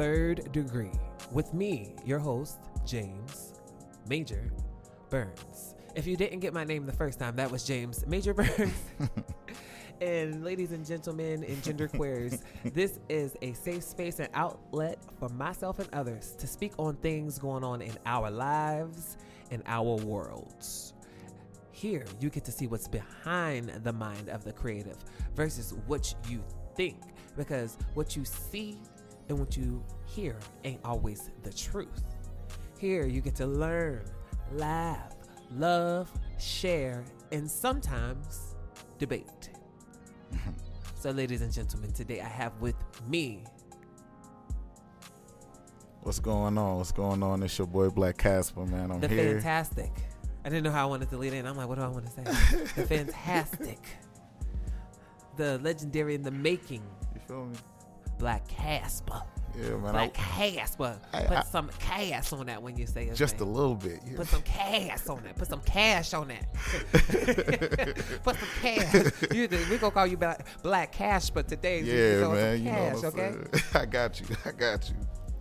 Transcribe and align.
Third 0.00 0.50
Degree 0.52 0.92
with 1.30 1.52
me, 1.52 1.94
your 2.06 2.18
host, 2.18 2.56
James 2.86 3.52
Major 4.08 4.50
Burns. 5.10 5.74
If 5.94 6.06
you 6.06 6.16
didn't 6.16 6.40
get 6.40 6.54
my 6.54 6.64
name 6.64 6.86
the 6.86 6.92
first 6.92 7.18
time, 7.18 7.36
that 7.36 7.50
was 7.50 7.64
James 7.64 8.06
Major 8.06 8.32
Burns. 8.32 8.72
and 10.00 10.42
ladies 10.42 10.72
and 10.72 10.86
gentlemen 10.86 11.44
and 11.44 11.62
genderqueers, 11.62 12.40
this 12.72 12.98
is 13.10 13.36
a 13.42 13.52
safe 13.52 13.82
space 13.82 14.20
and 14.20 14.30
outlet 14.32 14.98
for 15.18 15.28
myself 15.28 15.78
and 15.80 15.88
others 15.92 16.34
to 16.38 16.46
speak 16.46 16.72
on 16.78 16.96
things 16.96 17.38
going 17.38 17.62
on 17.62 17.82
in 17.82 17.92
our 18.06 18.30
lives 18.30 19.18
and 19.50 19.62
our 19.66 19.96
worlds. 19.96 20.94
Here, 21.72 22.06
you 22.20 22.30
get 22.30 22.46
to 22.46 22.52
see 22.52 22.66
what's 22.66 22.88
behind 22.88 23.68
the 23.84 23.92
mind 23.92 24.30
of 24.30 24.44
the 24.44 24.52
creative 24.54 24.96
versus 25.34 25.74
what 25.86 26.14
you 26.26 26.42
think, 26.74 26.96
because 27.36 27.76
what 27.92 28.16
you 28.16 28.24
see 28.24 28.80
and 29.30 29.38
what 29.38 29.56
you 29.56 29.82
hear 30.04 30.36
ain't 30.64 30.80
always 30.84 31.30
the 31.42 31.52
truth. 31.52 32.02
Here, 32.78 33.06
you 33.06 33.20
get 33.20 33.34
to 33.36 33.46
learn, 33.46 34.04
laugh, 34.52 35.14
love, 35.52 36.10
share, 36.38 37.04
and 37.32 37.50
sometimes 37.50 38.56
debate. 38.98 39.50
so, 40.94 41.10
ladies 41.10 41.42
and 41.42 41.52
gentlemen, 41.52 41.92
today 41.92 42.20
I 42.20 42.28
have 42.28 42.60
with 42.60 42.76
me 43.08 43.44
What's 46.02 46.18
going 46.18 46.56
on? 46.56 46.78
What's 46.78 46.92
going 46.92 47.22
on? 47.22 47.42
It's 47.42 47.58
your 47.58 47.66
boy 47.66 47.90
Black 47.90 48.16
Casper, 48.16 48.64
man. 48.64 48.90
I'm 48.90 49.00
the 49.00 49.08
here. 49.08 49.34
fantastic. 49.34 49.92
I 50.44 50.48
didn't 50.48 50.64
know 50.64 50.70
how 50.70 50.86
I 50.86 50.88
wanted 50.88 51.10
to 51.10 51.18
lead 51.18 51.34
in. 51.34 51.46
I'm 51.46 51.58
like, 51.58 51.68
what 51.68 51.76
do 51.76 51.82
I 51.82 51.88
want 51.88 52.06
to 52.06 52.12
say? 52.12 52.22
the 52.74 52.86
fantastic, 52.86 53.78
the 55.36 55.58
legendary 55.58 56.14
in 56.14 56.22
the 56.22 56.30
making, 56.30 56.82
You 57.14 57.20
feel 57.28 57.44
me? 57.44 57.56
Black 58.20 58.46
Casper. 58.46 59.22
Yeah, 59.58 59.70
man. 59.70 59.92
Black 59.92 60.10
I, 60.16 60.50
Casper. 60.52 60.96
I- 61.12 61.22
Put 61.24 61.36
I- 61.38 61.42
some 61.42 61.70
cash 61.80 62.32
on 62.32 62.46
that 62.46 62.62
when 62.62 62.76
you 62.76 62.86
say 62.86 63.06
it. 63.06 63.14
just 63.16 63.40
a 63.40 63.44
little 63.44 63.74
bit. 63.74 63.98
Yeah. 64.06 64.16
Put 64.18 64.28
some 64.28 64.42
cash 64.42 65.06
on 65.08 65.22
that. 65.24 65.36
Put 65.36 65.48
some 65.48 65.60
cash 65.62 66.14
on 66.14 66.28
that. 66.28 66.46
Put 68.22 68.36
some 68.36 68.48
cash. 68.62 69.12
You, 69.34 69.48
we 69.70 69.78
gonna 69.78 69.90
call 69.90 70.06
you 70.06 70.16
Black, 70.16 70.46
Black 70.62 70.92
Cash, 70.92 71.30
but 71.30 71.48
today 71.48 71.80
yeah, 71.80 72.20
throw 72.20 72.32
man. 72.32 72.56
some 72.58 72.66
You 72.66 72.72
know 72.72 72.78
what 72.78 73.04
I'm 73.04 73.20
okay? 73.20 73.32
saying? 73.52 73.64
I 73.74 73.86
got 73.86 74.20
you. 74.20 74.26
I 74.44 74.50
got 74.52 74.88
you. 74.88 74.96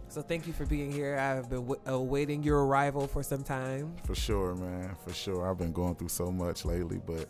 So 0.08 0.22
thank 0.24 0.48
you 0.48 0.54
for 0.54 0.66
being 0.66 0.92
here. 0.92 1.18
I've 1.20 1.50
been 1.50 1.68
w- 1.68 1.82
awaiting 1.86 2.42
your 2.42 2.66
arrival 2.66 3.06
for 3.08 3.22
some 3.22 3.44
time. 3.44 3.96
For 4.06 4.16
sure, 4.16 4.56
man. 4.56 4.96
For 5.06 5.14
sure. 5.14 5.48
I've 5.48 5.58
been 5.60 5.72
going 5.72 5.94
through 5.96 6.10
so 6.10 6.32
much 6.32 6.66
lately, 6.66 7.00
but 7.06 7.28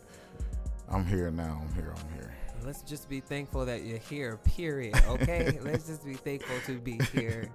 I'm 0.90 1.06
here 1.06 1.30
now. 1.30 1.62
I'm 1.62 1.74
here. 1.76 1.94
I'm 1.94 2.14
here. 2.14 2.34
Let's 2.66 2.82
just 2.82 3.10
be 3.10 3.20
thankful 3.20 3.66
that 3.66 3.84
you're 3.84 3.98
here, 3.98 4.38
period. 4.38 4.96
Okay? 5.08 5.60
Let's 5.64 5.88
just 5.88 6.06
be 6.06 6.14
thankful 6.14 6.56
to 6.66 6.80
be 6.80 7.00
here, 7.14 7.50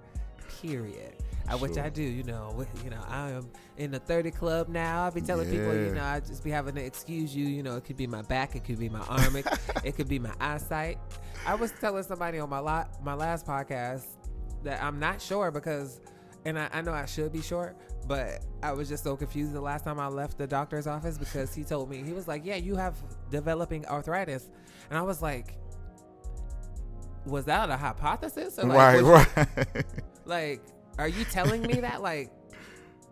period. 0.60 1.14
Uh, 1.46 1.58
which 1.58 1.76
I 1.76 1.90
do, 1.90 2.02
you 2.02 2.22
know. 2.22 2.64
You 2.82 2.90
know, 2.90 3.04
I 3.06 3.30
am 3.30 3.50
in 3.76 3.90
the 3.90 3.98
30 3.98 4.30
club 4.30 4.68
now. 4.68 5.04
I 5.06 5.10
be 5.10 5.20
telling 5.20 5.50
people, 5.50 5.74
you 5.74 5.94
know, 5.94 6.02
I 6.02 6.20
just 6.20 6.42
be 6.42 6.50
having 6.50 6.74
to 6.76 6.82
excuse 6.82 7.36
you. 7.36 7.46
You 7.46 7.62
know, 7.62 7.76
it 7.76 7.84
could 7.84 7.98
be 7.98 8.06
my 8.06 8.22
back, 8.22 8.56
it 8.56 8.64
could 8.64 8.78
be 8.78 8.88
my 8.88 9.00
arm, 9.00 9.36
it, 9.36 9.46
it 9.84 9.96
could 9.96 10.08
be 10.08 10.18
my 10.18 10.32
eyesight. 10.40 10.98
I 11.46 11.54
was 11.54 11.70
telling 11.80 12.02
somebody 12.02 12.38
on 12.38 12.48
my 12.48 12.60
la- 12.60 12.86
my 13.02 13.14
last 13.14 13.46
podcast 13.46 14.06
that 14.62 14.82
I'm 14.82 14.98
not 14.98 15.20
sure 15.20 15.50
because, 15.50 16.00
and 16.46 16.58
I, 16.58 16.70
I 16.72 16.80
know 16.80 16.92
I 16.92 17.04
should 17.04 17.32
be 17.32 17.42
sure, 17.42 17.74
but 18.06 18.42
I 18.62 18.72
was 18.72 18.88
just 18.88 19.04
so 19.04 19.14
confused 19.14 19.52
the 19.52 19.60
last 19.60 19.84
time 19.84 20.00
I 20.00 20.08
left 20.08 20.38
the 20.38 20.46
doctor's 20.46 20.86
office 20.86 21.18
because 21.18 21.54
he 21.54 21.62
told 21.62 21.90
me 21.90 22.02
he 22.02 22.12
was 22.14 22.26
like, 22.26 22.46
"Yeah, 22.46 22.56
you 22.56 22.74
have 22.76 22.96
developing 23.30 23.84
arthritis," 23.86 24.48
and 24.90 24.98
I 24.98 25.02
was 25.02 25.22
like, 25.22 25.56
"Was 27.26 27.44
that 27.46 27.70
a 27.70 27.76
hypothesis? 27.76 28.58
Or 28.58 28.64
like, 28.64 29.02
right, 29.02 29.36
right. 29.36 29.84
Like, 30.26 30.62
are 30.98 31.08
you 31.08 31.24
telling 31.24 31.62
me 31.62 31.80
that 31.80 32.02
like?" 32.02 32.30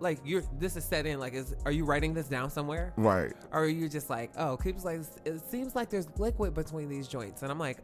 Like 0.00 0.18
you're, 0.24 0.42
this 0.58 0.76
is 0.76 0.84
set 0.84 1.06
in. 1.06 1.20
Like, 1.20 1.32
is 1.32 1.54
are 1.64 1.70
you 1.70 1.84
writing 1.84 2.12
this 2.12 2.26
down 2.26 2.50
somewhere, 2.50 2.92
right. 2.96 3.32
or 3.52 3.62
are 3.62 3.68
you 3.68 3.88
just 3.88 4.10
like, 4.10 4.32
oh, 4.36 4.56
keeps 4.56 4.84
like 4.84 5.00
it 5.24 5.40
seems 5.48 5.76
like 5.76 5.90
there's 5.90 6.08
liquid 6.18 6.54
between 6.54 6.88
these 6.88 7.06
joints, 7.06 7.42
and 7.42 7.52
I'm 7.52 7.58
like, 7.60 7.78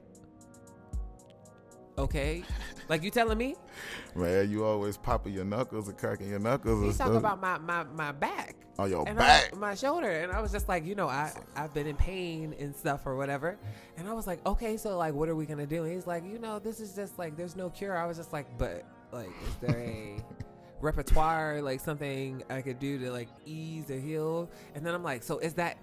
okay, 1.98 2.42
like 2.88 3.02
you 3.02 3.10
telling 3.10 3.38
me? 3.38 3.56
Man, 4.14 4.50
you 4.50 4.64
always 4.64 4.96
popping 4.96 5.34
your 5.34 5.44
knuckles 5.44 5.88
and 5.88 5.98
cracking 5.98 6.30
your 6.30 6.38
knuckles 6.38 6.84
He's 6.84 6.98
talking 6.98 7.16
about 7.16 7.40
my 7.40 7.58
my 7.58 7.84
my 7.84 8.12
back. 8.12 8.56
Oh, 8.78 8.84
your 8.84 9.06
and 9.08 9.18
back. 9.18 9.50
I, 9.52 9.56
my 9.56 9.74
shoulder. 9.74 10.08
And 10.08 10.30
i 10.30 10.40
was 10.40 10.52
just 10.52 10.68
like 10.68 10.86
you 10.86 10.94
know 10.94 11.08
i 11.08 11.32
i've 11.56 11.74
been 11.74 11.86
in 11.86 11.96
pain 11.96 12.54
and 12.58 12.74
stuff 12.74 13.06
or 13.06 13.16
whatever. 13.16 13.58
And 13.96 14.08
i 14.08 14.12
was 14.12 14.26
like 14.26 14.44
okay 14.46 14.76
so 14.76 14.96
like 14.96 15.14
what 15.14 15.28
are 15.28 15.34
we 15.34 15.46
gonna 15.46 15.66
do? 15.66 15.84
And 15.84 15.92
he's 15.92 16.06
like 16.06 16.24
you 16.24 16.38
know 16.38 16.58
this 16.58 16.80
is 16.80 16.94
just 16.94 17.18
like 17.18 17.36
there's 17.36 17.56
no 17.56 17.70
cure. 17.70 17.96
I 17.96 18.06
was 18.06 18.16
just 18.16 18.32
like 18.32 18.46
but 18.58 18.84
like 19.12 19.30
is 19.46 19.56
there 19.60 19.78
a 19.78 20.16
repertoire 20.80 21.60
like 21.60 21.80
something 21.80 22.40
i 22.50 22.62
could 22.62 22.78
do 22.78 23.00
to 23.00 23.10
like 23.10 23.28
ease 23.44 23.90
or 23.90 23.98
heal? 23.98 24.50
And 24.74 24.86
then 24.86 24.94
i'm 24.94 25.02
like 25.02 25.22
so 25.22 25.38
is 25.38 25.54
that 25.54 25.76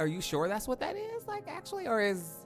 are 0.00 0.06
you 0.06 0.20
sure 0.20 0.48
that's 0.48 0.66
what 0.66 0.80
that 0.80 0.96
is 0.96 1.26
like 1.26 1.44
actually? 1.46 1.86
Or 1.86 2.00
is 2.00 2.41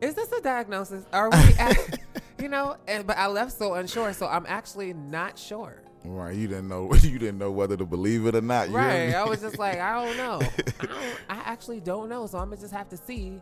is 0.00 0.14
this 0.14 0.30
a 0.32 0.40
diagnosis 0.40 1.04
are 1.12 1.30
we 1.30 1.36
at, 1.58 1.98
you 2.38 2.48
know 2.48 2.76
and 2.86 3.06
but 3.06 3.16
i 3.16 3.26
left 3.26 3.52
so 3.52 3.74
unsure 3.74 4.12
so 4.12 4.26
i'm 4.26 4.46
actually 4.48 4.92
not 4.92 5.38
sure 5.38 5.82
Right, 6.04 6.36
you 6.36 6.48
didn't 6.48 6.68
know 6.68 6.92
you 7.02 7.18
didn't 7.18 7.38
know 7.38 7.50
whether 7.50 7.76
to 7.76 7.84
believe 7.84 8.26
it 8.26 8.34
or 8.34 8.40
not. 8.40 8.68
Right. 8.68 9.08
me? 9.08 9.14
I 9.14 9.24
was 9.24 9.40
just 9.40 9.58
like, 9.58 9.78
I 9.78 10.04
don't 10.04 10.16
know. 10.16 10.40
I, 10.80 10.86
don't, 10.86 11.16
I 11.28 11.36
actually 11.44 11.80
don't 11.80 12.08
know. 12.08 12.26
So 12.26 12.38
I'm 12.38 12.48
gonna 12.48 12.60
just 12.60 12.72
have 12.72 12.88
to 12.90 12.96
see 12.96 13.38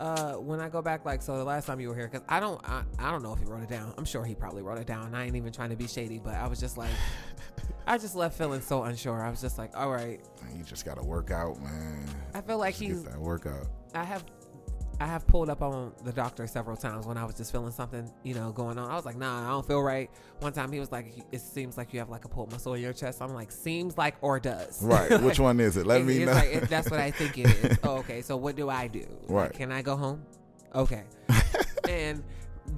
uh, 0.00 0.34
when 0.34 0.60
I 0.60 0.68
go 0.68 0.82
back. 0.82 1.04
Like, 1.04 1.22
so 1.22 1.38
the 1.38 1.44
last 1.44 1.66
time 1.66 1.80
you 1.80 1.88
were 1.88 1.94
here, 1.94 2.08
because 2.08 2.26
I 2.28 2.40
don't, 2.40 2.60
I, 2.68 2.82
I 2.98 3.10
don't 3.10 3.22
know 3.22 3.32
if 3.32 3.38
he 3.38 3.44
wrote 3.44 3.62
it 3.62 3.68
down. 3.68 3.94
I'm 3.96 4.04
sure 4.04 4.24
he 4.24 4.34
probably 4.34 4.62
wrote 4.62 4.78
it 4.78 4.86
down. 4.86 5.14
I 5.14 5.24
ain't 5.24 5.36
even 5.36 5.52
trying 5.52 5.70
to 5.70 5.76
be 5.76 5.86
shady, 5.86 6.18
but 6.18 6.34
I 6.34 6.46
was 6.46 6.60
just 6.60 6.76
like, 6.76 6.90
I 7.86 7.96
just 7.96 8.16
left 8.16 8.36
feeling 8.36 8.60
so 8.60 8.82
unsure. 8.82 9.22
I 9.22 9.30
was 9.30 9.40
just 9.40 9.56
like, 9.56 9.76
all 9.76 9.90
right. 9.90 10.20
You 10.54 10.64
just 10.64 10.84
gotta 10.84 11.02
work 11.02 11.30
out, 11.30 11.60
man. 11.60 12.04
I 12.34 12.40
feel 12.40 12.58
like 12.58 12.74
Just 12.74 12.82
he's. 12.82 13.04
that 13.04 13.18
workout. 13.18 13.66
I 13.94 14.04
have. 14.04 14.24
I 15.00 15.06
have 15.06 15.26
pulled 15.26 15.48
up 15.48 15.62
on 15.62 15.92
the 16.04 16.12
doctor 16.12 16.46
several 16.46 16.76
times 16.76 17.06
when 17.06 17.16
I 17.16 17.24
was 17.24 17.34
just 17.34 17.50
feeling 17.50 17.72
something, 17.72 18.12
you 18.22 18.34
know, 18.34 18.52
going 18.52 18.78
on. 18.78 18.90
I 18.90 18.94
was 18.96 19.06
like, 19.06 19.16
nah, 19.16 19.46
I 19.46 19.48
don't 19.48 19.66
feel 19.66 19.80
right. 19.80 20.10
One 20.40 20.52
time 20.52 20.70
he 20.70 20.78
was 20.78 20.92
like, 20.92 21.14
it 21.32 21.40
seems 21.40 21.78
like 21.78 21.94
you 21.94 22.00
have 22.00 22.10
like 22.10 22.26
a 22.26 22.28
pulled 22.28 22.52
muscle 22.52 22.74
in 22.74 22.82
your 22.82 22.92
chest. 22.92 23.22
I'm 23.22 23.32
like, 23.32 23.50
seems 23.50 23.96
like 23.96 24.16
or 24.20 24.38
does. 24.38 24.82
Right. 24.82 25.10
Like, 25.10 25.22
Which 25.22 25.40
one 25.40 25.58
is 25.58 25.78
it? 25.78 25.86
Let 25.86 26.04
me 26.04 26.24
know. 26.24 26.32
like, 26.32 26.68
that's 26.68 26.90
what 26.90 27.00
I 27.00 27.10
think 27.10 27.38
it 27.38 27.46
is. 27.46 27.78
Oh, 27.82 27.96
okay. 27.98 28.20
So 28.20 28.36
what 28.36 28.56
do 28.56 28.68
I 28.68 28.88
do? 28.88 29.06
Like, 29.22 29.30
Right. 29.30 29.52
can 29.54 29.72
I 29.72 29.80
go 29.80 29.96
home? 29.96 30.22
Okay. 30.74 31.04
and 31.88 32.22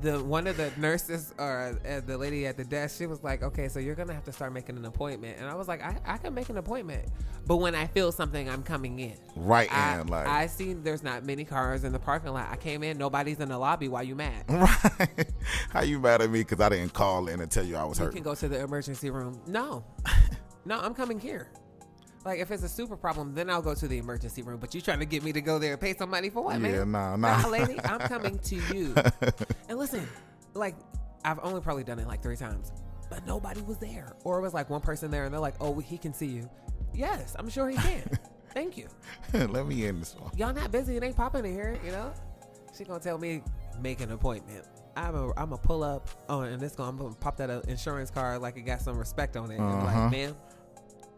the 0.01 0.23
one 0.23 0.47
of 0.47 0.57
the 0.57 0.73
nurses 0.79 1.35
or 1.39 1.79
uh, 1.89 2.01
the 2.01 2.17
lady 2.17 2.47
at 2.47 2.57
the 2.57 2.65
desk, 2.65 2.99
she 2.99 3.07
was 3.07 3.23
like, 3.23 3.43
"Okay, 3.43 3.69
so 3.69 3.79
you're 3.79 3.95
gonna 3.95 4.15
have 4.15 4.25
to 4.25 4.33
start 4.33 4.53
making 4.53 4.77
an 4.77 4.85
appointment." 4.85 5.39
And 5.39 5.49
I 5.49 5.55
was 5.55 5.69
like, 5.69 5.83
"I, 5.83 5.99
I 6.05 6.17
can 6.17 6.35
make 6.35 6.49
an 6.49 6.59
appointment, 6.59 7.05
but 7.47 7.57
when 7.57 7.75
I 7.75 7.87
feel 7.87 8.13
something, 8.13 8.49
I'm 8.49 8.63
coming 8.63 8.99
in." 8.99 9.17
right 9.37 9.73
I, 9.73 10.01
in, 10.01 10.07
like 10.09 10.27
I 10.27 10.47
see 10.47 10.73
there's 10.73 11.03
not 11.03 11.25
many 11.25 11.45
cars 11.45 11.85
in 11.85 11.93
the 11.93 11.99
parking 11.99 12.33
lot. 12.33 12.49
I 12.51 12.57
came 12.57 12.83
in, 12.83 12.99
nobody's 12.99 13.41
in 13.41 13.49
the 13.49 13.59
lobby. 13.59 13.89
Why 13.89 14.03
you 14.03 14.15
mad? 14.15 14.45
Right. 14.63 15.33
How 15.71 15.83
you 15.83 15.99
mad 15.99 16.23
at 16.23 16.31
me 16.31 16.41
because 16.41 16.61
I 16.61 16.69
didn't 16.69 16.93
call 16.93 17.29
in 17.29 17.41
and 17.41 17.51
tell 17.51 17.65
you 17.65 17.77
I 17.77 17.85
was 17.85 17.99
You 17.99 18.05
hurt? 18.05 18.13
You 18.13 18.17
can 18.17 18.25
go 18.25 18.35
to 18.35 18.49
the 18.49 18.61
emergency 18.61 19.11
room. 19.11 19.41
No, 19.47 19.85
no, 20.65 20.79
I'm 20.81 20.95
coming 20.95 21.19
here. 21.19 21.49
Like 22.25 22.39
if 22.39 22.51
it's 22.51 22.63
a 22.63 22.69
super 22.69 22.97
problem, 22.97 23.35
then 23.35 23.51
I'll 23.51 23.63
go 23.63 23.75
to 23.75 23.89
the 23.89 23.99
emergency 23.99 24.43
room. 24.43 24.59
But 24.61 24.75
you 24.75 24.81
trying 24.81 25.01
to 25.01 25.05
get 25.07 25.23
me 25.25 25.33
to 25.33 25.41
go 25.41 25.59
there 25.59 25.73
and 25.73 25.81
pay 25.81 25.95
some 25.95 26.11
money 26.11 26.31
for 26.31 26.43
what, 26.43 26.53
yeah, 26.55 26.59
man? 26.59 26.91
nah, 26.93 27.17
Nah, 27.17 27.43
nah. 27.43 27.49
lady, 27.49 27.81
I'm 27.85 27.99
coming 28.01 28.39
to 28.39 28.57
you. 28.75 28.95
and 29.69 29.79
listen, 29.79 30.07
like 30.55 30.77
I've 31.25 31.41
only 31.43 31.61
probably 31.61 31.85
done 31.85 31.99
it 31.99 32.07
like 32.07 32.23
three 32.23 32.37
times, 32.37 32.73
but 33.11 33.27
nobody 33.27 33.61
was 33.63 33.79
there, 33.79 34.13
or 34.25 34.39
it 34.39 34.43
was 34.43 34.55
like 34.55 34.71
one 34.71 34.81
person 34.81 35.11
there, 35.11 35.25
and 35.25 35.33
they're 35.33 35.41
like, 35.41 35.55
"Oh, 35.61 35.79
he 35.81 35.99
can 35.99 36.13
see 36.15 36.27
you." 36.27 36.49
Yes, 36.95 37.35
I'm 37.39 37.49
sure 37.49 37.69
he 37.69 37.77
can. 37.77 38.03
Thank 38.55 38.77
you. 38.77 38.87
Let 39.33 39.67
me 39.67 39.87
in 39.87 39.99
this 40.01 40.15
one. 40.15 40.31
Y'all 40.37 40.53
not 40.53 40.71
busy 40.71 40.97
and 40.97 41.05
ain't 41.05 41.17
popping 41.17 41.45
in 41.47 41.53
here, 41.53 41.79
you 41.85 41.91
know. 41.91 42.13
She 42.77 42.85
gonna 42.85 43.01
tell 43.01 43.19
me 43.19 43.43
make 43.81 44.01
an 44.01 44.13
appointment. 44.13 44.67
I'm 44.95 45.15
a 45.15 45.33
I'm 45.39 45.53
a 45.53 45.59
pull 45.59 45.83
up 45.83 46.09
on 46.29 46.49
and 46.49 46.61
this 46.61 46.75
gonna 46.77 46.91
I'm 46.91 46.99
gonna 46.99 47.15
pop 47.15 47.39
that 47.39 47.49
uh, 47.49 47.63
insurance 47.67 48.11
card 48.11 48.43
like 48.43 48.59
it 48.59 48.63
got 48.63 48.83
some 48.83 48.99
respect 48.99 49.37
on 49.39 49.51
it. 49.51 49.59
And 49.59 49.71
Uh-huh. 49.73 49.87
like, 50.03 50.11
ma'am, 50.11 50.37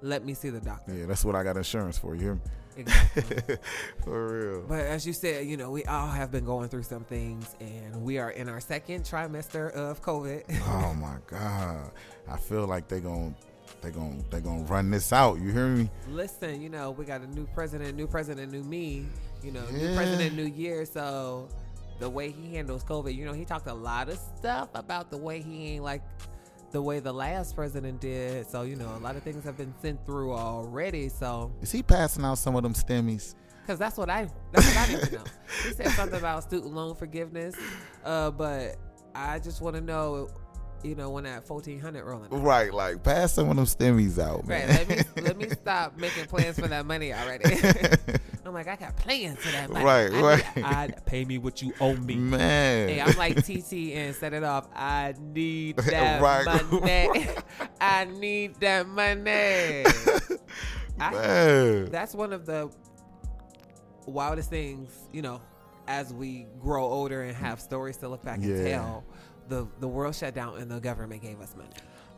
let 0.05 0.25
me 0.25 0.35
see 0.35 0.51
the 0.51 0.61
doctor. 0.61 0.95
Yeah, 0.95 1.07
that's 1.07 1.25
what 1.25 1.35
I 1.35 1.43
got 1.43 1.57
insurance 1.57 1.99
for. 1.99 2.15
You 2.15 2.21
hear 2.21 2.35
me? 2.35 2.41
Exactly. 2.77 3.57
for 4.05 4.27
real. 4.27 4.65
But 4.69 4.81
as 4.81 5.07
you 5.07 5.13
said, 5.13 5.47
you 5.47 5.57
know, 5.57 5.71
we 5.71 5.85
all 5.85 6.09
have 6.09 6.31
been 6.31 6.45
going 6.45 6.69
through 6.69 6.83
some 6.83 7.05
things, 7.05 7.55
and 7.61 8.03
we 8.03 8.19
are 8.19 8.31
in 8.31 8.49
our 8.49 8.61
second 8.61 9.05
trimester 9.05 9.73
of 9.73 10.03
COVID. 10.03 10.45
oh 10.69 10.95
my 10.95 11.17
god, 11.27 11.91
I 12.29 12.37
feel 12.37 12.67
like 12.67 12.87
they're 12.89 13.01
gonna 13.01 13.35
they're 13.81 13.93
gonna, 13.93 14.23
they 14.31 14.41
gonna 14.41 14.65
run 14.65 14.91
this 14.91 15.13
out. 15.13 15.41
You 15.41 15.53
hear 15.53 15.69
me? 15.69 15.91
Listen, 16.11 16.61
you 16.61 16.69
know, 16.69 16.91
we 16.91 17.07
got 17.07 17.23
a 17.23 17.27
new 17.29 17.47
president, 17.55 17.97
new 17.97 18.07
president, 18.07 18.53
new 18.53 18.63
me. 18.63 19.07
You 19.43 19.53
know, 19.53 19.65
new 19.71 19.95
president, 19.95 20.35
new 20.37 20.47
year. 20.47 20.85
So 20.85 21.49
the 21.99 22.11
way 22.11 22.31
he 22.31 22.55
handles 22.55 22.85
COVID, 22.85 23.15
you 23.15 23.25
know, 23.25 23.33
he 23.33 23.45
talked 23.45 23.69
a 23.69 23.75
lot 23.75 24.09
of 24.09 24.19
stuff 24.39 24.69
about 24.75 25.11
the 25.11 25.17
way 25.17 25.41
he 25.41 25.75
ain't 25.75 25.85
like 25.85 26.03
the 26.75 26.83
way 26.83 26.99
the 27.01 27.13
last 27.13 27.55
president 27.55 28.01
did. 28.01 28.47
So 28.51 28.63
you 28.63 28.77
know, 28.77 28.95
a 28.97 28.99
lot 28.99 29.17
of 29.17 29.23
things 29.23 29.45
have 29.45 29.57
been 29.57 29.73
sent 29.81 30.05
through 30.05 30.35
already. 30.35 31.09
So 31.09 31.53
Is 31.63 31.73
he 31.73 31.83
passing 31.83 32.25
out 32.25 32.37
some 32.37 32.55
of 32.57 32.63
them 32.63 32.75
stimmies? 32.75 33.35
because 33.63 33.79
that's 33.79 33.97
what 33.97 34.11
I 34.11 34.29
that's 34.53 34.67
what 34.67 34.77
I 34.89 34.93
need 34.93 35.03
to 35.05 35.15
know. 35.15 35.25
He 35.63 35.71
said 35.73 35.89
something 35.93 36.19
about 36.19 36.43
student 36.43 36.75
loan 36.75 36.95
forgiveness, 36.97 37.55
uh, 38.05 38.31
but 38.31 38.77
I 39.15 39.39
just 39.39 39.63
want 39.63 39.77
to 39.77 39.81
know, 39.81 40.29
you 40.85 40.95
know, 40.95 41.11
when 41.11 41.25
that 41.25 41.45
fourteen 41.47 41.81
hundred 41.81 42.05
rolling. 42.05 42.33
out. 42.33 42.43
Right, 42.43 42.73
like 42.73 43.03
pass 43.03 43.33
some 43.33 43.49
of 43.51 43.57
them 43.57 43.65
stimmies 43.65 44.19
out, 44.23 44.47
man. 44.47 44.69
Right, 44.69 44.89
let 44.89 44.89
me 45.17 45.23
let 45.23 45.37
me 45.39 45.49
stop 45.63 45.97
making 45.99 46.27
plans 46.27 46.59
for 46.59 46.69
that 46.69 46.87
money 46.87 47.13
already. 47.13 47.45
I'm 48.47 48.53
like, 48.53 48.69
I 48.69 48.77
got 48.77 48.95
plans 48.99 49.39
for 49.39 49.51
that 49.53 49.71
money. 49.71 49.85
Right, 49.85 50.13
I 50.13 50.21
right. 50.21 50.57
Need, 50.57 50.65
I 50.65 50.89
pay 51.07 51.25
me 51.25 51.39
what 51.39 51.63
you 51.63 51.73
owe 51.81 51.95
me. 51.97 52.15
man. 52.17 52.89
Hey, 52.91 53.01
I'm 53.01 53.17
like 53.17 53.43
TT 53.43 53.73
and 53.95 54.15
set 54.15 54.35
it 54.35 54.45
off. 54.45 54.69
I 54.77 55.15
need 55.19 55.77
that 55.79 56.21
Right, 56.21 56.45
money. 56.71 57.27
I 57.81 58.05
need 58.05 58.57
that 58.57 58.87
money. 58.87 59.85
I-. 61.01 61.87
That's 61.91 62.15
one 62.15 62.33
of 62.35 62.45
the 62.45 62.71
wildest 64.07 64.51
things, 64.51 64.91
you 65.13 65.23
know, 65.23 65.41
as 65.89 66.13
we 66.13 66.47
grow 66.61 66.85
older 66.85 67.23
and 67.23 67.35
have 67.35 67.61
stories 67.61 67.97
to 67.99 68.09
look 68.09 68.23
back 68.23 68.39
and 68.39 68.67
tell. 68.67 69.05
The 69.49 69.67
the 69.81 69.89
world 69.89 70.15
shut 70.15 70.35
down 70.35 70.59
and 70.59 70.71
the 70.71 70.81
government 70.81 71.23
gave 71.23 71.41
us 71.41 71.55
money. 71.57 71.71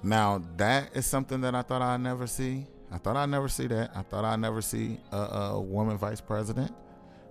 Now 0.03 0.43
that 0.57 0.95
is 0.97 1.07
something 1.07 1.41
that 1.41 1.55
I 1.55 1.63
thought 1.63 1.83
I'd 1.83 2.01
never 2.01 2.27
see. 2.27 2.67
I 2.93 2.99
thought 2.99 3.17
I'd 3.17 3.31
never 3.31 3.49
see 3.49 3.67
that. 3.67 3.91
I 3.97 4.03
thought 4.03 4.25
I'd 4.25 4.39
never 4.41 4.63
see 4.63 5.01
a, 5.11 5.17
a 5.17 5.61
woman 5.61 5.99
vice 5.99 6.21
president. 6.21 6.73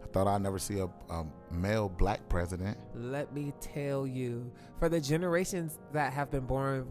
I 0.04 0.08
thought 0.08 0.28
I'd 0.28 0.42
never 0.42 0.60
see 0.60 0.80
a, 0.80 0.90
a 1.10 1.26
male 1.52 1.88
black 1.90 2.28
president. 2.30 2.78
Let 2.94 3.34
me 3.34 3.54
tell 3.62 4.06
you, 4.06 4.52
for 4.80 4.90
the 4.90 5.00
generations 5.00 5.80
that 5.94 6.12
have 6.14 6.30
been 6.32 6.46
born 6.46 6.88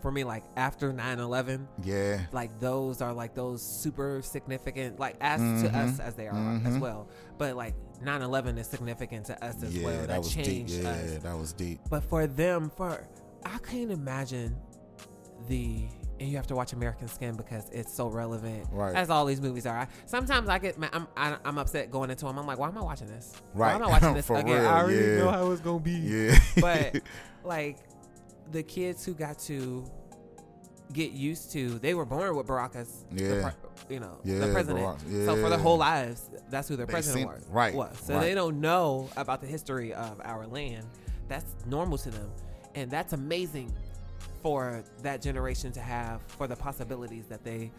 for 0.00 0.10
me, 0.12 0.22
like 0.24 0.44
after 0.56 0.92
9 0.92 1.18
11, 1.18 1.66
Yeah, 1.82 2.20
like 2.32 2.58
those 2.60 3.00
are 3.02 3.12
like 3.12 3.34
those 3.34 3.62
super 3.62 4.20
significant, 4.22 4.98
like 5.00 5.16
as 5.20 5.40
to 5.62 5.68
Mhm. 5.68 5.74
us 5.74 5.98
as 6.00 6.14
they 6.14 6.28
are 6.28 6.34
as 6.34 6.74
Mhm. 6.76 6.80
well. 6.80 7.08
But 7.36 7.56
like 7.56 7.74
9 8.00 8.22
11 8.22 8.58
is 8.58 8.66
significant 8.66 9.26
to 9.26 9.44
us 9.44 9.62
as 9.62 9.76
yeah, 9.76 9.84
well. 9.84 9.98
that, 10.00 10.08
That, 10.08 10.18
was 10.18 10.34
deep. 10.34 10.66
Yeah, 10.68 10.88
us. 10.90 11.18
that 11.18 11.36
was 11.36 11.52
deep. 11.52 11.80
But 11.90 12.04
for 12.04 12.26
them, 12.26 12.70
for 12.76 13.04
I 13.44 13.58
can't 13.58 13.90
imagine 13.90 14.56
the 15.48 15.84
and 16.20 16.28
you 16.28 16.36
have 16.36 16.48
to 16.48 16.56
watch 16.56 16.72
American 16.72 17.06
Skin 17.06 17.36
because 17.36 17.70
it's 17.70 17.94
so 17.94 18.08
relevant, 18.08 18.66
Right. 18.72 18.92
as 18.96 19.08
all 19.08 19.24
these 19.24 19.40
movies 19.40 19.66
are. 19.66 19.78
I, 19.78 19.86
sometimes 20.06 20.48
I 20.48 20.58
get 20.58 20.76
ma- 20.76 20.88
I'm 20.92 21.06
I, 21.16 21.36
I'm 21.44 21.58
upset 21.58 21.92
going 21.92 22.10
into 22.10 22.24
them. 22.26 22.36
I'm 22.38 22.46
like, 22.46 22.58
why 22.58 22.66
am 22.68 22.76
I 22.76 22.82
watching 22.82 23.06
this? 23.06 23.32
Why 23.52 23.66
Right. 23.68 23.74
am 23.76 23.82
I 23.84 23.86
watching 23.88 24.14
this 24.14 24.26
For 24.26 24.36
again? 24.36 24.60
real, 24.60 24.68
I 24.68 24.80
already 24.80 24.96
yeah. 24.98 25.16
know 25.18 25.30
how 25.30 25.50
it's 25.52 25.60
gonna 25.60 25.78
be. 25.78 25.92
Yeah, 25.92 26.38
But 26.60 27.02
like 27.44 27.78
the 28.50 28.62
kids 28.64 29.04
who 29.04 29.14
got 29.14 29.38
to 29.40 29.84
get 30.92 31.12
used 31.12 31.52
to, 31.52 31.78
they 31.80 31.94
were 31.94 32.04
born 32.06 32.34
with 32.36 32.46
Barack 32.46 32.74
as 32.76 33.04
the 33.12 33.22
Yeah. 33.24 33.50
pre- 33.50 33.94
you 33.94 34.00
know, 34.00 34.16
Yeah, 34.24 34.38
the 34.38 34.52
president. 34.52 34.84
Barack, 34.86 35.26
So 35.26 35.36
for 35.36 35.48
their 35.50 35.58
whole 35.58 35.76
lives, 35.78 36.30
that's 36.50 36.68
who 36.68 36.76
their 36.76 36.86
They 36.86 36.92
president 36.92 37.20
seen- 37.20 37.28
was. 37.28 37.46
right, 37.50 37.74
Was. 37.74 37.98
So 38.00 38.14
right. 38.14 38.20
they 38.22 38.34
don't 38.34 38.60
know 38.60 39.08
about 39.16 39.40
the 39.40 39.46
history 39.46 39.92
of 39.94 40.20
our 40.24 40.46
land. 40.46 40.86
That's 41.28 41.54
normal 41.66 41.98
to 41.98 42.10
them, 42.10 42.30
and 42.74 42.90
that's 42.90 43.12
amazing 43.12 43.72
for 44.42 44.82
that 45.02 45.20
generation 45.20 45.72
to 45.72 45.80
have 45.80 46.22
for 46.28 46.46
the 46.46 46.56
possibilities 46.56 47.26
that 47.26 47.44
they 47.44 47.70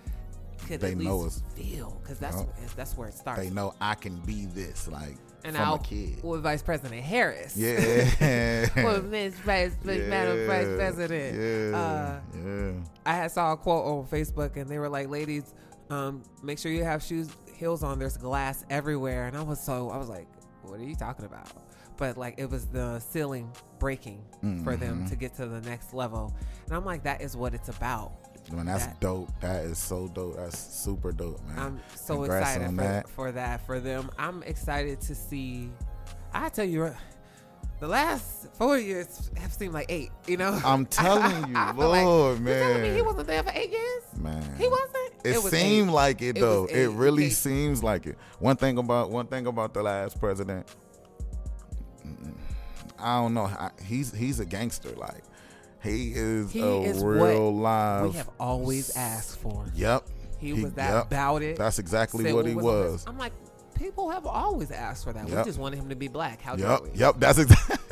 could 0.68 0.82
They 0.82 0.92
at 0.92 0.98
know 0.98 1.18
least 1.20 1.38
us. 1.38 1.44
feel 1.56 1.98
because 2.04 2.20
that's 2.20 2.38
Yup. 2.38 2.76
that's 2.76 2.98
where 2.98 3.08
it 3.08 3.16
starts. 3.16 3.40
they 3.42 3.50
know 3.50 3.74
I 3.82 3.96
can 3.96 4.18
be 4.22 4.46
this, 4.48 4.88
like 4.88 5.18
and 5.46 5.56
from 5.56 5.80
kid. 5.80 6.24
with 6.24 6.42
Vice 6.44 6.62
President 6.62 7.02
Harris. 7.04 7.56
Yeah. 7.58 8.68
well, 8.84 9.02
Miss 9.04 9.34
Vice, 9.36 9.74
Madam 9.84 10.48
Vice 10.48 10.68
President. 10.76 11.36
Yeah. 11.72 11.78
Uh, 11.78 12.20
yeah. 12.38 12.72
I 13.06 13.14
had 13.14 13.32
saw 13.32 13.54
a 13.54 13.58
quote 13.58 13.86
on 13.86 14.06
Facebook, 14.08 14.58
and 14.58 14.70
they 14.70 14.78
were 14.80 14.90
like, 14.90 15.10
"Ladies, 15.10 15.54
um, 15.90 16.24
make 16.44 16.60
sure 16.60 16.72
you 16.72 16.84
have 16.84 17.02
shoes 17.04 17.30
heels 17.56 17.84
on. 17.84 18.00
There's 18.00 18.18
glass 18.18 18.66
everywhere." 18.70 19.28
And 19.28 19.38
I 19.38 19.42
was 19.42 19.60
so 19.62 19.90
I 19.90 19.98
was 19.98 20.10
like, 20.10 20.28
"What 20.64 20.80
are 20.80 20.84
you 20.84 20.96
talking 20.96 21.26
about?" 21.26 21.52
But 21.98 22.18
like 22.18 22.36
it 22.38 22.50
was 22.50 22.66
the 22.68 23.00
ceiling 23.00 23.52
breaking 23.78 24.22
for 24.64 24.76
them 24.78 25.04
Mhm. 25.06 25.10
to 25.10 25.16
get 25.16 25.36
to 25.36 25.46
the 25.46 25.62
next 25.62 25.94
level, 25.94 26.34
and 26.68 26.76
I'm 26.76 26.86
like, 26.86 27.04
that 27.04 27.22
is 27.22 27.36
what 27.36 27.54
it's 27.54 27.68
about. 27.70 28.12
Man, 28.52 28.66
that's 28.66 28.86
that- 28.88 29.00
dope. 29.00 29.30
That 29.42 29.64
is 29.66 29.78
so 29.78 30.08
dope. 30.08 30.36
That's 30.38 30.58
super 30.58 31.12
dope, 31.12 31.40
man. 31.48 31.60
I'm 31.60 31.80
so 31.96 32.16
Congrats 32.18 32.56
excited 32.56 32.76
for 32.76 32.82
that. 32.82 33.10
for 33.10 33.32
that 33.32 33.66
for 33.66 33.80
them. 33.80 34.10
I'm 34.18 34.42
excited 34.44 35.00
to 35.02 35.16
see. 35.16 35.70
I 36.34 36.50
tell 36.50 36.66
you. 36.66 36.94
The 37.80 37.88
last 37.88 38.48
four 38.56 38.78
years 38.78 39.32
have 39.38 39.54
seemed 39.54 39.74
like 39.74 39.86
eight, 39.88 40.10
you 40.28 40.36
know. 40.36 40.60
I'm 40.66 40.86
telling 40.86 41.48
you, 41.52 41.54
I 41.58 41.72
feel 41.74 41.88
like- 41.90 42.04
Lord, 42.04 42.40
You 42.40 42.46
telling 42.46 42.82
me 42.82 42.88
man. 42.90 42.96
he 42.98 43.02
wasn't 43.02 43.28
there 43.28 43.42
for 43.42 43.52
eight 43.56 43.70
years? 43.72 44.04
man. 44.18 44.44
He 44.58 44.68
wasn't. 44.68 44.96
It, 45.24 45.42
was 45.42 45.50
seemed 45.52 45.90
eight. 45.90 45.94
like 45.94 46.22
it 46.22 46.38
It 46.38 46.40
though. 46.42 46.64
was 46.64 46.72
It 46.72 46.90
really 46.90 47.26
Eight. 47.28 47.30
seems 47.34 47.82
like 47.82 48.06
it. 48.06 48.18
One 48.40 48.58
thing 48.58 48.78
about 48.80 49.12
one 49.12 49.28
thing 49.28 49.48
about 49.48 49.74
the 49.74 49.82
last 49.82 50.20
president, 50.20 50.68
I 52.98 53.16
don't 53.22 53.34
know. 53.34 53.50
He's 53.86 54.14
he's 54.14 54.40
a 54.42 54.46
gangster. 54.46 54.90
Like 54.92 55.24
he 55.84 56.12
is 56.14 56.52
He 56.52 56.62
a 56.62 56.82
is 56.82 57.04
real 57.04 57.54
what 57.54 57.62
live. 57.62 58.12
we 58.12 58.18
have 58.18 58.30
always 58.40 58.96
asked 58.96 59.40
for. 59.40 59.66
Yep. 59.76 60.06
He, 60.40 60.54
was 60.54 60.74
that 60.74 60.94
yep. 60.94 61.06
about 61.08 61.42
it. 61.42 61.58
That's 61.58 61.80
exactly 61.80 62.32
what 62.34 62.46
he 62.46 62.54
on 62.54 62.64
was. 62.64 63.04
I'm 63.08 63.18
like, 63.18 63.34
people 63.76 64.10
have 64.10 64.26
always 64.26 64.72
asked 64.72 65.04
for 65.04 65.12
that. 65.14 65.26
We 65.26 65.32
just 65.44 65.60
wanted 65.60 65.80
him 65.80 65.90
to 65.90 65.96
be 65.96 66.08
black. 66.08 66.42
How 66.42 66.56
Yep. 66.56 66.60
dare 66.82 66.90
we? 66.92 67.00
Yep. 67.00 67.16
That's 67.20 67.40
exactly. 67.40 67.76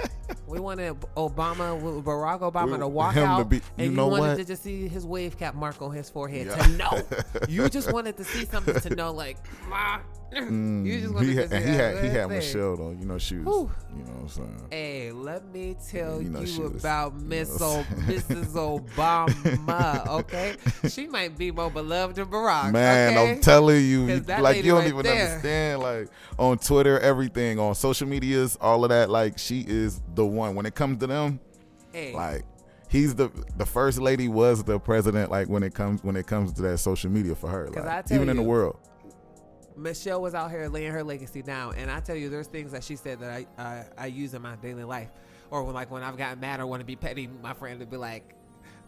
We 0.46 0.60
wanted 0.62 0.96
Obama, 1.18 2.04
Barack 2.04 2.40
Obama 2.40 2.74
We- 2.74 2.78
to 2.80 2.88
walk 2.88 3.14
him 3.16 3.24
to 3.24 3.30
out, 3.30 3.50
be- 3.50 3.58
you 3.58 3.62
and 3.80 3.92
you 3.96 3.98
wanted 4.06 4.28
what? 4.30 4.38
to 4.38 4.46
just 4.46 4.64
see 4.64 4.88
his 4.88 5.06
wave 5.06 5.38
cap 5.38 5.56
mark 5.56 5.82
on 5.82 5.92
his 5.92 6.10
forehead 6.10 6.48
Yeah. 6.48 6.56
to 6.56 6.70
know. 6.78 7.02
you 7.50 7.68
just 7.70 7.92
wanted 7.92 8.16
to 8.18 8.24
see 8.24 8.46
something 8.46 8.80
to 8.80 8.96
know, 8.96 9.12
like, 9.12 9.38
ma. 9.70 10.00
Mm, 10.34 10.86
you 10.86 11.00
just 11.02 11.20
he 11.24 11.36
had, 11.36 11.52
he 11.52 11.70
had 11.74 12.04
he 12.04 12.10
had. 12.10 12.30
Michelle 12.30 12.76
though. 12.76 12.92
You 12.92 13.06
know 13.06 13.18
she 13.18 13.38
was. 13.38 13.46
Whew. 13.46 13.72
You 13.98 14.04
know 14.04 14.12
what 14.12 14.22
I'm 14.24 14.28
saying. 14.30 14.68
Hey, 14.72 15.12
let 15.14 15.48
me 15.54 15.76
tell 15.90 16.18
You 16.18 16.24
you, 16.26 16.30
know 16.30 16.46
she 16.46 16.62
was- 16.62 16.76
about 16.84 17.14
you 17.14 17.28
know 17.30 17.36
o- 17.38 17.84
Mrs. 18.10 18.54
Obama. 19.36 20.08
Okay, 20.20 20.56
she 20.90 21.08
might 21.08 21.38
be 21.38 21.52
more 21.52 21.70
beloved 21.72 22.16
than 22.18 22.26
Barack. 22.28 22.72
Man, 22.72 23.18
okay? 23.18 23.32
I'm 23.36 23.42
telling 23.42 23.86
you- 23.86 24.20
like 24.28 24.58
you 24.58 24.72
don't 24.72 24.80
right 24.82 24.88
even 24.88 25.04
there. 25.04 25.28
understand. 25.28 25.82
Like 25.82 26.10
on 26.38 26.58
Twitter, 26.58 27.00
everything 27.00 27.60
on 27.60 27.76
social 27.76 28.08
medias, 28.08 28.58
all 28.62 28.84
of 28.84 28.90
that. 28.90 29.10
Like 29.10 29.38
she 29.38 29.66
is 29.68 30.02
the 30.16 30.26
one. 30.26 30.56
When 30.56 30.66
it 30.66 30.76
comes 30.76 30.98
to 31.00 31.08
them, 31.08 31.40
Hey, 31.94 32.14
like 32.14 32.44
he's 32.90 33.16
the 33.16 33.30
the 33.58 33.66
first 33.66 34.00
lady 34.00 34.28
was 34.28 34.64
the 34.64 34.80
president. 34.80 35.32
Like 35.32 35.48
when 35.48 35.64
it 35.64 35.74
comes 35.74 36.04
when 36.04 36.16
it 36.16 36.28
comes 36.28 36.52
to 36.54 36.62
that 36.64 36.78
social 36.80 37.10
media 37.10 37.34
for 37.36 37.50
her, 37.50 37.70
like, 37.70 38.12
even 38.12 38.30
in 38.30 38.36
the 38.38 38.44
world. 38.44 38.78
Michelle 39.78 40.22
was 40.22 40.34
out 40.34 40.52
here 40.52 40.68
laying 40.68 40.92
her 40.92 41.04
legacy 41.04 41.42
down, 41.42 41.76
and 41.76 41.90
I 41.92 42.00
tell 42.00 42.16
you, 42.16 42.30
there's 42.30 42.48
things 42.48 42.72
that 42.72 42.84
she 42.84 42.96
said 42.96 43.20
that 43.20 43.32
I 43.32 43.48
I, 43.58 43.86
I 43.98 44.06
use 44.08 44.34
in 44.34 44.42
my 44.42 44.56
daily 44.58 44.84
life, 44.84 45.10
or 45.52 45.64
when 45.64 45.74
like 45.74 45.92
when 45.92 46.04
I've 46.04 46.18
gotten 46.18 46.40
mad 46.40 46.60
or 46.60 46.66
want 46.68 46.82
to 46.82 46.86
be 46.86 46.96
petty, 46.96 47.28
my 47.42 47.54
friend 47.54 47.80
would 47.80 47.90
be 47.90 47.98
like. 47.98 48.34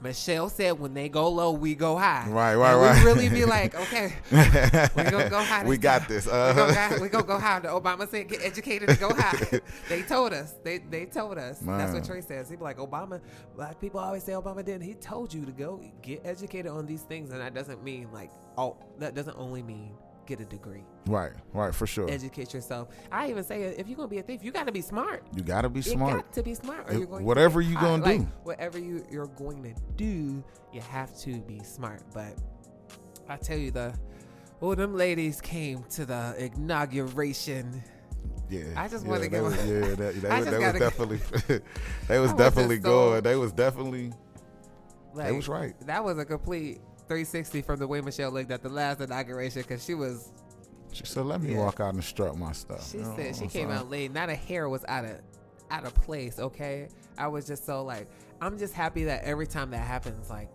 Michelle 0.01 0.47
said, 0.47 0.79
"When 0.79 0.93
they 0.93 1.09
go 1.09 1.27
low, 1.27 1.51
we 1.51 1.75
go 1.75 1.97
high." 1.97 2.25
Right, 2.29 2.55
right, 2.55 2.71
And 2.71 2.81
right. 2.81 3.03
We 3.03 3.03
really 3.03 3.27
be 3.27 3.43
like, 3.43 3.75
"Okay, 3.87 4.13
we 4.31 5.03
gonna 5.03 5.29
go 5.29 5.43
high. 5.43 5.65
we 5.65 5.77
got 5.77 6.03
time. 6.03 6.07
this. 6.07 6.25
Uh, 6.25 6.53
gonna 6.53 6.89
go, 6.97 7.01
we 7.03 7.09
gonna 7.09 7.23
go 7.25 7.37
high. 7.37 7.59
The 7.59 7.67
Obama 7.67 8.09
said, 8.09 8.29
"Get 8.29 8.41
educated 8.41 8.89
and 8.89 8.97
go 8.97 9.13
high." 9.13 9.59
they 9.89 10.03
told 10.03 10.31
us. 10.31 10.55
They 10.63 10.77
they 10.77 11.05
told 11.05 11.37
us. 11.37 11.59
That's 11.59 11.93
what 11.93 12.05
Trey 12.05 12.21
says. 12.21 12.49
He 12.49 12.55
be 12.55 12.63
like, 12.63 12.77
"Obama." 12.77 13.19
Black 13.57 13.81
people 13.81 13.99
always 13.99 14.23
say 14.23 14.31
Obama 14.31 14.63
didn't. 14.63 14.83
He 14.83 14.93
told 14.93 15.33
you 15.33 15.45
to 15.45 15.51
go 15.51 15.81
get 16.01 16.21
educated 16.23 16.71
on 16.71 16.85
these 16.85 17.01
things, 17.01 17.31
and 17.31 17.41
that 17.41 17.53
doesn't 17.53 17.83
mean 17.83 18.07
like 18.13 18.31
oh, 18.57 18.77
that 18.99 19.15
doesn't 19.15 19.37
only 19.37 19.63
mean 19.63 19.91
get 20.29 20.39
a 20.39 20.45
degree. 20.45 20.83
right, 21.07 21.33
right, 21.53 21.73
for 21.75 21.85
sure. 21.87 22.09
Educate 22.09 22.53
yourself. 22.53 22.87
I 23.11 23.29
even 23.29 23.43
say 23.43 23.63
if 23.63 23.87
you're 23.87 23.97
gonna 23.97 24.07
be 24.07 24.19
a 24.19 24.23
thief, 24.23 24.43
you 24.43 24.51
got 24.51 24.67
to 24.67 24.71
be 24.71 24.81
smart. 24.81 25.23
you 25.35 25.43
gotta 25.43 25.67
be 25.69 25.79
You 25.79 25.83
smart. 25.83 26.13
got 26.25 26.33
to 26.33 26.43
be 26.43 26.53
smart, 26.53 26.87
or 26.87 26.91
If- 26.93 26.97
you're 26.99 27.07
going 27.07 27.25
whatever 27.25 27.61
to 27.61 27.67
you 27.67 27.75
caught. 27.75 27.81
gonna 27.83 28.03
Like, 28.03 28.19
do. 28.21 28.27
whatever 28.43 28.77
you 28.79 29.03
you're 29.11 29.27
going 29.27 29.63
to 29.63 29.73
do, 29.97 30.43
you 30.73 30.81
have 30.81 31.17
to 31.19 31.39
be 31.41 31.59
smart. 31.63 32.01
But 32.13 32.35
I 33.27 33.35
tell 33.37 33.57
you 33.57 33.71
the. 33.71 33.93
Oh, 34.61 34.75
them 34.75 34.95
ladies 34.95 35.39
came 35.41 35.83
to 35.91 36.05
the 36.05 36.35
inauguration. 36.37 37.81
Yeah, 38.49 38.63
I 38.75 38.87
just 38.87 39.05
yeah, 39.05 39.17
they 39.19 39.29
give 39.29 39.43
was- 39.43 39.55
Yeah, 39.65 39.95
that, 39.95 40.25
I 40.31 40.39
was- 40.39 40.45
just 40.47 40.59
was 40.59 40.79
definitely, 40.79 41.17
they 42.07 42.19
was 42.19 42.29
I 42.31 42.33
was 42.33 42.33
definitely 42.33 42.75
just 42.77 42.85
so- 42.85 43.09
going. 43.09 43.21
They 43.23 43.35
was 43.35 43.51
definitely, 43.53 44.11
Like, 45.13 45.27
they 45.27 45.31
was 45.33 45.47
right. 45.47 45.79
That 45.87 46.03
was 46.03 46.17
a 46.17 46.25
complete 46.25 46.81
360 47.09 47.61
from 47.63 47.79
the 47.79 47.87
way 47.87 47.99
Michelle 48.01 48.31
looked 48.31 48.51
at 48.51 48.61
the 48.63 48.69
last 48.69 49.01
inauguration 49.01 49.63
because 49.63 49.83
she 49.83 49.95
was. 49.95 50.31
She 50.93 51.05
said, 51.05 51.25
"Let 51.25 51.41
me 51.41 51.51
Yeah. 51.53 51.57
walk 51.59 51.79
out 51.81 51.93
and 51.93 52.03
strut 52.03 52.37
my 52.37 52.51
stuff." 52.53 52.89
She 52.89 52.99
You 52.99 53.03
know 53.03 53.15
said 53.17 53.35
she 53.35 53.41
came 53.41 53.49
saying? 53.51 53.71
out 53.71 53.89
late. 53.89 54.13
Not 54.13 54.29
a 54.29 54.35
hair 54.35 54.69
was 54.69 54.85
out 54.87 55.03
of 55.05 55.17
out 55.71 55.85
of 55.85 55.93
place. 55.95 56.39
Okay, 56.39 56.87
I 57.17 57.27
was 57.27 57.45
just 57.45 57.65
so 57.65 57.83
like 57.83 58.07
I'm 58.41 58.57
just 58.57 58.73
happy 58.73 59.03
that 59.05 59.23
every 59.23 59.45
time 59.47 59.71
that 59.71 59.85
happens, 59.85 60.29
like 60.29 60.49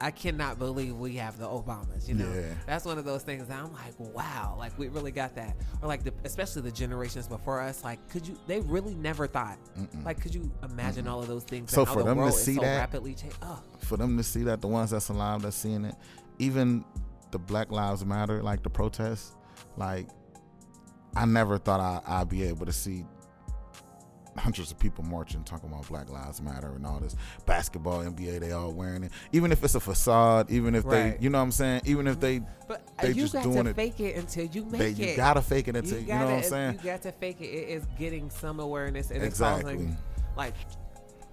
I 0.00 0.10
cannot 0.10 0.58
believe 0.58 0.96
we 0.96 1.16
have 1.16 1.38
the 1.38 1.46
Obamas. 1.46 2.06
You 2.08 2.14
know, 2.14 2.30
Yeah. 2.32 2.52
that's 2.66 2.84
one 2.84 2.98
of 2.98 3.04
those 3.04 3.22
things 3.22 3.46
that 3.48 3.58
I'm 3.58 3.72
like, 3.72 3.98
wow, 3.98 4.54
like 4.58 4.78
we 4.78 4.88
really 4.88 5.10
got 5.10 5.34
that. 5.36 5.56
Or 5.80 5.88
like 5.88 6.04
the, 6.04 6.12
especially 6.24 6.62
the 6.62 6.70
generations 6.70 7.26
before 7.28 7.60
us. 7.60 7.82
Like, 7.82 8.06
could 8.10 8.26
you? 8.28 8.36
They 8.46 8.60
really 8.60 8.94
never 8.94 9.26
thought. 9.26 9.58
Like, 10.04 10.20
could 10.20 10.34
you 10.34 10.50
imagine 10.62 11.08
all 11.08 11.20
of 11.22 11.28
those 11.28 11.44
things? 11.44 11.70
So 11.72 11.84
for 11.86 12.02
the 12.02 12.14
them 12.14 12.18
to 12.18 12.32
see 12.32 12.56
so 12.56 12.60
that- 12.62 12.76
rapidly 12.78 13.14
change. 13.14 13.34
Oh, 13.42 13.60
for 13.80 13.96
them 13.96 14.16
to 14.18 14.22
see 14.22 14.42
that 14.44 14.60
the 14.60 14.68
ones 14.68 14.90
that's 14.90 15.08
alive 15.08 15.42
that's 15.42 15.56
seeing 15.56 15.84
it 15.84 15.94
even 16.38 16.84
the 17.30 17.38
black 17.38 17.70
lives 17.72 18.04
matter 18.04 18.42
like 18.42 18.62
the 18.62 18.68
protests 18.70 19.34
like 19.76 20.06
i 21.16 21.24
never 21.24 21.56
thought 21.58 21.80
I, 21.80 22.00
i'd 22.20 22.28
be 22.28 22.42
able 22.44 22.66
to 22.66 22.72
see 22.72 23.04
hundreds 24.38 24.70
of 24.70 24.78
people 24.78 25.02
marching 25.04 25.42
talking 25.44 25.68
about 25.70 25.86
black 25.88 26.10
lives 26.10 26.40
matter 26.42 26.72
and 26.74 26.86
all 26.86 26.98
this 27.00 27.16
basketball 27.46 27.98
nba 28.00 28.38
they 28.40 28.52
all 28.52 28.72
wearing 28.72 29.02
it 29.04 29.12
even 29.32 29.50
if 29.52 29.62
it's 29.64 29.74
a 29.74 29.80
facade 29.80 30.50
even 30.50 30.74
if 30.74 30.84
Right. 30.84 31.18
they 31.18 31.24
you 31.24 31.30
know 31.30 31.38
what 31.38 31.44
i'm 31.44 31.50
saying 31.52 31.80
even 31.84 32.06
if 32.06 32.20
they 32.20 32.40
but 32.68 32.82
uh, 32.98 33.02
They 33.02 33.08
you 33.08 33.14
just 33.22 33.32
got 33.34 33.44
doing 33.44 33.64
to 33.64 33.70
it- 33.70 33.76
fake 33.76 34.00
it 34.00 34.16
until 34.16 34.44
you 34.46 34.64
make 34.66 34.80
they 34.80 34.90
it. 34.90 34.98
you 34.98 35.16
gotta 35.16 35.40
fake 35.42 35.68
it 35.68 35.76
until 35.76 35.98
you, 36.00 36.06
know 36.08 36.24
what 36.24 36.34
i'm 36.34 36.42
saying 36.42 36.78
You 36.82 36.90
got 36.90 37.02
to 37.02 37.12
fake 37.12 37.40
it. 37.40 37.46
It 37.46 37.68
is 37.70 37.86
getting 37.98 38.28
some 38.30 38.60
awareness 38.60 39.10
and 39.10 39.22
Exactly. 39.22 39.74
it's 39.74 39.82
causing, 39.82 39.96
like, 40.36 40.54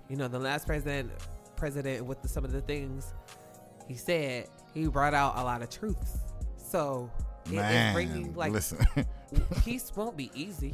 you 0.09 0.15
know, 0.15 0.27
the 0.27 0.39
last 0.39 0.65
president, 0.67 1.11
president 1.55 2.05
with 2.05 2.21
the, 2.21 2.27
some 2.27 2.45
of 2.45 2.51
the 2.51 2.61
things 2.61 3.13
he 3.87 3.95
said, 3.95 4.47
he 4.73 4.87
brought 4.87 5.13
out 5.13 5.37
a 5.37 5.43
lot 5.43 5.61
of 5.61 5.69
truths. 5.69 6.17
So 6.57 7.09
it 7.47 7.49
is 7.53 7.55
man 7.55 7.93
bringing 7.93 8.33
like 8.35 8.51
listen 8.53 8.77
peace 9.65 9.91
won't 9.95 10.15
be 10.15 10.31
easy. 10.33 10.73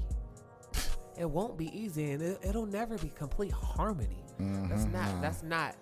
It 1.20 1.30
won't 1.30 1.58
be 1.58 1.68
easy, 1.78 2.12
and 2.12 2.22
it, 2.22 2.40
it'll 2.42 2.66
never 2.66 2.98
be 2.98 3.10
complete 3.10 3.52
harmony. 3.52 4.24
That's 4.40 4.86
Mhm, 4.86 4.94
not. 4.94 5.22
That's 5.22 5.44
not. 5.44 5.76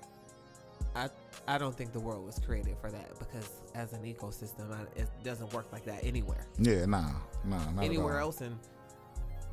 I 0.95 1.09
I 1.47 1.57
don't 1.59 1.75
think 1.77 1.93
the 1.93 1.99
world 1.99 2.25
was 2.25 2.39
created 2.39 2.75
for 2.81 2.89
that 2.91 3.17
because 3.19 3.47
as 3.75 3.93
an 3.93 4.01
ecosystem, 4.03 4.71
I, 4.73 4.81
it 4.99 5.07
doesn't 5.23 5.53
work 5.53 5.71
like 5.71 5.85
that 5.85 6.03
anywhere. 6.03 6.47
yeah 6.57 6.85
nah 6.87 7.11
nah 7.45 7.69
not 7.71 7.83
Anywhere 7.83 8.17
else 8.19 8.41
in 8.41 8.57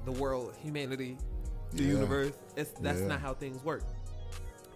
the 0.07 0.13
world, 0.13 0.55
humanity, 0.63 1.19
the 1.73 1.83
Yeah. 1.83 1.91
universe, 1.93 2.33
it's 2.57 2.71
that's 2.81 3.01
Yeah. 3.01 3.09
not 3.09 3.21
how 3.21 3.35
things 3.35 3.63
work. 3.63 3.83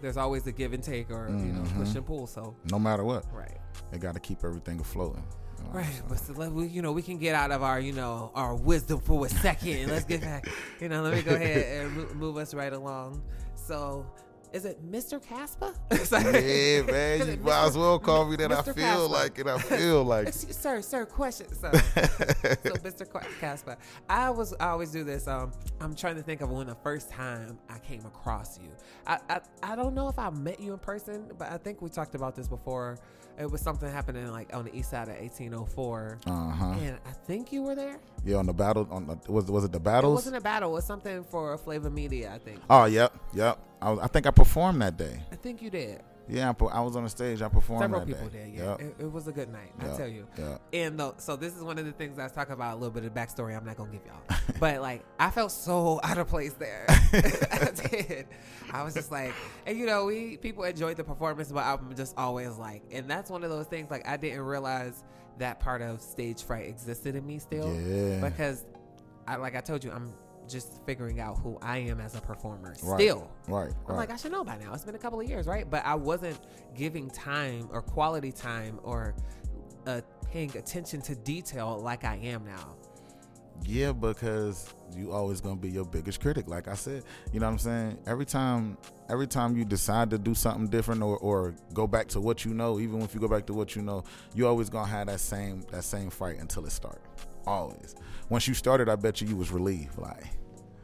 There's 0.01 0.15
always 0.17 0.45
a 0.47 0.51
give 0.51 0.73
and 0.73 0.83
take, 0.83 1.09
or 1.09 1.27
you 1.29 1.51
know, 1.53 1.63
push 1.75 1.89
Mhm. 1.89 1.95
and 1.97 2.05
pull. 2.05 2.27
So 2.27 2.55
no 2.71 2.77
matter 2.77 3.03
what 3.03 3.25
right. 3.33 3.57
they 3.91 3.97
gotta 3.97 4.19
keep 4.19 4.43
everything 4.43 4.77
afloating 4.79 5.23
You 5.59 5.65
know 5.65 5.71
what 5.71 5.83
I'm 5.83 5.89
Right, 5.89 6.01
but 6.09 6.17
so 6.19 6.33
let 6.33 6.51
we, 6.51 6.67
you 6.67 6.81
know, 6.81 6.91
we 6.91 7.01
can 7.01 7.17
get 7.17 7.35
out 7.35 7.51
of 7.51 7.63
our, 7.63 7.79
you 7.79 7.93
know, 7.93 8.31
our 8.35 8.55
wisdom 8.55 8.99
for 9.01 9.25
a 9.25 9.29
second. 9.29 9.87
Let's 9.89 10.05
get 10.05 10.21
back. 10.21 10.47
You 10.79 10.89
know, 10.89 11.01
let 11.01 11.13
me 11.13 11.21
go 11.21 11.35
ahead 11.35 11.85
and 11.85 12.15
move 12.15 12.37
us 12.37 12.53
right 12.53 12.73
along. 12.73 13.21
So, 13.55 14.05
is 14.51 14.65
it 14.65 14.83
Mr. 14.83 15.23
Casper? 15.23 15.73
Yeah, 16.11 16.81
man. 16.83 17.27
You 17.27 17.37
might 17.37 17.65
as 17.65 17.77
well 17.77 17.99
call 17.99 18.25
me 18.25 18.35
that. 18.37 18.51
I 18.51 18.63
feel 18.63 18.73
Casper. 18.73 19.03
like 19.07 19.37
it. 19.39 19.47
I 19.47 19.57
feel 19.59 20.03
like 20.03 20.29
sir, 20.33 20.81
sir, 20.81 21.05
question, 21.05 21.53
sir. 21.53 21.71
so, 21.71 22.73
Mr. 22.81 23.07
Ca- 23.07 23.27
Casper, 23.39 23.77
I 24.09 24.31
was 24.31 24.53
I 24.59 24.69
always 24.69 24.89
do 24.91 25.03
this. 25.03 25.27
Um, 25.27 25.51
I'm 25.79 25.93
trying 25.93 26.15
to 26.15 26.23
think 26.23 26.41
of 26.41 26.49
when 26.49 26.65
the 26.67 26.75
first 26.75 27.11
time 27.11 27.59
I 27.69 27.77
came 27.79 28.03
across 28.05 28.57
you. 28.59 28.69
I, 29.05 29.19
I 29.29 29.39
I 29.61 29.75
don't 29.75 29.93
know 29.93 30.07
if 30.09 30.17
I 30.17 30.29
met 30.31 30.59
you 30.59 30.73
in 30.73 30.79
person, 30.79 31.29
but 31.37 31.51
I 31.51 31.57
think 31.57 31.81
we 31.81 31.89
talked 31.89 32.15
about 32.15 32.35
this 32.35 32.47
before. 32.47 32.97
It 33.39 33.49
was 33.49 33.61
something 33.61 33.89
happening 33.89 34.29
like 34.31 34.53
on 34.53 34.65
the 34.65 34.75
east 34.75 34.89
side 34.91 35.07
of 35.07 35.15
1804, 35.15 36.19
Uh 36.25 36.31
huh. 36.51 36.65
and 36.81 36.97
I 37.07 37.11
think 37.25 37.51
you 37.53 37.63
were 37.63 37.73
there. 37.75 37.97
Yeah, 38.25 38.35
on 38.37 38.45
the 38.45 38.53
battle. 38.53 38.87
On 38.91 39.07
the, 39.07 39.31
was 39.31 39.45
was 39.45 39.63
it 39.63 39.71
the 39.71 39.79
battles? 39.79 40.11
It 40.11 40.15
wasn't 40.15 40.35
a 40.37 40.41
battle. 40.41 40.71
It 40.71 40.73
was 40.73 40.85
something 40.85 41.23
for 41.23 41.57
Flavor 41.57 41.89
Media, 41.89 42.31
I 42.33 42.37
think. 42.39 42.59
oh, 42.69 42.85
yep, 42.85 43.13
yep. 43.33 43.57
I 43.81 43.91
was. 43.91 43.99
I 43.99 44.07
think 44.07 44.27
I 44.27 44.31
performed 44.31 44.81
that 44.81 44.97
day. 44.97 45.21
I 45.31 45.35
think 45.37 45.61
you 45.61 45.69
did. 45.69 46.01
Yeah, 46.29 46.53
I, 46.59 46.65
I 46.65 46.79
was 46.81 46.95
on 46.95 47.03
the 47.03 47.09
stage. 47.09 47.41
I 47.41 47.47
performed 47.49 47.81
Several 47.83 48.01
that 48.01 48.07
people 48.07 48.27
day. 48.29 48.45
did. 48.45 48.53
Yeah, 48.53 48.63
Yep, 48.71 48.81
it, 48.81 48.95
it 48.99 49.11
was 49.11 49.27
a 49.27 49.31
good 49.31 49.51
night. 49.51 49.71
I 49.79 49.97
tell 49.97 50.07
you. 50.07 50.27
Yep. 50.37 50.61
And 50.73 50.99
the, 50.99 51.13
so 51.17 51.35
this 51.35 51.55
is 51.55 51.63
one 51.63 51.79
of 51.79 51.85
the 51.85 51.91
things 51.91 52.19
I 52.19 52.23
was 52.23 52.31
talking 52.31 52.53
about 52.53 52.73
a 52.73 52.75
little 52.75 52.91
bit 52.91 53.03
of 53.05 53.13
backstory. 53.13 53.57
I'm 53.57 53.65
not 53.65 53.77
gonna 53.77 53.91
give 53.91 54.01
y'all, 54.05 54.37
but 54.59 54.81
like 54.81 55.03
I 55.19 55.31
felt 55.31 55.51
so 55.51 55.99
out 56.03 56.17
of 56.17 56.27
place 56.27 56.53
there. 56.53 56.85
I 56.87 57.71
did. 57.89 58.27
I 58.71 58.83
was 58.83 58.93
just 58.93 59.11
like, 59.11 59.33
and 59.65 59.77
you 59.77 59.85
know, 59.85 60.05
we 60.05 60.37
people 60.37 60.63
enjoyed 60.63 60.97
the 60.97 61.03
performance, 61.03 61.51
but 61.51 61.65
I'm 61.65 61.95
just 61.95 62.15
always 62.17 62.57
like, 62.57 62.83
and 62.91 63.09
that's 63.09 63.29
one 63.31 63.43
of 63.43 63.49
those 63.49 63.65
things. 63.65 63.89
Like 63.89 64.07
I 64.07 64.15
didn't 64.17 64.41
realize 64.41 65.03
that 65.39 65.59
part 65.59 65.81
of 65.81 66.01
stage 66.01 66.43
fright 66.43 66.67
existed 66.67 67.15
in 67.15 67.25
me 67.25 67.39
still 67.39 67.73
Yeah. 67.73 68.29
because 68.29 68.65
I 69.27 69.37
like 69.37 69.55
I 69.55 69.61
told 69.61 69.83
you, 69.83 69.91
I'm 69.91 70.13
just 70.49 70.83
figuring 70.85 71.19
out 71.19 71.37
who 71.39 71.57
I 71.61 71.77
am 71.77 71.99
as 72.01 72.15
a 72.15 72.21
performer 72.21 72.75
Right. 72.83 72.99
still. 72.99 73.31
Right. 73.47 73.71
I'm 73.87 73.95
like, 73.95 74.11
I 74.11 74.15
should 74.17 74.31
know 74.31 74.43
by 74.43 74.57
now. 74.57 74.73
It's 74.73 74.83
been 74.83 74.95
a 74.95 74.99
couple 74.99 75.19
of 75.19 75.27
years, 75.29 75.47
right? 75.47 75.69
But 75.69 75.85
I 75.85 75.95
wasn't 75.95 76.37
giving 76.75 77.09
time 77.09 77.69
or 77.71 77.81
quality 77.81 78.31
time 78.31 78.79
or 78.83 79.15
uh, 79.87 80.01
paying 80.31 80.55
attention 80.57 81.01
to 81.03 81.15
detail 81.15 81.79
like 81.81 82.03
I 82.03 82.15
am 82.17 82.45
now. 82.45 82.75
Yeah, 83.65 83.91
because 83.91 84.73
you 84.95 85.11
always 85.11 85.41
gonna 85.41 85.57
be 85.57 85.69
your 85.69 85.83
biggest 85.85 86.21
critic. 86.21 86.47
Like 86.47 86.67
I 86.69 86.75
said, 86.75 87.03
you 87.33 87.39
know 87.41 87.47
what 87.47 87.51
I'm 87.53 87.59
saying. 87.59 87.99
Every 88.07 88.25
time, 88.25 88.77
every 89.09 89.27
time 89.27 89.57
you 89.57 89.65
decide 89.65 90.09
to 90.11 90.17
do 90.17 90.33
something 90.33 90.67
different 90.67 91.01
or, 91.03 91.17
or 91.17 91.55
go 91.73 91.85
back 91.85 92.07
to 92.09 92.21
what 92.21 92.45
you 92.45 92.53
know, 92.53 92.79
even 92.79 93.01
if 93.01 93.13
you 93.13 93.19
go 93.19 93.27
back 93.27 93.45
to 93.47 93.53
what 93.53 93.75
you 93.75 93.81
know, 93.81 94.05
you 94.33 94.47
always 94.47 94.69
gonna 94.69 94.87
have 94.87 95.07
that 95.07 95.19
same 95.19 95.61
that 95.71 95.83
same 95.83 96.09
fight 96.09 96.39
until 96.39 96.65
it 96.65 96.71
starts. 96.71 97.01
Always. 97.45 97.95
Once 98.29 98.47
you 98.47 98.53
started, 98.53 98.87
I 98.87 98.95
bet 98.95 99.19
you 99.21 99.27
you 99.27 99.35
was 99.35 99.51
relieved. 99.51 99.97
Like, 99.97 100.23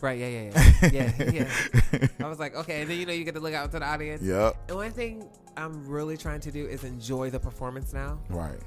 Right? 0.05 0.19
Yeah, 0.19 0.27
yeah, 0.27 0.89
yeah, 0.91 1.11
yeah, 1.17 1.31
yeah. 1.91 2.07
I 2.23 2.27
was 2.29 2.37
like, 2.39 2.55
okay, 2.55 2.81
and 2.81 2.89
then 2.89 2.97
you 2.99 3.05
know 3.07 3.13
you 3.13 3.23
get 3.23 3.33
to 3.33 3.39
look 3.41 3.53
out 3.55 3.71
to 3.71 3.79
the 3.79 3.85
audience. 3.85 4.21
yep. 4.21 4.55
And 4.67 4.77
one 4.77 4.91
thing 4.91 5.27
I'm 5.57 5.87
really 5.87 6.15
trying 6.15 6.41
to 6.41 6.51
do 6.51 6.65
is 6.67 6.83
enjoy 6.83 7.29
the 7.31 7.39
performance 7.39 7.91
now 7.93 8.19
Right. 8.29 8.59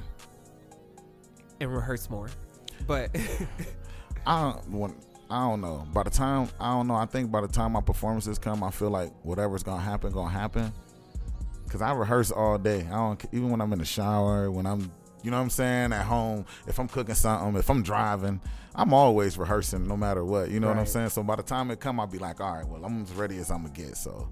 and 1.61 1.73
rehearse 1.73 2.11
more. 2.11 2.29
But 2.87 3.17
I 4.27 4.41
don't 4.53 4.69
want. 4.71 4.97
I 5.31 5.41
don't 5.49 5.61
know. 5.61 5.87
By 5.93 6.05
the 6.05 6.11
time 6.11 6.49
I 6.59 6.71
don't 6.73 6.87
know, 6.89 6.95
I 6.95 7.05
think 7.07 7.31
by 7.31 7.41
the 7.43 7.49
time 7.49 7.73
my 7.73 7.83
performances 7.83 8.39
come, 8.39 8.63
I 8.65 8.71
feel 8.71 8.91
like 8.91 9.13
whatever's 9.23 9.63
gonna 9.63 9.83
happen, 9.83 10.11
gonna 10.13 10.31
happen. 10.31 10.73
Cause 11.69 11.83
I 11.83 11.93
rehearse 11.93 12.31
all 12.31 12.57
day. 12.57 12.87
I 12.91 12.95
don't 12.97 13.23
even 13.31 13.51
when 13.51 13.61
I'm 13.61 13.71
in 13.75 13.79
the 13.79 13.85
shower, 13.85 14.51
when 14.51 14.65
I'm, 14.67 14.91
you 15.23 15.31
know 15.31 15.37
what 15.37 15.45
I'm 15.45 15.51
saying, 15.51 15.93
at 15.93 16.05
home. 16.05 16.47
If 16.67 16.79
I'm 16.79 16.89
cooking 16.89 17.15
something, 17.15 17.57
if 17.59 17.71
I'm 17.71 17.83
driving, 17.83 18.41
I'm 18.75 18.93
always 18.95 19.37
rehearsing, 19.37 19.87
no 19.87 19.97
matter 19.97 20.25
what. 20.25 20.51
You 20.51 20.61
know 20.61 20.69
what 20.69 20.79
I'm 20.79 20.87
saying. 20.87 21.11
So 21.11 21.23
by 21.23 21.37
the 21.37 21.43
time 21.43 21.71
it 21.71 21.81
come, 21.81 21.99
I'll 21.99 22.07
be 22.07 22.19
like, 22.19 22.41
all 22.41 22.55
right, 22.55 22.67
well, 22.67 22.85
I'm 22.85 23.03
as 23.03 23.13
ready 23.13 23.39
as 23.39 23.51
I'm 23.51 23.63
gonna 23.63 23.75
get. 23.75 23.97
So 23.97 24.29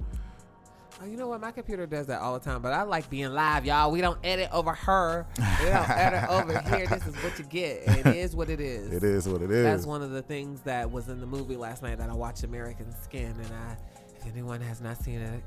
Oh, 1.03 1.05
you 1.05 1.19
know 1.19 1.29
what? 1.29 1.43
My 1.43 1.51
computer 1.51 1.87
does 1.87 2.07
that 2.07 2.23
all 2.23 2.39
the 2.39 2.41
time, 2.41 2.63
but 2.63 2.73
I 2.73 2.83
like 2.83 3.11
being 3.11 3.31
live, 3.31 3.67
y'all. 3.67 3.91
We 3.91 4.01
don't 4.01 4.19
edit 4.25 4.49
over 4.51 4.73
her. 4.73 5.27
We 5.63 5.67
don't 5.67 5.91
edit 5.91 6.29
over 6.31 6.59
here. 6.75 6.87
This 6.87 7.07
is 7.07 7.15
what 7.23 7.39
you 7.39 7.45
get. 7.45 7.83
It 7.87 8.07
is 8.17 8.35
what 8.35 8.49
it 8.49 8.61
is. 8.61 8.93
it 8.93 9.03
is 9.05 9.29
what 9.29 9.43
it 9.43 9.51
is. 9.51 9.65
That's 9.65 9.85
one 9.85 10.03
of 10.03 10.11
the 10.11 10.23
things 10.23 10.63
that 10.63 10.91
was 10.91 11.09
in 11.09 11.21
the 11.21 11.27
movie 11.27 11.57
last 11.57 11.83
night 11.83 11.99
that 11.99 12.09
I 12.09 12.15
watched 12.15 12.45
American 12.45 12.91
Skin, 13.03 13.33
and 13.33 13.53
I, 13.53 13.77
if 14.25 14.33
anyone 14.33 14.61
has 14.63 14.81
not 14.81 14.97
seen 15.03 15.21
it, 15.21 15.43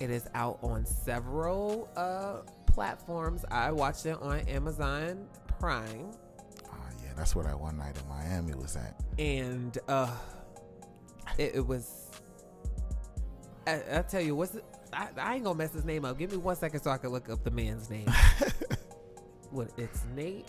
it 0.00 0.10
is 0.10 0.26
out 0.34 0.58
on 0.62 0.86
several 0.86 1.88
uh, 1.96 2.36
platforms. 2.74 3.44
I 3.50 3.70
watched 3.70 4.04
it 4.06 4.16
on 4.20 4.40
Amazon 4.40 5.26
Prime, 5.60 6.10
Oh 6.66 6.76
yeah, 7.02 7.12
that's 7.16 7.34
where 7.34 7.44
that 7.44 7.58
one 7.58 7.78
night 7.78 7.96
in 7.96 8.08
Miami 8.08 8.54
was 8.54 8.76
at. 8.76 9.00
and 9.18 9.78
uh, 9.88 10.10
it, 11.38 11.54
it 11.56 11.66
was. 11.66 12.10
I, 13.66 13.80
I 13.92 14.02
tell 14.02 14.20
you, 14.20 14.34
what's 14.34 14.54
it? 14.56 14.64
I, 14.92 15.08
I 15.16 15.34
ain't 15.36 15.44
gonna 15.44 15.56
mess 15.56 15.72
his 15.72 15.84
name 15.84 16.04
up. 16.04 16.18
Give 16.18 16.30
me 16.30 16.36
one 16.36 16.56
second 16.56 16.82
so 16.82 16.90
I 16.90 16.98
can 16.98 17.10
look 17.10 17.28
up 17.30 17.42
the 17.44 17.50
man's 17.50 17.88
name. 17.88 18.06
what? 19.50 19.70
It's 19.78 20.04
Nate. 20.14 20.46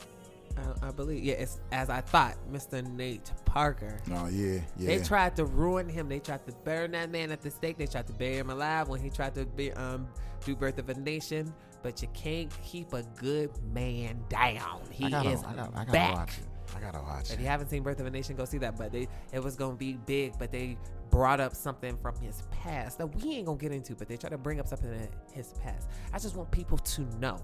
I, 0.57 0.87
I 0.87 0.91
believe. 0.91 1.23
Yeah, 1.23 1.35
it's 1.35 1.59
as 1.71 1.89
I 1.89 2.01
thought, 2.01 2.35
Mr. 2.51 2.85
Nate 2.95 3.31
Parker. 3.45 4.01
Oh 4.11 4.27
yeah, 4.27 4.59
yeah. 4.77 4.87
They 4.87 4.99
tried 5.03 5.35
to 5.37 5.45
ruin 5.45 5.87
him. 5.87 6.09
They 6.09 6.19
tried 6.19 6.45
to 6.47 6.51
burn 6.63 6.91
that 6.91 7.09
man 7.11 7.31
at 7.31 7.41
the 7.41 7.51
stake. 7.51 7.77
They 7.77 7.87
tried 7.87 8.07
to 8.07 8.13
bury 8.13 8.37
him 8.37 8.49
alive 8.49 8.87
when 8.89 8.99
he 9.01 9.09
tried 9.09 9.35
to 9.35 9.45
be, 9.45 9.71
um, 9.73 10.07
do 10.45 10.55
Birth 10.55 10.79
of 10.79 10.89
a 10.89 10.93
Nation. 10.95 11.53
But 11.85 12.01
you 12.01 12.07
can't 12.15 12.51
keep 12.63 12.93
a 12.93 13.03
good 13.15 13.51
man 13.71 14.19
down. 14.27 14.81
He 14.89 15.05
I 15.05 15.09
gotta, 15.11 15.29
is 15.29 15.43
I 15.43 15.53
gotta, 15.53 15.69
I 15.69 15.79
gotta 15.81 15.91
back. 15.91 16.15
watch 16.15 16.37
it. 16.39 16.45
I 16.75 16.79
gotta 16.79 16.97
watch 16.97 17.29
it. 17.29 17.33
If 17.33 17.41
you 17.41 17.45
haven't 17.45 17.69
seen 17.69 17.83
Birth 17.83 17.99
of 17.99 18.07
a 18.07 18.09
Nation, 18.09 18.35
go 18.35 18.43
see 18.43 18.57
that. 18.57 18.75
But 18.75 18.91
they 18.91 19.07
it 19.31 19.43
was 19.43 19.55
gonna 19.55 19.75
be 19.75 19.93
big, 20.07 20.33
but 20.39 20.51
they 20.51 20.79
brought 21.11 21.39
up 21.39 21.53
something 21.53 21.95
from 21.97 22.15
his 22.15 22.41
past 22.49 22.97
that 22.97 23.05
we 23.05 23.35
ain't 23.35 23.45
gonna 23.45 23.59
get 23.59 23.71
into. 23.71 23.93
But 23.93 24.07
they 24.07 24.17
try 24.17 24.31
to 24.31 24.37
bring 24.39 24.59
up 24.59 24.67
something 24.67 24.91
in 24.91 25.09
his 25.31 25.53
past. 25.61 25.87
I 26.11 26.17
just 26.17 26.35
want 26.35 26.49
people 26.49 26.79
to 26.79 27.01
know. 27.19 27.39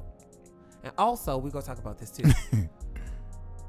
And 0.84 0.92
also, 0.98 1.38
we 1.38 1.52
gonna 1.52 1.64
talk 1.64 1.78
about 1.78 2.00
this 2.00 2.10
too. 2.10 2.28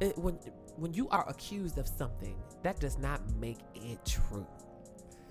it, 0.00 0.16
when 0.16 0.38
when 0.76 0.94
you 0.94 1.06
are 1.10 1.28
accused 1.28 1.76
of 1.76 1.86
something, 1.86 2.34
that 2.62 2.80
does 2.80 2.96
not 2.96 3.20
make 3.34 3.58
it 3.74 4.02
true. 4.06 4.46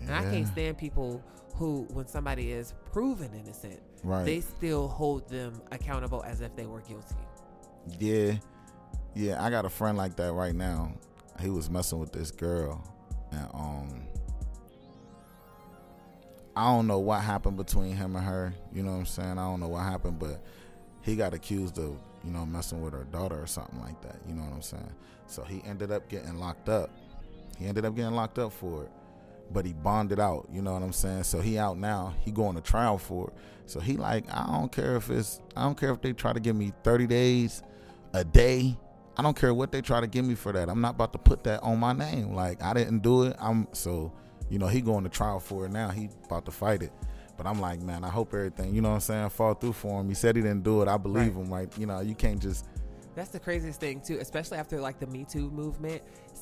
And 0.02 0.12
I 0.12 0.22
can't 0.24 0.48
stand 0.48 0.78
people 0.78 1.24
who, 1.56 1.88
when 1.94 2.08
somebody 2.08 2.52
is 2.52 2.74
proven 2.92 3.32
innocent, 3.34 3.80
Right. 4.04 4.26
they 4.26 4.42
still 4.42 4.88
hold 4.88 5.30
them 5.30 5.62
accountable 5.72 6.24
as 6.26 6.42
if 6.42 6.56
they 6.56 6.66
were 6.66 6.82
guilty. 6.82 7.16
Yeah, 8.00 8.34
yeah. 9.14 9.44
I 9.44 9.50
got 9.50 9.66
a 9.66 9.70
friend 9.70 9.98
like 9.98 10.16
that 10.16 10.34
right 10.34 10.56
now. 10.56 10.94
He 11.40 11.50
was 11.50 11.70
messing 11.70 12.00
with 12.00 12.12
this 12.12 12.32
girl, 12.32 12.84
and 13.32 13.48
um, 13.54 14.02
I 16.56 16.66
don't 16.66 16.88
know 16.88 17.00
what 17.00 17.22
happened 17.22 17.58
between 17.58 17.96
him 17.96 18.16
and 18.16 18.26
her. 18.26 18.54
You 18.74 18.84
know 18.84 18.92
what 18.92 18.98
I'm 18.98 19.06
saying? 19.06 19.32
I 19.38 19.48
don't 19.50 19.60
know 19.60 19.70
what 19.70 19.84
happened, 19.84 20.20
but 20.20 20.42
he 21.02 21.16
got 21.16 21.34
accused 21.34 21.78
of 21.78 21.98
you 22.24 22.32
know 22.32 22.46
messing 22.46 22.82
with 22.82 22.94
her 22.94 23.06
daughter 23.06 23.42
or 23.42 23.48
something 23.48 23.80
like 23.80 24.02
that. 24.02 24.18
You 24.28 24.36
know 24.36 24.44
what 24.44 24.54
I'm 24.54 24.62
saying? 24.62 24.92
So 25.28 25.44
he 25.44 25.62
ended 25.66 25.92
up 25.92 26.10
getting 26.10 26.38
locked 26.38 26.70
up. 26.70 26.90
He 27.58 27.66
ended 27.68 27.86
up 27.86 27.96
getting 27.96 28.14
locked 28.16 28.38
up 28.40 28.52
for 28.52 28.84
it, 28.84 28.92
but 29.54 29.66
he 29.66 29.74
bonded 29.74 30.20
out. 30.20 30.48
You 30.52 30.62
know 30.62 30.74
what 30.74 30.84
I'm 30.84 30.94
saying? 30.94 31.24
So 31.24 31.42
he 31.42 31.58
out 31.58 31.78
now. 31.78 32.14
He 32.22 32.32
going 32.32 32.56
to 32.56 32.62
trial 32.62 32.98
for 32.98 33.28
it. 33.30 33.34
So 33.66 33.80
he 33.80 33.98
like 33.98 34.26
I 34.34 34.46
don't 34.48 34.72
care 34.72 34.96
if 34.96 35.10
it's 35.10 35.40
I 35.56 35.64
don't 35.64 35.78
care 35.80 35.92
if 35.92 36.02
they 36.02 36.14
try 36.14 36.34
to 36.34 36.40
give 36.40 36.56
me 36.56 36.74
30 36.84 37.08
days, 37.08 37.64
a 38.14 38.24
day. 38.24 38.78
I 39.18 39.22
don't 39.24 39.36
care 39.36 39.54
what 39.54 39.72
they 39.72 39.82
try 39.82 40.02
to 40.02 40.08
give 40.08 40.26
me 40.26 40.36
for 40.36 40.52
that. 40.54 40.70
I'm 40.70 40.82
not 40.82 40.96
about 40.96 41.14
to 41.14 41.20
put 41.20 41.44
that 41.44 41.62
on 41.64 41.80
my 41.80 41.94
name. 41.94 42.34
Like 42.34 42.62
I 42.64 42.74
didn't 42.74 43.00
do 43.00 43.24
it. 43.24 43.36
I'm 43.40 43.68
so 43.74 44.12
you 44.50 44.60
know 44.60 44.68
he 44.68 44.82
going 44.82 45.04
to 45.04 45.10
trial 45.10 45.40
for 45.40 45.66
it 45.66 45.72
now. 45.72 45.90
He 45.90 46.10
about 46.26 46.46
to 46.46 46.52
fight 46.52 46.82
it. 46.84 46.92
But 47.38 47.48
I'm 47.48 47.60
like, 47.60 47.82
man, 47.82 48.04
I 48.04 48.10
hope 48.10 48.34
everything, 48.36 48.76
you 48.76 48.82
know 48.82 48.90
what 48.90 48.96
I'm 48.96 49.02
saying, 49.02 49.30
fall 49.30 49.56
through 49.56 49.74
for 49.74 50.00
him. 50.00 50.08
He 50.10 50.14
said 50.14 50.36
he 50.36 50.44
didn't 50.44 50.64
do 50.64 50.82
it. 50.84 50.88
I 50.88 50.98
believe 50.98 51.36
Right. 51.36 51.44
him. 51.44 51.50
Like, 51.50 51.78
you 51.78 51.88
know, 51.88 52.00
you 52.02 52.14
can't 52.14 52.40
just 52.40 52.66
That's 53.16 53.30
the 53.30 53.40
craziest 53.40 53.80
thing 53.80 54.00
too, 54.02 54.20
especially 54.20 54.58
after 54.58 54.80
like 54.80 55.00
the 55.00 55.08
Me 55.08 55.26
Too 55.30 55.50
movement, 55.50 56.02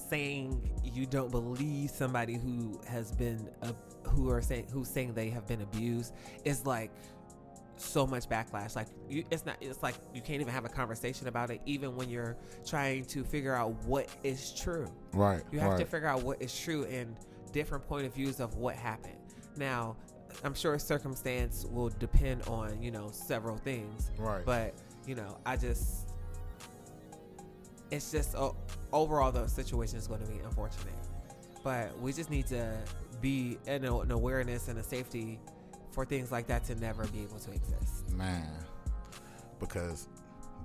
saying 0.09 0.69
you 0.83 1.05
don't 1.05 1.31
believe 1.31 1.89
somebody 1.89 2.35
who 2.35 2.79
has 2.87 3.11
been 3.11 3.49
uh, 3.61 3.71
who 4.07 4.29
are 4.29 4.41
saying 4.41 4.67
who's 4.71 4.89
saying 4.89 5.13
they 5.13 5.29
have 5.29 5.47
been 5.47 5.61
abused 5.61 6.13
is 6.45 6.65
like 6.65 6.91
so 7.79 8.05
much 8.05 8.27
backlash. 8.27 8.75
Like 8.75 8.87
you, 9.09 9.23
it's 9.31 9.45
not. 9.45 9.57
It's 9.61 9.81
like 9.81 9.95
you 10.13 10.21
can't 10.21 10.41
even 10.41 10.53
have 10.53 10.65
a 10.65 10.69
conversation 10.69 11.27
about 11.27 11.49
it, 11.49 11.61
even 11.65 11.95
when 11.95 12.09
you're 12.09 12.37
trying 12.65 13.05
to 13.05 13.23
figure 13.23 13.55
out 13.55 13.73
what 13.85 14.09
is 14.23 14.53
true. 14.53 14.87
right. 15.13 15.41
You 15.51 15.59
have 15.59 15.71
right. 15.71 15.79
to 15.79 15.85
figure 15.85 16.07
out 16.07 16.23
what 16.23 16.41
is 16.41 16.57
true 16.57 16.85
and 16.85 17.15
different 17.51 17.87
point 17.87 18.05
of 18.05 18.13
views 18.13 18.39
of 18.39 18.55
what 18.55 18.75
happened. 18.75 19.17
Now, 19.57 19.95
I'm 20.43 20.53
sure 20.53 20.77
circumstance 20.77 21.65
will 21.65 21.89
depend 21.89 22.43
on 22.43 22.81
you 22.81 22.91
know 22.91 23.09
several 23.11 23.57
things. 23.57 24.11
Right. 24.17 24.45
But 24.45 24.73
you 25.07 25.15
know, 25.15 25.37
I 25.45 25.55
just 25.55 26.08
it's 27.91 28.11
just 28.11 28.35
uh, 28.35 28.51
overall 28.91 29.31
the 29.31 29.47
situation 29.47 29.97
is 29.97 30.07
going 30.07 30.21
to 30.21 30.27
be 30.27 30.39
unfortunate. 30.39 30.93
But 31.63 31.97
we 31.99 32.13
just 32.13 32.29
need 32.29 32.47
to 32.47 32.77
be 33.21 33.57
in 33.67 33.83
a, 33.85 33.99
an 33.99 34.11
awareness 34.11 34.67
and 34.69 34.79
a 34.79 34.83
safety 34.83 35.39
for 35.91 36.05
things 36.05 36.31
like 36.31 36.47
that 36.47 36.63
to 36.65 36.75
never 36.75 37.05
be 37.07 37.21
able 37.23 37.39
to 37.39 37.51
exist. 37.51 38.09
man. 38.11 38.47
Because 39.59 40.07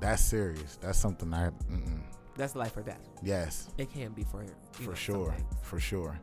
that's 0.01 0.23
serious. 0.23 0.77
That's 0.81 0.99
something 0.99 1.33
I 1.35 1.49
mm-mm. 1.71 2.03
That's 2.37 2.55
life 2.57 2.77
or 2.77 2.83
death. 2.83 3.01
yes, 3.23 3.69
It 3.79 3.91
can 3.93 4.13
be 4.13 4.25
for 4.25 4.43
you 4.43 4.51
for 4.73 4.91
know, 4.91 4.95
sure. 4.95 5.37
For 5.63 5.79
sure. 5.81 6.19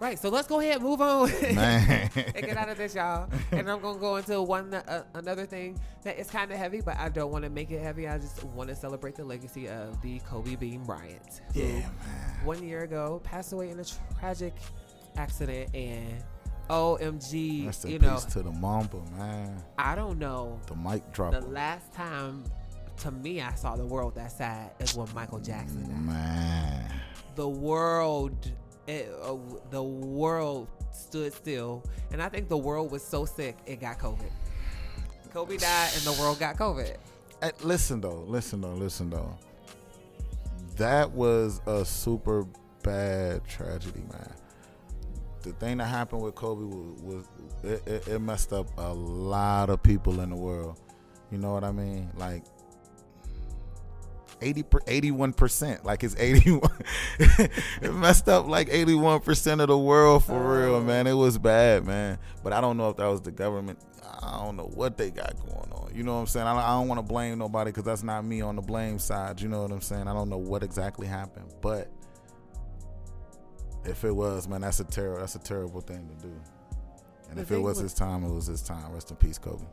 Right. 0.00 0.18
So 0.18 0.28
let's 0.28 0.48
go 0.48 0.60
ahead, 0.60 0.76
and 0.76 0.84
move 0.84 1.00
on. 1.00 1.30
And 1.40 2.46
get 2.46 2.56
out 2.56 2.68
of 2.68 2.76
this, 2.76 2.94
y'all. 2.94 3.28
And 3.52 3.70
I'm 3.70 3.80
gonna 3.80 3.98
go 3.98 4.16
into 4.16 4.42
one 4.42 4.74
uh, 4.74 5.04
another 5.14 5.46
thing 5.46 5.78
that 6.02 6.18
is 6.18 6.28
kind 6.28 6.50
of 6.50 6.58
heavy, 6.58 6.80
but 6.80 6.96
I 6.98 7.08
don't 7.08 7.30
want 7.30 7.44
to 7.44 7.50
make 7.50 7.70
it 7.70 7.80
heavy. 7.80 8.08
I 8.08 8.18
just 8.18 8.42
want 8.44 8.68
to 8.70 8.74
celebrate 8.76 9.14
the 9.14 9.24
legacy 9.24 9.68
of 9.68 10.00
the 10.02 10.18
Kobe 10.20 10.56
Bean 10.56 10.82
Bryant, 10.84 11.42
who 11.54 11.60
yeah, 11.60 11.66
man. 11.80 12.44
one 12.44 12.62
year 12.66 12.82
ago 12.82 13.20
passed 13.24 13.52
away 13.52 13.70
in 13.70 13.78
a 13.80 13.84
tragic 14.18 14.54
accident. 15.16 15.74
And 15.74 16.22
OMG, 16.70 17.66
Rest 17.66 17.84
you 17.88 17.98
know, 17.98 18.14
peace 18.14 18.24
to 18.26 18.42
the 18.42 18.50
Mamba, 18.50 19.00
man. 19.16 19.62
I 19.78 19.94
don't 19.94 20.18
know. 20.18 20.60
The 20.66 20.76
mic 20.76 21.12
drop. 21.12 21.32
The 21.32 21.40
last 21.42 21.92
time, 21.92 22.44
to 22.98 23.10
me, 23.10 23.40
I 23.42 23.54
saw 23.54 23.76
the 23.76 23.86
world 23.86 24.14
that 24.16 24.32
sad 24.32 24.72
is 24.80 24.94
when 24.94 25.12
Michael 25.14 25.40
Jackson 25.40 25.82
died. 25.82 26.02
Man. 26.02 26.92
the 27.34 27.48
world 27.48 28.50
it, 28.86 29.10
uh, 29.22 29.36
the 29.70 29.82
world 29.82 30.68
stood 30.92 31.32
still 31.32 31.82
and 32.12 32.22
i 32.22 32.28
think 32.28 32.48
the 32.48 32.56
world 32.56 32.90
was 32.90 33.02
so 33.02 33.24
sick 33.24 33.56
it 33.66 33.80
got 33.80 33.98
covid 33.98 34.30
kobe 35.32 35.56
died 35.56 35.90
and 35.94 36.02
the 36.02 36.20
world 36.20 36.38
got 36.38 36.56
covid 36.56 36.96
Hey, 37.44 37.50
listen 37.62 38.00
though, 38.00 38.24
listen 38.26 38.62
though, 38.62 38.72
listen 38.72 39.10
though. 39.10 39.36
That 40.76 41.10
was 41.10 41.60
a 41.66 41.84
super 41.84 42.46
bad 42.82 43.46
tragedy, 43.46 44.00
man. 44.10 44.32
The 45.42 45.52
thing 45.52 45.76
that 45.76 45.84
happened 45.84 46.22
with 46.22 46.34
Kobe 46.34 46.64
was, 46.64 47.02
was 47.02 47.28
it, 47.62 47.86
it, 47.86 48.08
it 48.08 48.18
messed 48.20 48.54
up 48.54 48.66
a 48.78 48.94
lot 48.94 49.68
of 49.68 49.82
people 49.82 50.20
in 50.20 50.30
the 50.30 50.36
world. 50.36 50.80
You 51.30 51.36
know 51.36 51.52
what 51.52 51.64
I 51.64 51.72
mean? 51.72 52.10
Like 52.16 52.44
80 54.40 54.62
81% 54.64 55.84
like 55.84 56.02
it's 56.04 56.16
81 56.18 56.60
it 57.18 57.94
messed 57.94 58.28
up 58.28 58.46
like 58.46 58.68
81% 58.68 59.60
of 59.60 59.68
the 59.68 59.78
world 59.78 60.24
for 60.24 60.58
real 60.60 60.82
man. 60.82 61.06
It 61.06 61.14
was 61.14 61.38
bad 61.38 61.84
man. 61.84 62.18
But 62.42 62.52
i 62.52 62.60
don't 62.60 62.76
know 62.76 62.90
if 62.90 62.96
that 62.96 63.06
was 63.06 63.20
the 63.22 63.30
government. 63.32 63.78
I 64.22 64.42
don't 64.44 64.56
know 64.56 64.70
what 64.74 64.96
they 64.96 65.10
got 65.10 65.34
going 65.46 65.70
on. 65.72 65.90
You 65.94 66.02
know 66.02 66.14
what 66.14 66.20
i'm 66.20 66.26
saying? 66.26 66.46
I 66.46 66.52
don't, 66.54 66.62
I 66.62 66.68
don't 66.70 66.88
want 66.88 66.98
to 66.98 67.06
blame 67.06 67.38
nobody 67.38 67.70
because 67.70 67.84
that's 67.84 68.02
not 68.02 68.24
me 68.24 68.40
on 68.40 68.56
the 68.56 68.62
blame 68.62 68.98
side. 68.98 69.40
You 69.40 69.48
know 69.48 69.62
what 69.62 69.70
i'm 69.70 69.80
saying? 69.80 70.08
I 70.08 70.12
don't 70.12 70.28
know 70.28 70.38
what 70.38 70.62
exactly 70.62 71.06
happened. 71.06 71.52
But 71.60 71.90
if 73.84 74.04
it 74.04 74.12
was 74.12 74.48
man 74.48 74.62
that's 74.62 74.80
a 74.80 74.84
terrible 74.84 75.20
that's 75.20 75.34
a 75.34 75.38
terrible 75.40 75.80
thing 75.80 76.08
to 76.08 76.26
do. 76.26 76.34
And 77.28 77.38
The 77.38 77.42
if 77.42 77.50
it 77.52 77.58
was 77.58 77.76
with- 77.76 77.84
his 77.84 77.94
time 77.94 78.24
it 78.24 78.32
was 78.32 78.46
his 78.46 78.62
time. 78.62 78.92
Rest 78.92 79.10
in 79.10 79.16
peace 79.16 79.38
kobe 79.38 79.64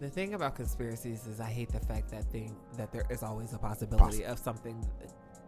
the 0.00 0.08
thing 0.08 0.34
about 0.34 0.54
conspiracies 0.54 1.26
is 1.26 1.40
i 1.40 1.50
hate 1.50 1.70
the 1.70 1.80
fact 1.80 2.10
that 2.10 2.24
thing 2.32 2.56
that 2.76 2.90
there 2.92 3.04
is 3.10 3.22
always 3.22 3.52
a 3.52 3.58
possibility 3.58 4.24
of 4.24 4.38
something 4.38 4.84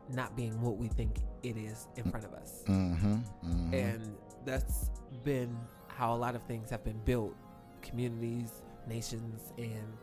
not 0.08 0.36
being 0.36 0.60
what 0.60 0.76
we 0.76 0.88
think 0.88 1.20
it 1.42 1.56
is 1.56 1.86
in 1.96 2.10
front 2.10 2.26
of 2.26 2.34
us. 2.34 2.64
Mm-hmm, 2.66 3.14
mm-hmm. 3.14 3.74
and 3.74 4.14
that's 4.44 4.90
been 5.24 5.56
how 5.86 6.12
a 6.12 6.16
lot 6.16 6.34
of 6.34 6.42
things 6.42 6.68
have 6.70 6.84
been 6.84 7.00
built. 7.04 7.34
Communities 7.82 8.62
nations 8.86 9.52
and 9.58 9.96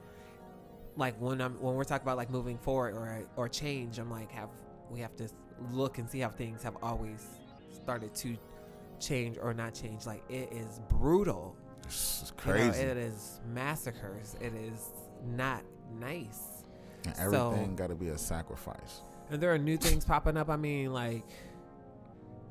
like 0.95 1.13
when 1.19 1.41
i'm 1.41 1.53
when 1.61 1.75
we're 1.75 1.83
talking 1.83 2.05
about 2.05 2.15
like 2.15 2.29
moving 2.29 2.57
forward 2.57 2.93
or 2.93 3.25
or 3.35 3.49
change 3.49 3.99
i'm 3.99 4.09
like 4.09 4.31
have 4.31 4.47
we 4.89 5.01
have 5.01 5.13
to 5.17 5.27
look 5.71 5.97
and 5.97 6.09
see 6.09 6.19
how 6.19 6.29
things 6.29 6.63
have 6.63 6.77
always 6.81 7.25
started 7.71 8.13
to 8.15 8.37
change 8.99 9.37
or 9.41 9.53
not 9.53 9.73
change. 9.73 10.05
Like 10.05 10.23
it 10.29 10.51
is 10.51 10.81
brutal 10.89 11.55
it's 11.89 12.33
You 12.45 12.53
know, 12.53 12.57
crazy 12.59 12.81
it 12.81 12.97
is 12.97 13.39
massacres 13.53 14.35
it 14.39 14.53
is 14.53 14.91
not 15.35 15.63
nice 15.99 16.63
and 17.05 17.15
so- 17.15 17.51
everything 17.51 17.75
got 17.75 17.87
to 17.87 17.95
be 17.95 18.09
a 18.09 18.17
sacrifice 18.17 19.01
and 19.31 19.41
there 19.41 19.53
are 19.53 19.57
new 19.59 19.77
things 19.77 20.05
popping 20.05 20.37
up. 20.37 20.49
I 20.49 20.55
mean, 20.55 20.91
like 20.91 21.23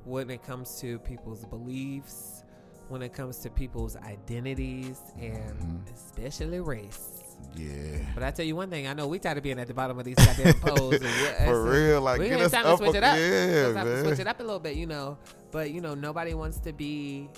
when 0.05 0.31
it 0.31 0.43
comes 0.45 0.81
to 0.81 0.99
people's 1.01 1.45
beliefs, 1.45 2.45
when 2.89 3.03
it 3.03 3.13
comes 3.13 3.39
to 3.39 3.51
people's 3.51 3.97
identities, 3.97 5.01
and 5.19 5.85
Mhm. 5.85 5.93
especially 5.95 6.61
race. 6.61 7.23
yeah 7.57 7.99
But 8.15 8.23
I 8.23 8.31
tell 8.31 8.45
you 8.47 8.55
one 8.57 8.71
thing, 8.71 8.87
I 8.87 8.95
know 8.95 9.07
we 9.09 9.19
tired 9.19 9.39
of 9.39 9.43
being 9.43 9.59
at 9.59 9.67
the 9.67 9.75
bottom 9.75 9.99
of 9.99 10.05
these 10.05 10.15
goddamn 10.17 10.55
polls. 10.61 10.97
For 11.45 11.63
real, 11.65 12.01
like 12.01 12.21
we 12.21 12.29
get 12.29 12.41
us 12.41 12.53
time 12.53 12.63
to 12.65 12.71
up, 12.71 12.79
switch 12.79 12.95
it 12.95 13.03
up. 13.03 13.17
yeah, 13.19 13.67
to 13.69 13.73
man. 13.85 14.05
switch 14.05 14.19
it 14.21 14.27
up 14.27 14.39
a 14.41 14.43
little 14.43 14.59
bit, 14.61 14.77
you 14.77 14.87
know. 14.87 15.19
But 15.51 15.71
you 15.73 15.81
know, 15.81 15.95
nobody 15.95 16.35
wants 16.35 16.59
to 16.61 16.73
be, 16.73 17.29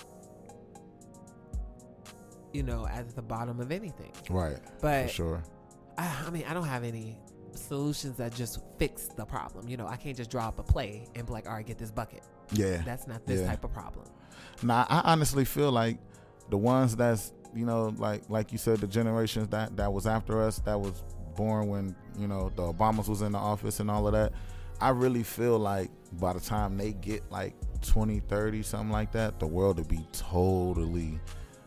you 2.52 2.62
know, 2.62 2.86
at 2.86 3.14
the 3.14 3.22
bottom 3.22 3.60
of 3.60 3.70
anything. 3.72 4.12
Right, 4.28 4.58
But 4.80 5.06
for 5.06 5.12
sure. 5.12 5.42
I, 5.98 6.24
I 6.26 6.30
mean, 6.30 6.44
I 6.48 6.54
don't 6.54 6.66
have 6.66 6.84
any 6.84 7.18
solutions 7.54 8.16
that 8.16 8.34
just 8.34 8.60
fix 8.78 9.08
the 9.08 9.24
problem. 9.24 9.68
You 9.68 9.76
know, 9.76 9.86
I 9.86 9.96
can't 9.96 10.16
just 10.16 10.30
draw 10.30 10.48
up 10.48 10.58
a 10.58 10.62
play 10.62 11.06
and 11.14 11.26
be 11.26 11.32
like, 11.32 11.46
all 11.48 11.54
right, 11.54 11.66
get 11.66 11.78
this 11.78 11.90
bucket. 11.90 12.22
Yeah. 12.52 12.82
That's 12.84 13.06
not 13.06 13.26
this 13.26 13.40
Yeah. 13.40 13.46
type 13.48 13.64
of 13.64 13.72
problem. 13.72 14.06
Now, 14.62 14.86
I 14.88 15.00
honestly 15.12 15.44
feel 15.44 15.70
like 15.72 15.98
the 16.48 16.58
ones 16.58 16.96
that's 16.96 17.32
you 17.52 17.66
know, 17.66 17.92
like 17.98 18.22
like 18.30 18.52
you 18.52 18.58
said, 18.58 18.78
the 18.78 18.86
generations 18.86 19.48
that 19.48 19.76
that 19.76 19.92
was 19.92 20.06
after 20.06 20.40
us, 20.40 20.60
that 20.60 20.80
was 20.80 21.02
born 21.36 21.68
when 21.68 21.96
you 22.18 22.28
know 22.28 22.50
the 22.54 22.72
Obamas 22.72 23.08
was 23.08 23.22
in 23.22 23.32
the 23.32 23.38
office 23.38 23.80
and 23.80 23.90
all 23.90 24.06
of 24.06 24.12
that. 24.12 24.32
I 24.80 24.90
really 24.90 25.22
feel 25.24 25.58
like 25.58 25.90
by 26.12 26.32
the 26.32 26.40
time 26.40 26.78
they 26.78 26.92
get 26.92 27.28
like 27.30 27.54
20, 27.82 28.20
30, 28.20 28.62
something 28.62 28.90
like 28.90 29.12
that, 29.12 29.38
the 29.40 29.46
world 29.46 29.78
would 29.78 29.88
be 29.88 30.06
totally 30.12 31.18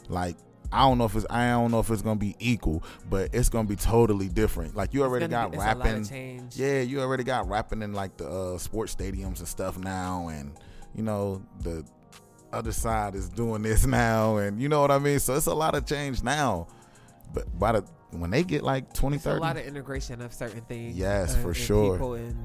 like 0.09 0.35
I 0.73 0.79
don't 0.81 0.97
know 0.97 1.05
if 1.05 1.15
it's 1.15 1.25
I 1.29 1.49
don't 1.49 1.71
know 1.71 1.79
if 1.79 1.89
it's 1.89 2.01
gonna 2.01 2.19
be 2.19 2.35
equal, 2.39 2.83
but 3.09 3.29
it's 3.33 3.49
gonna 3.49 3.67
be 3.67 3.75
totally 3.75 4.27
different. 4.27 4.75
Like 4.75 4.93
you 4.93 5.03
already 5.03 5.27
got 5.27 5.51
be- 5.51 5.57
it's 5.57 5.63
a 5.63 5.67
lot 5.67 5.77
of 5.77 5.85
rapping. 5.85 6.49
Yeah, 6.55 6.81
you 6.81 7.01
already 7.01 7.23
got 7.23 7.47
rapping 7.47 7.81
in 7.81 7.93
like 7.93 8.17
the 8.17 8.27
uh, 8.27 8.57
sports 8.57 8.95
stadiums 8.95 9.39
and 9.39 9.47
stuff 9.47 9.77
now, 9.77 10.29
and 10.29 10.53
you 10.95 11.03
know 11.03 11.41
the 11.61 11.85
other 12.51 12.71
side 12.71 13.15
is 13.15 13.29
doing 13.29 13.61
this 13.61 13.85
now, 13.87 14.37
and 14.37 14.61
you 14.61 14.67
know 14.67 14.81
what 14.81 14.91
I 14.91 14.99
mean. 14.99 15.19
So 15.19 15.35
it's 15.35 15.45
a 15.45 15.53
lot 15.53 15.75
of 15.75 15.85
change 15.85 16.23
now, 16.23 16.67
but 17.33 17.57
by 17.59 17.73
the 17.73 17.85
when 18.11 18.31
they 18.31 18.43
get 18.43 18.63
like 18.63 18.93
20, 18.93 19.17
It's 19.17 19.25
a 19.25 19.33
lot 19.35 19.57
of 19.57 19.65
integration 19.65 20.21
of 20.21 20.33
certain 20.33 20.61
things. 20.61 20.97
Yes, 20.97 21.35
for 21.35 21.49
and 21.49 21.57
sure. 21.57 21.93
People 21.93 22.13
and 22.15 22.37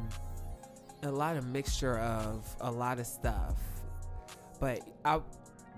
a 1.03 1.11
lot 1.11 1.37
of 1.37 1.47
mixture 1.47 1.99
of 1.99 2.45
a 2.61 2.71
lot 2.71 2.99
of 2.99 3.07
stuff. 3.07 3.57
But 4.61 4.81
I 5.05 5.21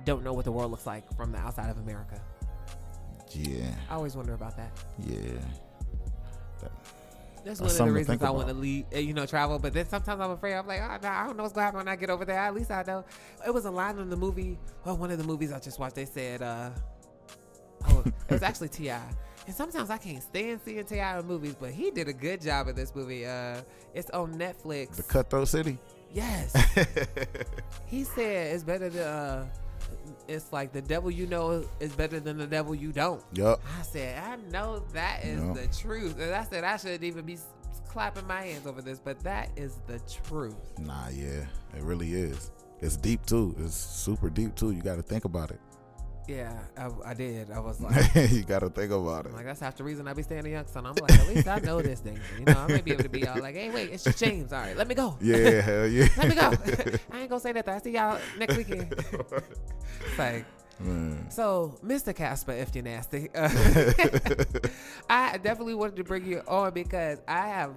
don't 0.04 0.24
know 0.24 0.32
what 0.32 0.44
the 0.44 0.52
world 0.52 0.70
looks 0.70 0.86
like 0.86 1.04
from 1.16 1.32
the 1.32 1.38
outside 1.38 1.70
of 1.70 1.78
America. 1.78 2.20
Yeah, 3.32 3.74
I 3.88 3.94
always 3.94 4.16
wonder 4.16 4.34
about 4.34 4.56
that. 4.56 4.70
yeah, 4.98 5.18
That's 7.44 7.60
That's 7.60 7.60
one 7.60 7.70
of 7.70 7.76
the 7.76 7.92
reasons 7.92 8.22
I 8.22 8.30
want 8.30 8.48
to 8.48 8.54
leave, 8.54 8.86
uh, 8.94 8.98
you 8.98 9.14
know, 9.14 9.26
travel. 9.26 9.58
But 9.58 9.72
then 9.72 9.88
sometimes 9.88 10.20
I'm 10.20 10.30
afraid. 10.30 10.54
I'm 10.54 10.66
like, 10.66 10.80
oh, 10.80 10.98
no, 11.02 11.08
I 11.08 11.26
don't 11.26 11.36
know 11.36 11.44
what's 11.44 11.54
going 11.54 11.62
to 11.62 11.66
happen 11.66 11.78
when 11.78 11.88
I 11.88 11.96
get 11.96 12.10
over 12.10 12.24
there. 12.24 12.38
At 12.38 12.54
least 12.54 12.70
I 12.70 12.82
know. 12.86 13.04
It 13.46 13.52
was 13.52 13.64
a 13.64 13.70
line 13.70 13.98
in 13.98 14.10
the 14.10 14.16
movie. 14.16 14.58
Well, 14.84 14.96
one 14.96 15.10
of 15.10 15.18
the 15.18 15.24
movies 15.24 15.52
I 15.52 15.58
just 15.58 15.78
watched, 15.78 15.94
they 15.94 16.04
said, 16.04 16.42
uh, 16.42 16.70
oh, 17.88 18.04
it 18.06 18.32
was 18.32 18.42
actually 18.42 18.68
T.I. 18.68 19.00
And 19.46 19.54
sometimes 19.54 19.90
I 19.90 19.96
can't 19.96 20.22
stand 20.22 20.60
seeing 20.64 20.84
T.I. 20.84 21.18
in 21.18 21.26
movies, 21.26 21.56
but 21.58 21.70
he 21.70 21.90
did 21.90 22.08
a 22.08 22.12
good 22.12 22.40
job 22.42 22.68
in 22.68 22.76
this 22.76 22.94
movie. 22.94 23.26
Uh, 23.26 23.62
it's 23.94 24.10
on 24.10 24.34
Netflix. 24.34 24.96
The 24.96 25.02
Cutthroat 25.02 25.48
City. 25.48 25.78
Yes. 26.12 26.54
he 27.86 28.04
said 28.04 28.54
it's 28.54 28.64
better 28.64 28.90
to. 28.90 29.06
Uh, 29.06 29.44
it's 30.28 30.52
like 30.52 30.72
the 30.72 30.82
devil 30.82 31.10
you 31.10 31.26
know 31.26 31.64
is 31.80 31.92
better 31.92 32.20
than 32.20 32.38
the 32.38 32.46
devil 32.46 32.74
you 32.74 32.92
don't. 32.92 33.22
Yup. 33.32 33.60
I 33.78 33.82
said, 33.82 34.22
I 34.22 34.36
know 34.50 34.80
that 34.92 35.24
is 35.24 35.42
Yup. 35.42 35.54
the 35.54 35.66
truth. 35.78 36.20
And 36.20 36.34
I 36.34 36.44
said, 36.44 36.64
I 36.64 36.76
shouldn't 36.76 37.04
even 37.04 37.24
be 37.24 37.38
clapping 37.88 38.26
my 38.26 38.42
hands 38.42 38.66
over 38.66 38.80
this, 38.80 38.98
but 38.98 39.18
that 39.20 39.50
is 39.56 39.78
the 39.86 40.00
truth. 40.24 40.54
Nah, 40.78 41.08
yeah, 41.08 41.44
it 41.76 41.82
really 41.82 42.14
is. 42.14 42.52
It's 42.80 42.96
deep 42.96 43.26
too. 43.26 43.54
It's 43.58 43.74
super 43.74 44.30
deep 44.30 44.54
too. 44.54 44.70
You 44.70 44.82
got 44.82 44.96
to 44.96 45.02
think 45.02 45.24
about 45.24 45.50
it. 45.50 45.60
Yeah, 46.28 46.52
I, 46.76 46.90
I 47.10 47.14
did. 47.14 47.50
I 47.50 47.58
was 47.58 47.80
like, 47.80 48.14
you 48.30 48.44
got 48.44 48.60
to 48.60 48.70
think 48.70 48.92
about 48.92 49.26
it. 49.26 49.30
I'm 49.30 49.34
like 49.34 49.46
that's 49.46 49.60
half 49.60 49.76
the 49.76 49.84
reason 49.84 50.06
I 50.06 50.12
be 50.12 50.22
staying 50.22 50.46
in 50.46 50.52
Youngstown. 50.52 50.86
I'm 50.86 50.94
like, 50.94 51.12
at 51.12 51.28
least 51.28 51.48
I 51.48 51.58
know 51.58 51.82
this 51.82 52.00
thing. 52.00 52.20
You 52.38 52.44
know, 52.44 52.58
I 52.58 52.66
may 52.68 52.80
be 52.80 52.92
able 52.92 53.02
to 53.02 53.08
be 53.08 53.26
all 53.26 53.40
like, 53.40 53.54
hey, 53.54 53.70
wait, 53.70 53.90
it's 53.90 54.04
James. 54.18 54.52
All 54.52 54.60
right, 54.60 54.76
let 54.76 54.86
me 54.86 54.94
go. 54.94 55.16
Yeah, 55.20 55.60
hell 55.60 55.86
yeah. 55.88 56.08
Let 56.16 56.28
me 56.28 56.34
go. 56.34 56.40
I 57.12 57.20
ain't 57.20 57.30
gonna 57.30 57.40
say 57.40 57.52
nothing. 57.52 57.74
I 57.74 57.78
see 57.78 57.90
y'all 57.92 58.20
next 58.38 58.56
weekend. 58.56 58.92
It's 58.92 60.18
like, 60.18 60.44
so, 61.28 61.78
Mr. 61.84 62.14
Casper, 62.14 62.52
if 62.52 62.74
you're 62.74 62.84
nasty, 62.84 63.28
uh, 63.34 63.50
I 65.10 65.38
definitely 65.38 65.74
wanted 65.74 65.96
to 65.96 66.04
bring 66.04 66.24
you 66.24 66.42
on 66.48 66.72
because 66.72 67.20
I 67.28 67.48
have, 67.48 67.74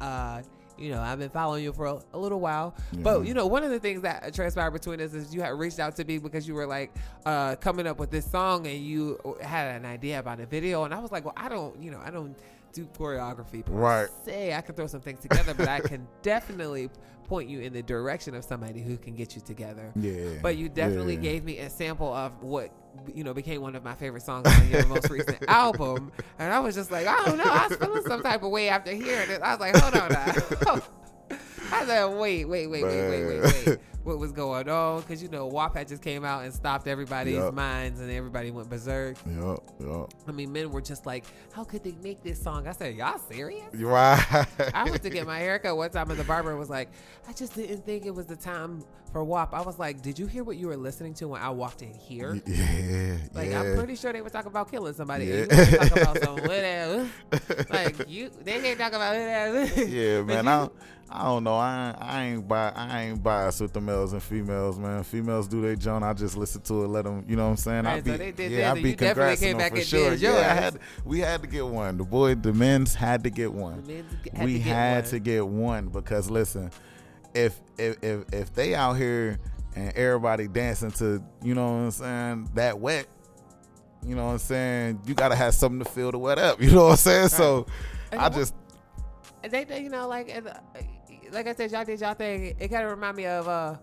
uh, 0.00 0.42
you 0.78 0.90
know, 0.90 1.00
I've 1.00 1.18
been 1.18 1.30
following 1.30 1.64
you 1.64 1.72
for 1.72 1.86
a, 1.86 1.98
a 2.12 2.18
little 2.18 2.40
while. 2.40 2.74
But 2.98 3.26
you 3.26 3.34
know, 3.34 3.46
one 3.46 3.62
of 3.62 3.70
the 3.70 3.80
things 3.80 4.02
that 4.02 4.34
transpired 4.34 4.72
between 4.72 5.00
us 5.00 5.14
is 5.14 5.34
you 5.34 5.42
had 5.42 5.50
reached 5.50 5.78
out 5.78 5.96
to 5.96 6.04
me 6.04 6.18
because 6.18 6.46
you 6.46 6.54
were 6.54 6.66
like 6.66 6.94
uh, 7.24 7.56
coming 7.56 7.86
up 7.86 7.98
with 7.98 8.10
this 8.10 8.30
song 8.30 8.66
and 8.66 8.84
you 8.84 9.18
had 9.40 9.76
an 9.76 9.84
idea 9.84 10.18
about 10.18 10.40
a 10.40 10.46
video, 10.46 10.84
and 10.84 10.94
I 10.94 10.98
was 10.98 11.12
like, 11.12 11.24
well, 11.24 11.34
I 11.36 11.48
don't, 11.48 11.80
you 11.82 11.90
know, 11.90 12.00
I 12.04 12.10
don't 12.10 12.36
do 12.72 12.86
choreography 12.98 13.64
per 13.64 13.72
Right. 13.72 14.08
Say 14.24 14.54
I 14.54 14.60
can 14.60 14.74
throw 14.74 14.86
some 14.86 15.00
things 15.00 15.20
together, 15.20 15.54
but 15.54 15.68
I 15.68 15.80
can 15.80 16.06
definitely 16.22 16.90
point 17.26 17.48
you 17.48 17.60
in 17.60 17.72
the 17.72 17.82
direction 17.82 18.34
of 18.34 18.44
somebody 18.44 18.80
who 18.80 18.96
can 18.96 19.14
get 19.14 19.34
you 19.34 19.40
together. 19.40 19.92
Yeah. 19.96 20.38
But 20.42 20.56
you 20.56 20.68
definitely 20.68 21.14
yeah. 21.14 21.22
gave 21.22 21.44
me 21.44 21.58
a 21.58 21.70
sample 21.70 22.12
of 22.12 22.42
what 22.42 22.70
you 23.14 23.24
know 23.24 23.34
became 23.34 23.60
one 23.60 23.74
of 23.76 23.84
my 23.84 23.94
favorite 23.94 24.22
songs 24.22 24.46
on 24.46 24.68
your 24.68 24.86
most 24.86 25.10
recent 25.10 25.38
album, 25.48 26.12
and 26.38 26.52
I 26.52 26.60
was 26.60 26.74
just 26.74 26.90
like, 26.90 27.06
I 27.06 27.24
don't 27.24 27.38
know, 27.38 27.44
I 27.44 27.68
was 27.68 27.76
feeling 27.78 28.02
some 28.06 28.22
type 28.22 28.42
of 28.42 28.50
way 28.50 28.68
after 28.68 28.92
hearing 28.92 29.30
it. 29.30 29.42
I 29.42 29.54
was 29.54 29.60
like, 29.60 29.76
hold 29.76 29.94
on, 29.94 30.12
now. 30.12 30.82
I 31.72 31.84
said, 31.86 32.04
wait, 32.06 32.44
wait, 32.44 32.66
wait, 32.68 32.82
wait, 32.84 33.08
wait, 33.10 33.24
wait, 33.42 33.66
wait. 33.66 33.78
What 34.04 34.18
was 34.20 34.30
going 34.30 34.68
on? 34.68 35.00
Because 35.00 35.20
you 35.20 35.28
know, 35.28 35.46
WAP 35.48 35.74
had 35.76 35.88
just 35.88 36.00
came 36.00 36.24
out 36.24 36.44
and 36.44 36.54
stopped 36.54 36.86
everybody's 36.86 37.34
Yup. 37.34 37.54
minds, 37.54 37.98
and 38.00 38.08
everybody 38.08 38.52
went 38.52 38.70
berserk. 38.70 39.16
Yup, 39.28 39.64
yup. 39.80 40.12
I 40.28 40.30
mean, 40.32 40.52
men 40.52 40.70
were 40.70 40.80
just 40.80 41.06
like, 41.06 41.24
how 41.52 41.64
could 41.64 41.82
they 41.82 41.96
make 42.04 42.22
this 42.22 42.40
song? 42.40 42.68
I 42.68 42.72
said, 42.72 42.94
y'all 42.94 43.18
serious? 43.18 43.64
Right. 43.74 44.46
I 44.72 44.84
went 44.88 45.02
to 45.02 45.10
get 45.10 45.26
my 45.26 45.38
haircut 45.40 45.76
one 45.76 45.90
time, 45.90 46.08
and 46.10 46.20
the 46.20 46.24
barber 46.24 46.54
was 46.54 46.70
like, 46.70 46.88
"I 47.28 47.32
just 47.32 47.56
didn't 47.56 47.84
think 47.84 48.06
it 48.06 48.14
was 48.14 48.26
the 48.26 48.36
time 48.36 48.84
for 49.10 49.24
WAP." 49.24 49.52
I 49.52 49.62
was 49.62 49.76
like, 49.80 50.02
"Did 50.02 50.20
you 50.20 50.28
hear 50.28 50.44
what 50.44 50.56
you 50.56 50.68
were 50.68 50.76
listening 50.76 51.14
to 51.14 51.26
when 51.26 51.42
I 51.42 51.50
walked 51.50 51.82
in 51.82 51.92
here?" 51.92 52.40
Yeah, 52.46 53.16
Like, 53.34 53.50
yeah. 53.50 53.60
I'm 53.60 53.76
pretty 53.76 53.96
sure 53.96 54.12
they 54.12 54.22
were 54.22 54.30
talking 54.30 54.52
about 54.52 54.70
killing 54.70 54.94
somebody. 54.94 55.24
Yeah. 55.24 55.46
Talking 55.46 56.02
about 56.02 56.18
some 56.22 56.34
whatever. 56.42 57.08
Like 57.70 58.08
you, 58.08 58.30
they 58.44 58.60
can't 58.60 58.78
talk 58.78 58.92
about 58.92 59.16
whatever. 59.16 59.64
yeah, 59.82 60.22
man. 60.22 60.44
you- 60.44 60.70
I, 61.08 61.22
don't- 61.24 61.44
know. 61.44 61.54
I 61.54 61.88
ain't- 61.88 61.96
I 62.02 62.22
ain't 62.24 62.48
bi 62.48 62.72
I 62.74 63.02
ain't 63.04 63.22
biased 63.22 63.60
with 63.60 63.72
the 63.72 63.80
males 63.80 64.12
and 64.12 64.22
females, 64.22 64.78
man. 64.78 65.02
Females 65.04 65.46
do 65.46 65.60
their 65.62 65.76
joint. 65.76 66.02
I 66.02 66.12
just 66.12 66.36
listen 66.36 66.62
to 66.62 66.84
it. 66.84 66.88
Let 66.88 67.04
them. 67.04 67.24
You 67.28 67.36
know 67.36 67.44
what 67.44 67.50
I'm 67.50 67.56
saying? 67.56 67.86
I 67.86 68.00
be 68.00 68.10
so 68.10 68.16
they 68.16 68.32
did 68.32 68.50
yeah. 68.52 68.72
I 68.72 68.74
be 68.74 68.90
you 68.90 68.96
definitely 68.96 69.36
came 69.36 69.56
back 69.58 69.72
for 69.72 69.78
and 69.78 69.86
sure. 69.86 70.14
Yeah, 70.14 70.30
I 70.32 70.54
had 70.54 70.78
we 71.04 71.20
had 71.20 71.42
to 71.42 71.46
get 71.48 71.66
one. 71.66 71.96
The 71.98 72.04
boy, 72.04 72.34
the 72.34 72.52
men's 72.52 72.94
had 72.94 73.22
to 73.24 73.30
get 73.30 73.52
one. 73.52 73.84
Had 74.34 74.44
we 74.44 74.54
to 74.54 74.58
get 74.58 74.66
had 74.66 75.02
one. 75.04 75.10
to 75.10 75.18
get 75.20 75.46
one 75.46 75.88
because 75.88 76.28
listen, 76.30 76.70
if 77.34 77.60
if 77.78 78.02
if 78.02 78.24
if 78.32 78.54
they 78.54 78.74
out 78.74 78.94
here 78.94 79.38
and 79.76 79.92
everybody 79.94 80.48
dancing 80.48 80.90
to 80.92 81.22
you 81.42 81.54
know 81.54 81.66
what 81.66 81.78
I'm 81.84 81.90
saying 81.92 82.50
that 82.54 82.80
wet, 82.80 83.06
you 84.04 84.16
know 84.16 84.26
what 84.26 84.32
I'm 84.32 84.38
saying, 84.38 85.00
you 85.06 85.14
gotta 85.14 85.36
have 85.36 85.54
something 85.54 85.78
to 85.78 85.84
fill 85.90 86.10
the 86.10 86.18
wet 86.18 86.38
up. 86.38 86.60
You 86.60 86.72
know 86.72 86.84
what 86.84 86.90
I'm 86.92 86.96
saying? 86.96 87.28
So 87.28 87.66
And 88.10 88.20
I 88.20 88.28
just 88.28 88.54
they, 89.48 89.62
they, 89.62 89.80
you 89.82 89.90
know, 89.90 90.08
like, 90.08 90.28
like 91.32 91.46
I 91.46 91.54
said, 91.54 91.70
y'all 91.70 91.84
did 91.84 92.00
y'all 92.00 92.14
thing. 92.14 92.56
It 92.58 92.68
kind 92.68 92.84
of 92.84 92.90
remind 92.90 93.16
me 93.16 93.26
of 93.26 93.48
uh, 93.48 93.76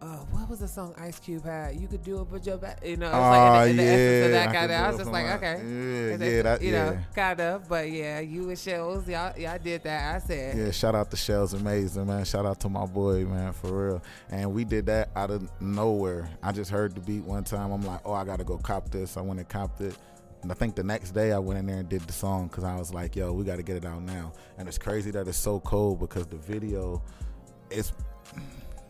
uh, 0.00 0.06
what 0.30 0.48
was 0.48 0.60
the 0.60 0.68
song 0.68 0.94
Ice 0.98 1.18
Cube 1.18 1.44
had? 1.44 1.76
You 1.76 1.88
could 1.88 2.02
do 2.02 2.20
it, 2.20 2.28
but 2.30 2.46
your 2.46 2.56
back, 2.56 2.84
you 2.84 2.96
know, 2.96 3.08
it's 3.08 3.14
like 3.14 3.70
in 3.70 3.76
the, 3.76 3.82
in 3.82 3.88
the 3.88 3.92
essence 3.92 4.00
yeah, 4.00 4.24
of 4.26 4.32
that 4.32 4.48
I 4.48 4.52
kind 4.52 4.72
of. 4.72 4.80
I 4.80 4.88
was 4.88 4.98
just 4.98 5.10
like, 5.10 5.26
okay, 5.26 5.62
yeah, 5.64 6.24
yeah, 6.24 6.42
that- 6.42 6.62
you 6.62 6.72
know, 6.72 6.98
kind 7.14 7.40
of, 7.40 7.68
but 7.68 7.90
yeah, 7.90 8.20
you 8.20 8.48
and 8.48 8.58
Shells, 8.58 9.08
y'all, 9.08 9.36
y'all 9.36 9.58
did 9.58 9.82
that. 9.82 10.14
I 10.14 10.18
said, 10.18 10.56
Yeah, 10.56 10.70
shout 10.70 10.94
out 10.94 11.10
to 11.10 11.16
Shells 11.16 11.52
Amazing, 11.54 12.06
man. 12.06 12.24
Shout 12.24 12.46
out 12.46 12.60
to 12.60 12.68
my 12.68 12.86
boy, 12.86 13.24
man, 13.24 13.52
for 13.52 13.88
real. 13.88 14.02
And 14.30 14.52
we 14.54 14.64
did 14.64 14.86
that 14.86 15.10
out 15.16 15.30
of 15.30 15.50
nowhere. 15.60 16.30
I 16.42 16.52
just 16.52 16.70
heard 16.70 16.94
the 16.94 17.00
beat 17.00 17.24
one 17.24 17.44
time. 17.44 17.72
I'm 17.72 17.82
like, 17.82 18.00
oh, 18.04 18.12
I 18.12 18.24
got 18.24 18.38
to 18.38 18.44
go 18.44 18.56
cop 18.58 18.90
this. 18.90 19.16
I 19.16 19.20
went 19.20 19.40
and 19.40 19.48
copped 19.48 19.80
it. 19.80 19.96
And 20.42 20.52
I 20.52 20.54
think 20.54 20.76
the 20.76 20.84
next 20.84 21.10
day 21.12 21.32
I 21.32 21.38
went 21.38 21.58
in 21.58 21.66
there 21.66 21.78
and 21.78 21.88
did 21.88 22.02
the 22.02 22.12
song 22.12 22.46
because 22.48 22.64
I 22.64 22.76
was 22.76 22.94
like, 22.94 23.16
yo, 23.16 23.32
we 23.32 23.44
got 23.44 23.56
to 23.56 23.62
get 23.62 23.76
it 23.76 23.84
out 23.84 24.02
now. 24.02 24.32
And 24.56 24.68
it's 24.68 24.78
crazy 24.78 25.10
that 25.10 25.26
it's 25.26 25.36
so 25.38 25.58
cold 25.60 25.98
because 26.00 26.26
the 26.26 26.36
video, 26.36 27.02
it's 27.70 27.92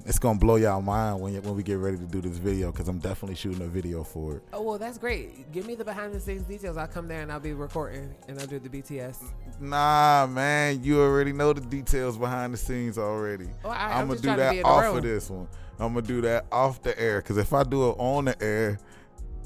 it's 0.07 0.19
gonna 0.19 0.39
blow 0.39 0.57
y'all 0.57 0.81
mind 0.81 1.21
when 1.21 1.35
you, 1.35 1.41
when 1.43 1.55
we 1.55 1.63
get 1.63 1.75
ready 1.79 1.97
to 1.99 2.05
do 2.07 2.21
this 2.21 2.39
video 2.39 2.71
because 2.73 2.89
I'm 2.89 2.99
definitely 2.99 3.35
shooting 3.35 3.61
a 3.63 3.67
video 3.69 4.03
for 4.05 4.37
it. 4.37 4.43
oh 4.53 4.63
well, 4.63 4.79
that's 4.79 4.97
great. 4.97 5.51
Give 5.53 5.67
me 5.67 5.75
the 5.75 5.85
behind 5.85 6.15
the 6.15 6.21
scenes 6.21 6.43
details. 6.45 6.77
I'll 6.77 6.87
come 6.87 7.09
there 7.09 7.21
and 7.21 7.31
I'll 7.31 7.41
be 7.41 7.53
recording 7.53 8.15
and 8.27 8.39
I'll 8.39 8.47
do 8.47 8.59
the 8.59 8.69
BTS. 8.71 9.19
Nah, 9.61 10.27
man, 10.31 10.83
you 10.83 11.01
already 11.03 11.33
know 11.33 11.53
the 11.53 11.61
details 11.61 12.17
behind 12.17 12.55
the 12.55 12.59
scenes 12.59 12.97
already. 12.97 13.49
Well, 13.63 13.73
I- 13.73 13.93
I'm 13.95 14.03
I'm 14.03 14.09
gonna 14.09 14.21
do 14.21 14.23
trying 14.29 14.37
to 14.39 14.57
that 14.63 14.65
off 14.65 14.83
room. 14.85 14.97
of 14.99 15.03
this 15.03 15.29
one. 15.31 15.49
I'm 15.81 15.95
gonna 15.95 16.07
do 16.07 16.21
that 16.23 16.47
off 16.51 16.81
the 16.83 16.99
air 16.99 17.21
because 17.21 17.37
if 17.37 17.53
I 17.53 17.65
do 17.65 17.91
it 17.91 17.97
on 17.99 18.27
the 18.27 18.43
air, 18.43 18.79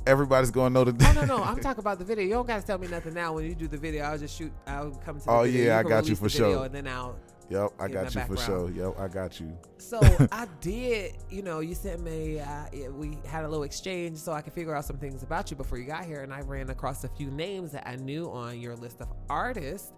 everybody's 0.06 0.50
gonna 0.50 0.70
know 0.70 0.84
the. 0.84 1.06
Oh 1.08 1.12
no, 1.12 1.24
no, 1.38 1.42
I'm 1.42 1.60
talking 1.60 1.80
about 1.80 1.98
the 1.98 2.04
video. 2.04 2.24
You 2.24 2.30
don't 2.30 2.46
gotta 2.46 2.64
tell 2.66 2.78
me 2.78 2.88
nothing 2.88 3.14
now. 3.14 3.34
When 3.34 3.44
you 3.44 3.54
do 3.54 3.68
the 3.68 3.78
video, 3.78 4.04
I'll 4.04 4.18
just 4.18 4.36
shoot. 4.36 4.52
I'll 4.66 4.90
come 4.90 5.18
to. 5.20 5.24
The 5.24 5.30
Oh, 5.30 5.42
video. 5.44 5.66
yeah, 5.66 5.78
I 5.78 5.82
got 5.82 6.06
you 6.08 6.16
for 6.16 6.28
sure. 6.28 6.64
And 6.64 6.74
then 6.74 6.86
I'll. 6.88 7.16
yep, 7.48 7.70
I 7.78 7.88
got 7.88 8.14
you 8.14 8.20
for 8.22 8.36
sure. 8.36 8.68
background. 8.68 8.76
Yep, 8.76 8.94
I 8.98 9.08
got 9.08 9.40
you. 9.40 9.56
So 9.78 10.00
I 10.32 10.46
did. 10.60 11.16
You 11.30 11.42
know, 11.42 11.60
you 11.60 11.74
sent 11.74 12.02
me. 12.02 12.40
Uh, 12.40 12.64
we 12.92 13.18
had 13.26 13.44
a 13.44 13.48
little 13.48 13.64
exchange 13.64 14.18
so 14.18 14.32
I 14.32 14.40
could 14.42 14.52
figure 14.52 14.74
out 14.74 14.84
some 14.84 14.98
things 14.98 15.22
about 15.22 15.50
you 15.50 15.56
before 15.56 15.78
you 15.78 15.84
got 15.84 16.04
here, 16.04 16.22
and 16.22 16.32
I 16.32 16.40
ran 16.40 16.70
across 16.70 17.04
a 17.04 17.08
few 17.08 17.30
names 17.30 17.72
that 17.72 17.86
I 17.88 17.96
knew 17.96 18.30
on 18.30 18.60
your 18.60 18.76
list 18.76 19.00
of 19.00 19.08
artists, 19.28 19.92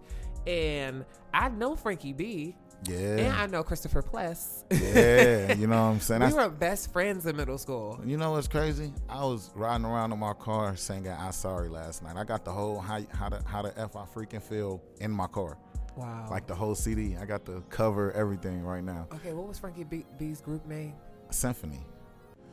and 0.47 1.05
I 1.33 1.49
know 1.49 1.75
Frankie 1.75 2.13
B. 2.13 2.55
And 2.87 3.19
Yeah, 3.19 3.35
I 3.41 3.47
know 3.47 3.63
Christopher 3.63 4.01
Pless. 4.01 4.63
yeah. 4.71 5.53
You 5.53 5.67
know 5.67 5.75
what 5.87 5.93
I'm 5.93 5.99
saying? 6.01 6.21
we 6.21 6.33
were 6.33 6.49
best 6.49 6.91
friends 6.93 7.25
in 7.25 7.35
middle 7.35 7.57
school. 7.57 7.99
you 8.05 8.17
know 8.17 8.31
what's 8.31 8.47
crazy? 8.47 8.93
I 9.09 9.23
was 9.25 9.51
riding 9.55 9.85
around 9.85 10.11
in 10.11 10.19
my 10.19 10.33
car 10.33 10.75
singing 10.75 11.11
"I 11.11 11.31
Sorry" 11.31 11.69
last 11.69 12.03
night. 12.03 12.15
I 12.17 12.23
got 12.23 12.45
the 12.45 12.51
whole 12.51 12.79
how 12.79 13.01
how 13.11 13.29
the 13.29 13.41
how 13.45 13.61
the 13.61 13.77
f 13.79 13.95
I 13.95 14.03
freaking 14.05 14.41
feel 14.41 14.81
in 14.99 15.11
my 15.11 15.27
car, 15.27 15.57
Wow. 15.95 16.27
like 16.29 16.47
the 16.47 16.55
whole 16.55 16.75
CD. 16.75 17.15
I 17.17 17.25
got 17.25 17.45
the 17.45 17.61
cover, 17.69 18.11
everything 18.13 18.63
right 18.63 18.83
now. 18.83 19.07
okay, 19.15 19.33
what 19.33 19.47
was 19.47 19.57
Frankie 19.59 19.83
B- 19.83 20.05
B's 20.17 20.41
group 20.41 20.65
name? 20.65 20.93
Symphony. 21.31 21.85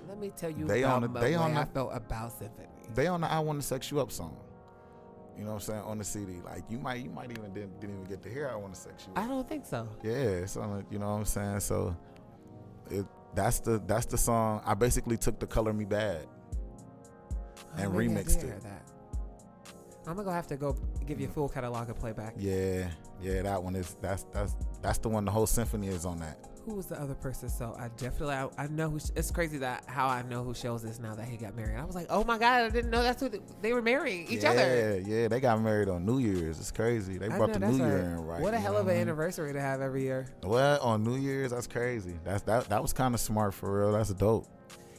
Let 0.08 0.18
me 0.18 0.30
tell 0.36 0.50
you 0.50 0.66
They 0.66 0.82
about 0.82 0.96
on 0.96 1.02
the- 1.02 1.08
the 1.08 1.20
they 1.20 1.34
on 1.34 1.56
I 1.56 1.64
felt 1.64 1.90
about 1.94 2.32
Symphony. 2.32 2.68
They 2.94 3.06
on 3.06 3.20
the 3.20 3.30
"I 3.30 3.38
Want 3.38 3.60
to 3.60 3.66
Sex 3.66 3.90
You 3.90 4.00
Up" 4.00 4.10
song. 4.10 4.36
You 5.36 5.44
know 5.44 5.50
what 5.50 5.54
I'm 5.56 5.60
saying 5.60 5.80
on 5.82 5.98
the 5.98 6.04
CD. 6.04 6.40
Like 6.44 6.64
you 6.68 6.78
might 6.78 7.02
you 7.02 7.10
might 7.10 7.30
even 7.30 7.52
didn't, 7.52 7.80
didn't 7.80 7.96
even 7.96 8.08
get 8.08 8.22
to 8.22 8.28
hear 8.28 8.48
"I 8.48 8.56
Want 8.56 8.74
to 8.74 8.80
Sex 8.80 9.06
You 9.06 9.12
I 9.16 9.26
don't 9.26 9.48
think 9.48 9.64
so. 9.64 9.88
Yeah, 10.02 10.12
it's 10.12 10.56
on 10.56 10.78
the, 10.78 10.84
you 10.90 10.98
know 10.98 11.06
what 11.06 11.16
I'm 11.18 11.24
saying. 11.24 11.60
So 11.60 11.96
it 12.90 13.06
that's 13.34 13.60
the 13.60 13.82
that's 13.86 14.06
the 14.06 14.18
song. 14.18 14.62
I 14.64 14.74
basically 14.74 15.16
took 15.16 15.38
the 15.40 15.46
"Color 15.46 15.72
Me 15.72 15.84
Badd." 15.84 16.26
Oh, 16.26 17.78
and 17.78 17.86
Oh, 17.86 17.96
remixed 17.96 18.44
it. 18.44 18.62
I'm 20.06 20.16
gonna 20.16 20.32
have 20.32 20.48
to 20.48 20.56
go 20.56 20.76
give 21.06 21.20
you 21.20 21.28
a 21.28 21.30
full 21.30 21.48
catalog 21.48 21.88
of 21.88 21.98
playback. 21.98 22.34
Yeah, 22.36 22.88
yeah, 23.20 23.42
that 23.42 23.62
one 23.62 23.76
is 23.76 23.96
that's 24.00 24.24
that's 24.32 24.54
that's 24.82 24.98
the 24.98 25.08
one. 25.08 25.24
The 25.24 25.30
whole 25.30 25.46
symphony 25.46 25.88
is 25.88 26.04
on 26.04 26.18
that. 26.18 26.38
Who 26.64 26.74
was 26.74 26.86
the 26.86 27.00
other 27.00 27.14
person? 27.14 27.48
So 27.48 27.74
I 27.76 27.88
definitely 27.96 28.34
I, 28.34 28.48
I 28.56 28.66
know 28.68 28.90
who. 28.90 29.00
It's 29.16 29.30
crazy 29.30 29.58
that 29.58 29.84
how 29.86 30.06
I 30.06 30.22
know 30.22 30.44
who 30.44 30.54
Shells 30.54 30.84
is 30.84 31.00
now 31.00 31.14
that 31.14 31.26
he 31.26 31.36
got 31.36 31.56
married. 31.56 31.76
I 31.76 31.84
was 31.84 31.96
like, 31.96 32.06
oh 32.08 32.22
my 32.22 32.38
god, 32.38 32.62
I 32.62 32.68
didn't 32.68 32.90
know 32.90 33.02
that's 33.02 33.20
who 33.20 33.28
they, 33.28 33.40
they 33.60 33.72
were 33.72 33.82
marrying 33.82 34.28
each 34.28 34.44
yeah, 34.44 34.50
other. 34.50 35.00
Yeah, 35.04 35.14
yeah, 35.14 35.28
they 35.28 35.40
got 35.40 35.60
married 35.60 35.88
on 35.88 36.06
New 36.06 36.18
Year's. 36.18 36.60
It's 36.60 36.70
crazy. 36.70 37.18
They 37.18 37.28
brought 37.28 37.48
know, 37.48 37.66
the 37.66 37.72
New 37.72 37.78
Year 37.78 37.96
right. 37.96 38.04
in 38.04 38.26
right. 38.26 38.40
What 38.40 38.54
a 38.54 38.58
hell 38.58 38.76
of 38.76 38.86
an 38.86 38.96
anniversary 38.96 39.52
to 39.52 39.60
have 39.60 39.80
every 39.80 40.02
year. 40.02 40.26
Well, 40.44 40.80
on 40.80 41.02
New 41.02 41.16
Year's, 41.16 41.50
that's 41.50 41.66
crazy. 41.66 42.14
That's 42.22 42.42
that 42.42 42.68
that 42.68 42.80
was 42.80 42.92
kind 42.92 43.14
of 43.14 43.20
smart 43.20 43.54
for 43.54 43.80
real. 43.80 43.92
That's 43.92 44.12
dope. 44.14 44.46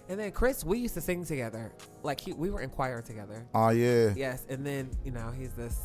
And 0.10 0.19
then 0.19 0.32
Chris, 0.32 0.65
we 0.65 0.80
used 0.80 0.95
to 0.95 1.02
sing 1.02 1.23
together. 1.23 1.71
Like 2.04 2.19
he, 2.19 2.34
we 2.34 2.49
were 2.49 2.62
in 2.62 2.69
choir 2.69 3.02
together. 3.02 3.45
Oh 3.56 3.69
yeah. 3.69 4.13
Yes, 4.15 4.45
and 4.49 4.65
then 4.65 4.91
you 5.06 5.12
know 5.12 5.32
he's 5.32 5.54
this 5.54 5.80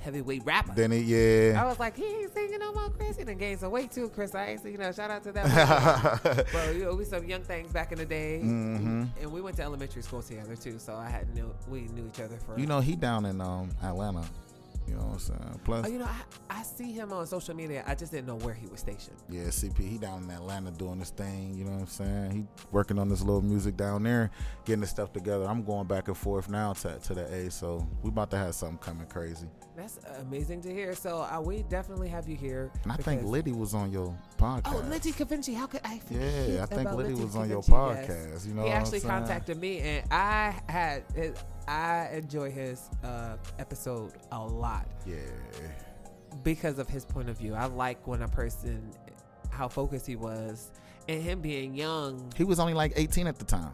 heavyweight 0.00 0.44
rapper. 0.44 0.72
Then 0.74 0.92
it 0.92 1.04
yeah. 1.04 1.60
I 1.62 1.66
was 1.66 1.78
like, 1.78 1.96
he 1.96 2.04
ain't 2.04 2.32
singing 2.32 2.58
no 2.58 2.72
more, 2.72 2.90
Chris. 2.90 3.16
He 3.16 3.24
done 3.24 3.36
gained 3.38 3.60
some 3.60 3.70
weight 3.70 3.90
too, 3.92 4.08
Chris. 4.10 4.34
I 4.34 4.46
ain't 4.50 4.62
seen, 4.62 4.72
you 4.72 4.78
know, 4.78 4.92
shout 4.92 5.10
out 5.10 5.22
to 5.24 5.32
that. 5.32 6.46
Bro, 6.52 6.70
you 6.72 6.84
know, 6.84 6.94
we 6.94 7.04
some 7.04 7.24
young 7.26 7.42
things 7.42 7.72
back 7.72 7.92
in 7.92 7.98
the 7.98 8.06
day. 8.06 8.40
hmm 8.40 9.04
And 9.20 9.32
we 9.32 9.40
went 9.40 9.56
to 9.56 9.62
elementary 9.62 10.02
school 10.02 10.22
together 10.22 10.56
too, 10.56 10.78
so 10.78 10.94
I 10.94 11.08
had 11.08 11.32
knew 11.34 11.54
we 11.68 11.82
knew 11.88 12.06
each 12.06 12.20
other 12.20 12.36
for 12.36 12.58
You 12.58 12.66
know 12.66 12.80
he 12.80 12.96
down 12.96 13.24
in 13.26 13.40
um 13.40 13.70
Atlanta. 13.82 14.24
You 14.86 14.94
know 14.94 15.00
what 15.02 15.12
I'm 15.12 15.18
saying? 15.18 15.60
Plus, 15.64 15.86
Oh, 15.86 15.90
you 15.90 15.98
know, 15.98 16.06
I, 16.48 16.60
I 16.60 16.62
see 16.62 16.92
him 16.92 17.12
on 17.12 17.26
social 17.26 17.54
media. 17.54 17.84
I 17.86 17.94
just 17.94 18.10
didn't 18.10 18.26
know 18.26 18.36
where 18.36 18.54
he 18.54 18.66
was 18.68 18.80
stationed. 18.80 19.16
yeah, 19.28 19.42
CP, 19.42 19.78
he 19.86 19.98
down 19.98 20.22
in 20.22 20.30
Atlanta 20.30 20.70
doing 20.70 20.98
this 20.98 21.10
thing. 21.10 21.52
You 21.58 21.64
know 21.66 21.72
what 21.72 21.80
I'm 21.80 21.86
saying? 21.88 22.30
He 22.30 22.44
working 22.72 22.98
on 22.98 23.10
this 23.10 23.20
little 23.20 23.42
music 23.42 23.76
down 23.76 24.02
there, 24.02 24.30
getting 24.64 24.80
this 24.80 24.88
stuff 24.88 25.12
together. 25.12 25.44
I'm 25.44 25.62
going 25.62 25.86
back 25.86 26.08
and 26.08 26.16
forth 26.16 26.48
now 26.48 26.72
to 26.72 26.98
to 27.00 27.12
the 27.14 27.30
A, 27.30 27.50
so 27.50 27.86
we 28.02 28.08
about 28.08 28.30
to 28.30 28.38
have 28.38 28.54
something 28.54 28.78
coming 28.78 29.06
crazy. 29.08 29.46
That's 29.78 30.00
amazing 30.20 30.60
to 30.62 30.72
hear. 30.74 30.92
So 30.96 31.18
uh, 31.18 31.40
we 31.40 31.62
definitely 31.62 32.08
have 32.08 32.28
you 32.28 32.34
here. 32.34 32.72
And 32.82 32.90
I 32.90 32.96
think 32.96 33.22
Liddy 33.22 33.52
was 33.52 33.74
on 33.74 33.92
your 33.92 34.12
podcast. 34.36 34.62
Oh, 34.74 34.78
Liddy 34.88 35.12
Cavinci. 35.12 35.54
How 35.54 35.68
could 35.68 35.82
I 35.84 36.00
Yeah, 36.10 36.64
I 36.64 36.66
think 36.66 36.90
Liddy 36.90 37.10
Liddy 37.10 37.22
was 37.22 37.36
on 37.36 37.48
your 37.48 37.62
Cavinci, 37.62 37.94
yes. 37.94 38.08
podcast. 38.10 38.48
You 38.48 38.54
know, 38.54 38.64
he 38.64 38.70
actually 38.70 39.00
contacted 39.00 39.56
me, 39.56 39.78
and 39.78 40.04
I 40.10 40.52
had 40.68 41.04
it, 41.14 41.40
I 41.68 42.08
enjoy 42.12 42.50
his 42.50 42.90
uh, 43.04 43.36
episode 43.60 44.14
a 44.32 44.40
lot 44.44 44.88
Yeah, 45.06 45.18
because 46.42 46.80
of 46.80 46.88
his 46.88 47.04
point 47.04 47.28
of 47.28 47.38
view. 47.38 47.54
I 47.54 47.66
like 47.66 48.04
when 48.04 48.22
a 48.22 48.28
person 48.28 48.90
how 49.50 49.68
focused 49.68 50.08
he 50.08 50.16
was, 50.16 50.72
and 51.08 51.22
him 51.22 51.40
being 51.40 51.76
young, 51.76 52.32
he 52.36 52.42
was 52.42 52.58
only 52.58 52.74
like 52.74 52.94
18 52.96 53.28
at 53.28 53.38
the 53.38 53.44
time. 53.44 53.70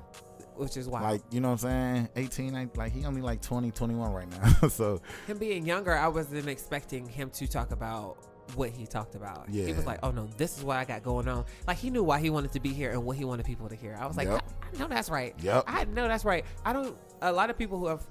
Which 0.57 0.77
is 0.77 0.89
wild. 0.89 1.05
Like, 1.11 1.23
you 1.31 1.41
know 1.41 1.49
what 1.51 1.65
I'm 1.65 2.05
saying? 2.05 2.09
18, 2.17 2.53
like- 2.53 2.77
like 2.77 2.93
he 2.93 3.05
only 3.05 3.21
like 3.23 3.41
20, 3.43 3.71
21 3.71 4.13
right 4.13 4.29
now. 4.31 4.69
so 4.69 5.01
him 5.27 5.39
being 5.39 5.65
younger, 5.67 5.95
I 5.97 6.09
wasn't 6.09 6.49
expecting 6.49 7.09
him 7.09 7.31
to 7.31 7.47
talk 7.47 7.71
about 7.73 8.19
what 8.57 8.71
he 8.71 8.87
talked 8.87 9.15
about. 9.15 9.49
yeah. 9.49 9.65
He 9.67 9.73
was 9.73 9.87
like, 9.87 10.01
"Oh 10.03 10.11
no, 10.11 10.27
this 10.37 10.59
is 10.59 10.65
what 10.65 10.77
I 10.77 10.85
got 10.85 11.03
going 11.03 11.27
on." 11.29 11.47
Like 11.67 11.79
he 11.79 11.89
knew 11.89 12.03
why 12.05 12.21
he 12.21 12.29
wanted 12.29 12.53
to 12.53 12.61
be 12.61 12.69
here 12.69 12.91
and 12.91 13.03
what 13.05 13.17
he 13.17 13.25
wanted 13.25 13.47
people 13.47 13.69
to 13.71 13.75
hear. 13.75 13.97
I 13.99 14.07
was 14.07 14.19
like, 14.19 14.29
Yep. 14.29 14.43
I, 14.63 14.67
I 14.77 14.79
know 14.79 14.87
that's 14.87 15.09
right. 15.09 15.35
Yep. 15.41 15.65
I 15.67 15.85
know 15.87 16.07
that's 16.07 16.27
right. 16.27 16.45
I 16.65 16.73
don't. 16.75 16.95
A 17.23 17.33
lot 17.33 17.49
of 17.51 17.57
people 17.59 17.79
who 17.79 17.87
have. 17.87 18.07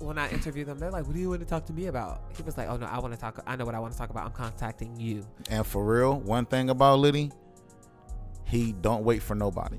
When 0.00 0.16
I 0.16 0.30
interview 0.30 0.64
them, 0.64 0.78
they're 0.78 0.92
like, 0.92 1.06
"What 1.08 1.14
do 1.16 1.20
you 1.20 1.28
want 1.28 1.40
to 1.40 1.46
talk 1.46 1.64
to 1.66 1.72
me 1.72 1.86
about?" 1.86 2.22
He 2.36 2.42
was 2.44 2.56
like, 2.56 2.68
"Oh 2.68 2.76
no, 2.76 2.86
I 2.86 3.00
want 3.00 3.14
to 3.14 3.18
talk. 3.20 3.42
I 3.48 3.56
know 3.56 3.64
what 3.64 3.74
I 3.74 3.80
want 3.80 3.92
to 3.94 3.98
talk 3.98 4.10
about. 4.10 4.26
I'm 4.26 4.30
contacting 4.32 4.94
you." 4.98 5.26
And 5.50 5.66
for 5.66 5.84
real, 5.84 6.20
one 6.20 6.44
thing 6.46 6.70
about 6.70 7.00
Liddy, 7.00 7.32
he 8.44 8.72
don't 8.72 9.02
wait 9.04 9.22
for 9.22 9.34
nobody. 9.34 9.78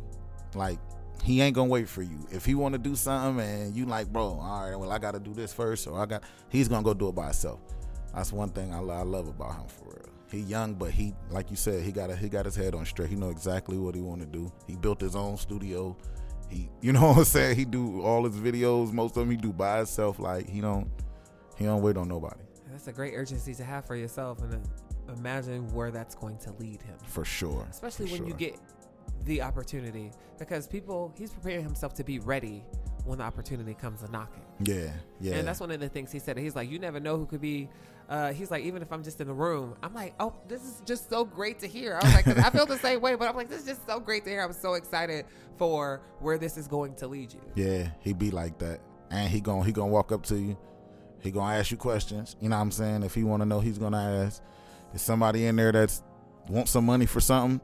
Like 0.55 0.77
he 1.23 1.41
ain't 1.41 1.55
gonna 1.55 1.69
wait 1.69 1.89
for 1.89 2.01
you. 2.01 2.27
If 2.31 2.45
he 2.45 2.55
want 2.55 2.73
to 2.73 2.79
do 2.79 2.95
something 2.95 3.43
and 3.45 3.75
you 3.75 3.85
like, 3.85 4.11
bro, 4.11 4.39
all 4.41 4.69
right, 4.69 4.75
well 4.75 4.91
I 4.91 4.99
got 4.99 5.11
to 5.11 5.19
do 5.19 5.33
this 5.33 5.53
first, 5.53 5.87
or 5.87 5.99
I 5.99 6.05
got, 6.05 6.23
he's 6.49 6.67
gonna 6.67 6.83
go 6.83 6.93
do 6.93 7.09
it 7.09 7.15
by 7.15 7.25
himself. 7.25 7.59
That's 8.13 8.31
one 8.31 8.49
thing 8.49 8.73
I, 8.73 8.79
I 8.79 9.03
love 9.03 9.27
about 9.27 9.55
him 9.55 9.67
for 9.67 9.85
real. 9.85 10.09
He 10.31 10.39
young, 10.39 10.75
but 10.75 10.91
he, 10.91 11.13
like 11.31 11.49
you 11.49 11.55
said, 11.55 11.83
he 11.83 11.91
got 11.91 12.09
a, 12.09 12.15
he 12.15 12.29
got 12.29 12.45
his 12.45 12.55
head 12.55 12.75
on 12.75 12.85
straight. 12.85 13.09
He 13.09 13.15
know 13.15 13.29
exactly 13.29 13.77
what 13.77 13.95
he 13.95 14.01
want 14.01 14.21
to 14.21 14.27
do. 14.27 14.51
He 14.67 14.75
built 14.75 15.01
his 15.01 15.15
own 15.15 15.37
studio. 15.37 15.97
He, 16.49 16.69
you 16.81 16.91
know 16.93 17.07
what 17.09 17.17
I'm 17.17 17.23
saying? 17.25 17.55
He 17.55 17.65
do 17.65 18.01
all 18.01 18.23
his 18.23 18.35
videos. 18.35 18.91
Most 18.91 19.17
of 19.17 19.21
them 19.21 19.31
he 19.31 19.37
do 19.37 19.51
by 19.51 19.77
himself. 19.77 20.19
Like 20.19 20.47
he 20.47 20.61
don't, 20.61 20.89
he 21.57 21.65
don't 21.65 21.81
wait 21.81 21.97
on 21.97 22.07
nobody 22.07 22.41
That's 22.71 22.87
a 22.87 22.93
great 22.93 23.13
urgency 23.15 23.53
to 23.55 23.63
have 23.63 23.85
for 23.85 23.95
yourself, 23.95 24.41
and 24.41 24.53
uh, 24.53 25.13
imagine 25.13 25.67
where 25.73 25.91
that's 25.91 26.15
going 26.15 26.37
to 26.39 26.51
lead 26.53 26.81
him. 26.81 26.95
for 27.05 27.25
sure. 27.25 27.67
especially 27.69 28.07
For 28.07 28.13
when 28.13 28.27
you 28.27 28.33
get 28.33 28.55
the 29.29 29.41
opportunity 29.43 30.11
because 30.39 30.67
people 30.67 31.13
he's 31.15 31.29
preparing 31.31 31.63
himself 31.63 31.93
to 31.93 32.03
be 32.03 32.17
ready 32.17 32.63
when 33.05 33.19
the 33.19 33.23
opportunity 33.23 33.75
comes 33.75 34.01
a 34.01 34.09
knocking 34.11 34.41
Yeah, 34.59 34.89
yeah. 35.21 35.35
and 35.35 35.47
that's 35.47 35.59
one 35.59 35.69
of 35.69 35.79
the 35.79 35.87
things 35.87 36.11
he 36.11 36.17
said 36.17 36.35
he's 36.37 36.55
like 36.55 36.67
you 36.69 36.79
never 36.79 36.99
know 36.99 37.15
who 37.15 37.27
could 37.27 37.39
be 37.41 37.69
uh, 38.09 38.33
he's 38.33 38.49
like 38.49 38.63
even 38.63 38.81
if 38.81 38.91
i'm 38.91 39.03
just 39.03 39.21
in 39.21 39.27
the 39.27 39.33
room 39.33 39.75
i'm 39.83 39.93
like 39.93 40.15
oh 40.19 40.33
this 40.47 40.63
is 40.63 40.81
just 40.83 41.09
so 41.11 41.23
great 41.23 41.59
to 41.59 41.67
hear 41.67 41.93
i 42.01 42.03
was 42.03 42.13
like 42.15 42.25
'cause 42.25 42.37
i 42.39 42.49
feel 42.49 42.65
the 42.65 42.77
same 42.87 43.01
way 43.01 43.13
but 43.13 43.29
i'm 43.29 43.35
like 43.35 43.49
this 43.49 43.59
is 43.61 43.67
just 43.67 43.85
so 43.85 43.99
great 43.99 44.23
to 44.23 44.31
hear 44.31 44.41
i'm 44.41 44.51
so 44.51 44.73
excited 44.73 45.25
for 45.57 46.01
where 46.19 46.39
this 46.39 46.57
is 46.57 46.67
going 46.67 46.95
to 46.95 47.07
lead 47.07 47.31
you 47.31 47.41
Yeah, 47.55 47.89
he 47.99 48.13
be 48.13 48.31
like 48.31 48.57
that, 48.59 48.79
and 49.11 49.29
he 49.29 49.41
gon' 49.41 49.63
he 49.63 49.71
gonna 49.71 49.91
walk 49.91 50.11
up 50.11 50.23
to 50.27 50.35
you. 50.37 50.57
He 51.19 51.29
gonna 51.31 51.53
ask 51.55 51.69
you 51.69 51.77
questions. 51.77 52.35
You 52.39 52.47
know 52.49 52.55
what 52.55 52.61
I'm 52.63 52.71
saying? 52.71 53.03
If 53.03 53.13
he 53.13 53.23
want 53.25 53.41
to 53.41 53.45
know, 53.45 53.59
he's 53.59 53.77
gonna 53.77 54.23
ask. 54.25 54.41
Is 54.93 55.01
somebody 55.01 55.45
in 55.47 55.57
there 55.57 55.71
that's 55.73 56.01
want 56.47 56.69
some 56.69 56.85
money 56.85 57.05
for 57.05 57.19
something 57.19 57.59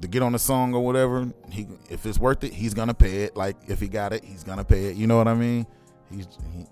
to 0.00 0.08
get 0.08 0.22
on 0.22 0.34
a 0.34 0.38
song 0.38 0.74
or 0.74 0.84
whatever? 0.84 1.28
He 1.50 1.66
if 1.90 2.06
it's 2.06 2.18
worth 2.18 2.44
it, 2.44 2.52
he's 2.52 2.74
gonna 2.74 2.94
pay 2.94 3.24
it. 3.24 3.36
Like 3.36 3.56
if 3.66 3.80
he 3.80 3.88
got 3.88 4.12
it, 4.12 4.24
he's 4.24 4.44
gonna 4.44 4.64
pay 4.64 4.86
it. 4.86 4.96
You 4.96 5.06
know 5.06 5.16
what 5.16 5.28
I 5.28 5.34
mean? 5.34 5.66
He's 6.10 6.26
he 6.54 6.66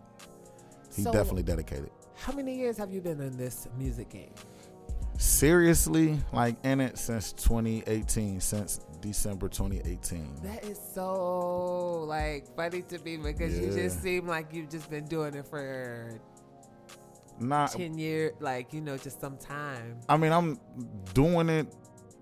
he 0.95 1.03
So- 1.03 1.13
definitely 1.13 1.43
dedicated. 1.43 1.91
how 2.15 2.33
many 2.33 2.57
years 2.57 2.79
have 2.79 2.91
you 2.93 3.01
been 3.03 3.21
in 3.21 3.37
this 3.37 3.69
music 3.79 4.09
game 4.09 4.31
Seriously, 5.19 6.19
like 6.33 6.57
in 6.65 6.81
it 6.81 6.99
since 6.99 7.33
2018, 7.33 8.39
since 8.41 8.81
December 9.01 9.49
2018. 9.49 10.35
that 10.43 10.63
is 10.65 10.79
so 10.95 12.05
like 12.07 12.55
funny 12.55 12.83
to 12.83 12.99
me 13.01 13.17
because 13.17 13.59
you 13.59 13.73
just 13.73 14.03
seem 14.03 14.27
like 14.27 14.53
you've 14.53 14.69
just 14.69 14.91
been 14.91 15.07
doing 15.07 15.35
it 15.35 15.47
for 15.47 16.19
Not 17.41 17.73
10 17.73 17.97
year 17.99 18.33
like 18.41 18.73
you 18.75 18.81
know 18.83 18.97
just 18.99 19.21
some 19.21 19.37
time 19.39 19.99
I 20.09 20.17
mean, 20.17 20.33
I'm 20.33 20.59
doing 21.15 21.49
it 21.49 21.75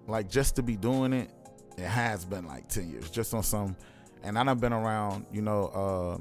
like 0.06 0.28
just 0.28 0.56
to 0.56 0.62
be 0.62 0.76
doing 0.76 1.12
it. 1.12 1.30
It 1.76 1.86
has 1.86 2.24
been 2.24 2.46
like 2.46 2.68
ten 2.68 2.88
years, 2.88 3.10
just 3.10 3.34
on 3.34 3.42
some, 3.42 3.76
and 4.22 4.38
I 4.38 4.44
done 4.44 4.58
been 4.58 4.72
around, 4.72 5.26
you 5.32 5.42
know, 5.42 5.66
uh, 5.66 6.18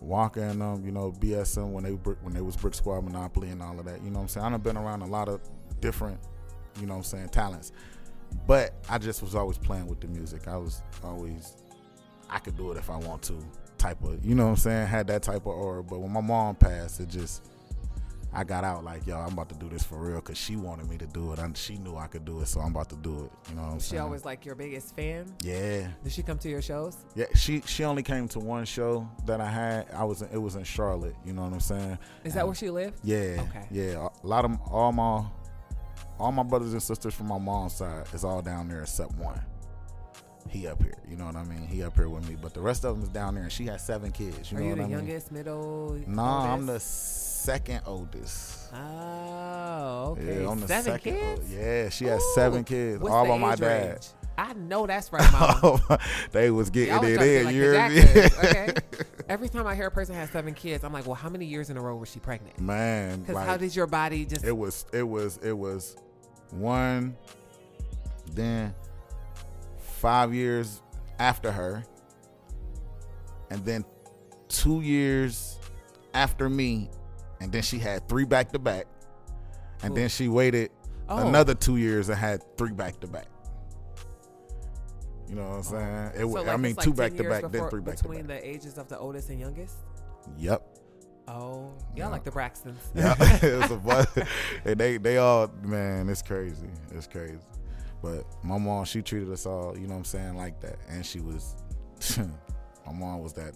Walker 0.00 0.40
and 0.40 0.62
um, 0.62 0.84
you 0.84 0.92
know, 0.92 1.12
BSM 1.12 1.70
when 1.70 1.84
they 1.84 1.90
when 1.90 2.32
they 2.32 2.40
was 2.40 2.56
Brick 2.56 2.74
Squad 2.74 3.02
Monopoly 3.02 3.50
and 3.50 3.62
all 3.62 3.78
of 3.78 3.84
that. 3.84 4.02
You 4.02 4.10
know 4.10 4.16
what 4.16 4.22
I'm 4.22 4.28
saying? 4.28 4.46
I 4.46 4.50
done 4.50 4.60
been 4.60 4.76
around 4.76 5.02
a 5.02 5.06
lot 5.06 5.28
of 5.28 5.40
different, 5.80 6.18
you 6.80 6.86
know 6.86 6.94
what 6.94 6.98
I'm 6.98 7.04
saying, 7.04 7.28
talents. 7.28 7.72
But 8.46 8.74
I 8.88 8.98
just 8.98 9.22
was 9.22 9.34
always 9.34 9.58
playing 9.58 9.86
with 9.86 10.00
the 10.00 10.08
music. 10.08 10.48
I 10.48 10.56
was 10.56 10.82
always, 11.02 11.56
I 12.28 12.38
could 12.38 12.56
do 12.56 12.72
it 12.72 12.76
if 12.76 12.90
I 12.90 12.96
want 12.96 13.22
to, 13.24 13.38
type 13.78 14.02
of, 14.02 14.24
you 14.24 14.34
know 14.34 14.44
what 14.44 14.50
I'm 14.50 14.56
saying? 14.56 14.86
Had 14.86 15.06
that 15.08 15.22
type 15.22 15.42
of 15.42 15.48
aura. 15.48 15.82
But 15.82 16.00
when 16.00 16.12
my 16.12 16.20
mom 16.20 16.56
passed, 16.56 17.00
it 17.00 17.08
just, 17.08 17.46
I 18.34 18.44
got 18.44 18.64
out 18.64 18.84
like, 18.84 19.06
yo, 19.06 19.16
I'm 19.16 19.32
about 19.32 19.48
to 19.50 19.54
do 19.54 19.68
this 19.68 19.82
for 19.84 19.96
real 19.98 20.16
because 20.16 20.36
she 20.36 20.56
wanted 20.56 20.88
me 20.90 20.98
to 20.98 21.06
do 21.06 21.32
it. 21.32 21.38
And 21.38 21.56
she 21.56 21.76
knew 21.78 21.96
I 21.96 22.06
could 22.08 22.24
do 22.24 22.40
it, 22.40 22.48
so 22.48 22.60
I'm 22.60 22.72
about 22.72 22.88
to 22.90 22.96
do 22.96 23.24
it. 23.24 23.50
You 23.50 23.56
know 23.56 23.62
what 23.62 23.72
I'm 23.74 23.78
she 23.78 23.90
saying? 23.90 24.02
always 24.02 24.24
like 24.24 24.44
your 24.44 24.54
biggest 24.54 24.96
fan 24.96 25.32
yeah, 25.42 25.86
did 26.02 26.12
she 26.12 26.22
come 26.22 26.38
to 26.38 26.48
your 26.48 26.62
shows 26.62 26.96
yeah. 27.14 27.26
She 27.34 27.60
she 27.66 27.84
only 27.84 28.02
came 28.02 28.26
to 28.28 28.38
one 28.40 28.64
show 28.64 29.08
that 29.26 29.40
I 29.40 29.48
had. 29.48 29.86
I 29.94 30.04
was 30.04 30.22
in, 30.22 30.28
it 30.32 30.38
was 30.38 30.56
in 30.56 30.64
Charlotte. 30.64 31.14
You 31.24 31.32
know 31.32 31.42
what 31.42 31.52
I'm 31.52 31.60
saying? 31.60 31.98
is 32.24 32.34
that 32.34 32.44
where 32.46 32.54
she 32.54 32.70
lived 32.70 32.98
Yeah. 33.04 33.44
Okay. 33.48 33.66
Yeah. 33.70 34.08
A 34.22 34.26
lot 34.26 34.44
of 34.44 34.58
all 34.70 34.92
my 34.92 35.24
all 36.18 36.32
my 36.32 36.42
brothers 36.42 36.72
and 36.72 36.82
sisters 36.82 37.14
from 37.14 37.28
my 37.28 37.38
mom's 37.38 37.74
side 37.74 38.06
is 38.12 38.24
all 38.24 38.42
down 38.42 38.68
there 38.68 38.82
except 38.82 39.14
one. 39.16 39.40
He 40.48 40.66
up 40.68 40.80
here. 40.82 40.94
You 41.08 41.16
know 41.16 41.24
what 41.26 41.36
I 41.36 41.42
mean? 41.44 41.66
He 41.66 41.82
up 41.82 41.94
here 41.96 42.08
with 42.08 42.28
me, 42.28 42.36
but 42.40 42.54
the 42.54 42.60
rest 42.60 42.84
of 42.84 42.94
them 42.94 43.02
is 43.02 43.08
down 43.08 43.34
there, 43.34 43.44
and 43.44 43.52
she 43.52 43.64
has 43.66 43.84
seven 43.84 44.12
kids. 44.12 44.52
You 44.52 44.58
are 44.58 44.60
know 44.60 44.66
you 44.66 44.70
what 44.72 44.76
the 44.76 44.82
I 44.82 44.86
mean? 44.86 44.96
youngest 44.98 45.32
middle 45.32 46.00
Nah, 46.06 46.52
I'm 46.52 46.66
the 46.66 46.72
oldest? 46.74 47.33
Second 47.44 47.80
oldest. 47.86 48.72
oh 48.74 50.16
okay 50.18 50.42
Yeah, 50.42 50.50
I'm 50.50 50.60
the 50.60 50.66
seven 50.68 50.92
second. 50.92 51.14
kids 51.14 51.52
Yeah, 51.52 51.88
she 51.90 52.04
has 52.06 52.20
Ooh. 52.22 52.32
seven 52.34 52.64
kids, 52.64 53.02
all 53.02 53.26
by 53.26 53.36
my 53.38 53.54
dad. 53.54 53.90
range? 53.92 54.06
I 54.36 54.52
know 54.54 54.84
that's 54.86 55.12
right, 55.12 55.30
mom. 55.32 55.80
they 56.32 56.50
was 56.50 56.68
getting 56.70 56.98
was 56.98 57.08
it 57.10 57.14
trying 57.14 57.18
to 57.18 57.24
be 57.24 57.36
in. 57.36 57.44
like 57.44 57.54
you 57.54 57.70
the 57.70 57.88
hear 57.88 58.22
me? 58.24 58.30
Okay? 58.48 58.74
Every 59.28 59.48
time 59.48 59.66
I 59.66 59.74
hear 59.76 59.86
a 59.86 59.90
person 59.92 60.14
has 60.16 60.28
seven 60.30 60.54
kids, 60.54 60.82
I'm 60.82 60.92
like, 60.92 61.06
well, 61.06 61.14
how 61.14 61.28
many 61.28 61.44
years 61.46 61.70
in 61.70 61.76
a 61.76 61.80
row 61.80 61.96
was 61.96 62.10
she 62.10 62.18
pregnant? 62.18 62.58
Man, 62.60 63.20
Because 63.20 63.36
like, 63.36 63.46
how 63.46 63.56
did 63.56 63.74
your 63.76 63.86
body 63.86 64.24
just? 64.24 64.44
it 64.44 64.52
was 64.56 64.86
it 64.92 65.04
was 65.04 65.38
it 65.38 65.52
was 65.56 65.96
one 66.50 67.16
then 68.32 68.74
five 69.78 70.34
years 70.34 70.82
after 71.20 71.52
her 71.52 71.84
and 73.50 73.64
then 73.64 73.84
two 74.48 74.80
years 74.80 75.58
after 76.12 76.48
me 76.48 76.90
and 77.40 77.50
then 77.52 77.62
she 77.62 77.78
had 77.78 78.08
three 78.08 78.24
back 78.24 78.50
to 78.52 78.58
back 78.58 78.86
and 79.82 79.96
then 79.96 80.08
she 80.08 80.28
waited 80.28 80.70
Oh. 81.08 81.26
another 81.28 81.54
two 81.54 81.76
years 81.76 82.08
and 82.08 82.16
had 82.18 82.42
three 82.56 82.72
back 82.72 82.98
to 83.00 83.06
back 83.06 83.26
you 85.28 85.34
know 85.34 85.42
what 85.48 85.56
i'm 85.56 85.62
saying 85.62 85.82
oh. 85.84 86.08
it 86.14 86.18
So, 86.20 86.26
was 86.26 86.34
like, 86.46 86.48
i 86.48 86.56
mean 86.56 86.74
like 86.76 86.84
two 86.84 86.92
10 86.92 86.96
back 86.96 87.14
to 87.16 87.22
back 87.24 87.42
then 87.52 87.68
three 87.70 87.80
back 87.80 87.96
to 87.96 88.02
back. 88.04 88.10
between 88.10 88.26
the 88.26 88.46
ages 88.48 88.78
of 88.78 88.88
the 88.88 88.98
oldest 88.98 89.28
and 89.30 89.38
youngest. 89.40 89.76
yep 90.38 90.62
Oh, 91.26 91.32
y'all 91.32 91.72
Yeah. 91.96 92.08
like 92.08 92.22
the 92.22 92.30
Braxtons. 92.30 92.76
Yeah, 92.94 93.14
it 93.42 93.58
was 93.58 93.70
a 93.70 93.80
fun. 93.80 94.26
and 94.66 94.78
they 94.78 94.98
they 94.98 95.16
all 95.16 95.50
man, 95.62 96.10
it's 96.10 96.20
crazy. 96.20 96.68
It's 96.90 97.06
crazy. 97.06 97.38
But 98.02 98.26
my 98.44 98.58
mom, 98.58 98.84
she 98.84 99.00
treated 99.00 99.30
us 99.32 99.46
all, 99.46 99.74
you 99.74 99.86
know 99.86 99.94
what 99.94 100.00
I'm 100.00 100.04
saying, 100.04 100.36
like 100.36 100.60
that. 100.60 100.76
And 100.90 101.04
she 101.04 101.20
was 101.20 101.56
my 102.18 102.92
mom 102.92 103.22
was 103.22 103.32
that 103.34 103.54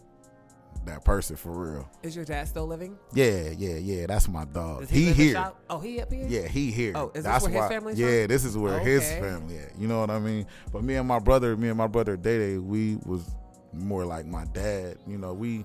that 0.88 1.04
person 1.04 1.36
for 1.36 1.50
real. 1.52 1.88
Is 2.02 2.16
your 2.16 2.24
dad 2.24 2.48
still 2.48 2.66
living? 2.66 2.98
Yeah, 3.12 3.50
yeah, 3.56 3.76
yeah. 3.76 4.06
That's 4.06 4.28
my 4.28 4.44
dog. 4.44 4.80
Does 4.80 4.90
He, 4.90 5.06
live 5.06 5.16
here. 5.16 5.52
Oh, 5.70 5.78
he 5.78 6.00
up 6.00 6.12
here. 6.12 6.26
Yeah, 6.28 6.48
he 6.48 6.70
here. 6.70 6.92
Oh, 6.94 7.08
is 7.08 7.12
this 7.14 7.24
That's 7.24 7.44
where 7.44 7.52
his 7.52 7.60
why, 7.60 7.68
family's 7.68 7.98
Yeah, 7.98 8.22
from? 8.22 8.26
this 8.28 8.44
is 8.44 8.56
where 8.58 8.78
his 8.80 9.02
family 9.12 9.58
at. 9.58 9.78
You 9.78 9.88
know 9.88 10.00
what 10.00 10.10
I 10.10 10.18
mean? 10.18 10.46
But 10.72 10.82
me 10.84 10.96
and 10.96 11.06
my 11.06 11.18
brother, 11.18 11.56
me 11.56 11.68
and 11.68 11.78
my 11.78 11.86
brother 11.86 12.16
Day 12.16 12.38
Day, 12.38 12.58
we 12.58 12.96
was 13.04 13.24
more 13.72 14.04
like 14.04 14.26
my 14.26 14.44
dad. 14.46 14.98
You 15.06 15.18
know, 15.18 15.32
we 15.34 15.64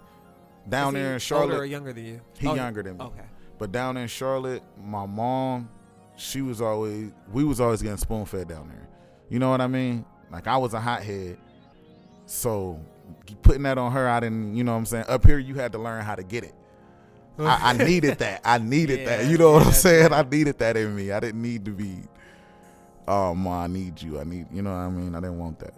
down 0.69 0.93
he 0.95 0.99
there 1.01 1.07
in 1.09 1.13
older 1.13 1.19
Charlotte. 1.19 1.57
or 1.59 1.65
younger 1.65 1.93
than 1.93 2.05
you? 2.05 2.21
He 2.37 2.47
Oh, 2.47 2.55
younger 2.55 2.83
than 2.83 2.97
me. 2.97 3.05
Okay. 3.05 3.25
But 3.57 3.71
down 3.71 3.97
in 3.97 4.07
Charlotte, 4.07 4.63
my 4.83 5.05
mom, 5.05 5.69
she 6.15 6.41
was 6.41 6.61
always 6.61 7.11
we 7.31 7.43
was 7.43 7.59
always 7.59 7.81
getting 7.81 7.97
spoon 7.97 8.25
fed 8.25 8.47
down 8.47 8.67
there. 8.69 8.87
You 9.29 9.39
know 9.39 9.49
what 9.49 9.61
I 9.61 9.67
mean? 9.67 10.05
Like 10.31 10.47
I 10.47 10.57
was 10.57 10.73
a 10.73 10.79
hothead. 10.79 11.37
So 12.33 12.79
putting 13.43 13.63
that 13.63 13.77
on 13.77 13.91
her, 13.91 14.09
I 14.09 14.19
didn't, 14.19 14.55
you 14.55 14.63
know 14.63 14.71
what 14.71 14.79
I'm 14.79 14.85
saying? 14.87 15.05
Up 15.07 15.25
here 15.25 15.37
you 15.37 15.53
had 15.55 15.71
to 15.73 15.77
learn 15.77 16.03
how 16.03 16.15
to 16.15 16.23
get 16.23 16.43
it. 16.43 16.55
I, 17.37 17.71
I 17.71 17.73
needed 17.73 18.19
that. 18.19 18.41
I 18.43 18.57
needed 18.57 19.01
Yeah, 19.01 19.05
that. 19.05 19.25
You 19.27 19.37
know 19.37 19.53
what 19.53 19.61
yeah, 19.61 19.67
I'm 19.67 19.73
saying? 19.73 20.09
that's 20.09 20.13
I 20.13 20.23
needed 20.23 20.57
that 20.59 20.75
in 20.77 20.95
me. 20.95 21.11
I 21.11 21.19
didn't 21.19 21.41
need 21.41 21.65
to 21.65 21.71
be. 21.71 21.99
Oh 23.07 23.35
ma, 23.35 23.63
I 23.63 23.67
need 23.67 24.01
you. 24.01 24.19
I 24.19 24.23
need. 24.23 24.47
You 24.51 24.61
know 24.63 24.71
what 24.71 24.77
I 24.77 24.89
mean? 24.89 25.15
I 25.15 25.19
didn't 25.19 25.39
want 25.39 25.59
that. 25.59 25.73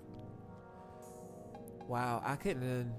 Wow, 1.88 2.22
I 2.26 2.36
couldn't 2.36 2.92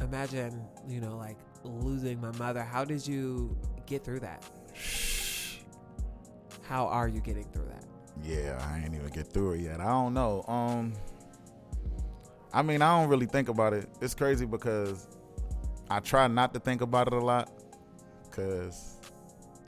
imagine, 0.00 0.62
you 0.88 1.00
know, 1.00 1.16
like 1.16 1.36
losing 1.64 2.20
my 2.20 2.32
mother. 2.32 2.62
How 2.62 2.84
did 2.84 3.06
you 3.06 3.56
get 3.86 4.04
through 4.04 4.20
that? 4.20 4.44
How 6.62 6.86
are 6.86 7.08
you 7.08 7.20
getting 7.20 7.44
through 7.52 7.66
that? 7.66 7.84
Yeah, 8.22 8.58
I 8.70 8.78
ain't 8.84 8.94
even 8.94 9.08
get 9.08 9.26
through 9.28 9.52
it 9.54 9.60
yet. 9.60 9.80
I 9.80 9.86
don't 9.86 10.14
know. 10.14 10.44
Um, 10.48 10.94
I 12.52 12.62
mean, 12.62 12.82
I 12.82 13.00
don't 13.00 13.08
really 13.08 13.26
think 13.26 13.48
about 13.48 13.72
it. 13.72 13.88
It's 14.00 14.14
crazy 14.14 14.44
because 14.46 15.06
I 15.90 16.00
try 16.00 16.26
not 16.26 16.52
to 16.54 16.60
think 16.60 16.80
about 16.80 17.06
it 17.08 17.12
a 17.12 17.18
lot 17.20 17.50
because 18.28 18.98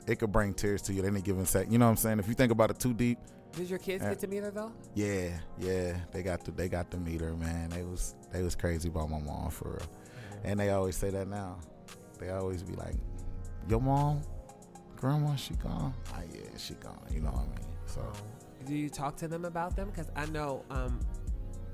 it 0.07 0.19
could 0.19 0.31
bring 0.31 0.53
tears 0.53 0.81
to 0.83 0.93
you 0.93 1.01
at 1.01 1.05
any 1.07 1.21
given 1.21 1.45
second. 1.45 1.71
You 1.71 1.77
know 1.79 1.85
what 1.85 1.91
I'm 1.91 1.97
saying? 1.97 2.19
If 2.19 2.27
you 2.27 2.33
think 2.33 2.51
about 2.51 2.69
it 2.71 2.79
too 2.79 2.93
deep, 2.93 3.17
Did 3.53 3.69
your 3.69 3.79
kids 3.79 4.03
Uh, 4.03 4.09
get 4.09 4.19
to 4.19 4.27
meet 4.27 4.43
her 4.43 4.51
though? 4.51 4.71
yeah, 4.95 5.29
yeah, 5.59 5.95
they 6.11 6.23
got 6.23 6.43
to 6.45 6.51
they 6.51 6.67
got 6.67 6.89
to 6.91 6.97
meet 6.97 7.21
her, 7.21 7.35
man. 7.35 7.69
They 7.69 7.83
was 7.83 8.15
they 8.31 8.41
was 8.41 8.55
crazy 8.55 8.89
about 8.89 9.09
my 9.11 9.19
mom 9.19 9.49
for 9.51 9.69
real, 9.69 9.89
and 10.43 10.59
they 10.59 10.71
always 10.71 10.97
say 10.97 11.09
that 11.11 11.27
now. 11.27 11.59
They 12.19 12.31
always 12.31 12.63
be 12.63 12.73
like, 12.75 12.95
"Your 13.69 13.79
mom, 13.79 14.21
grandma, 14.95 15.35
she 15.35 15.53
gone." 15.55 15.93
Like, 16.13 16.29
yeah, 16.33 16.49
she 16.57 16.73
gone. 16.75 16.99
You 17.11 17.21
know 17.21 17.29
what 17.29 17.43
I 17.45 17.59
mean? 17.59 17.75
So. 17.85 18.01
Do 18.65 18.73
you 18.75 18.89
talk 18.89 19.17
to 19.17 19.27
them 19.27 19.43
about 19.45 19.75
them? 19.75 19.89
Because 19.89 20.09
I 20.15 20.25
know 20.27 20.63
um, 20.71 20.99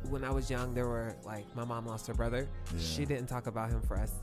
when 0.10 0.24
I 0.24 0.32
was 0.32 0.50
young, 0.50 0.74
there 0.74 0.88
were 0.88 1.16
like 1.26 1.54
my 1.56 1.66
mom 1.66 1.86
lost 1.86 2.08
her 2.08 2.14
brother. 2.14 2.48
She 2.78 3.06
didn't 3.06 3.28
talk 3.28 3.48
about 3.48 3.70
him 3.70 3.82
for 3.82 3.98
us 3.98 4.14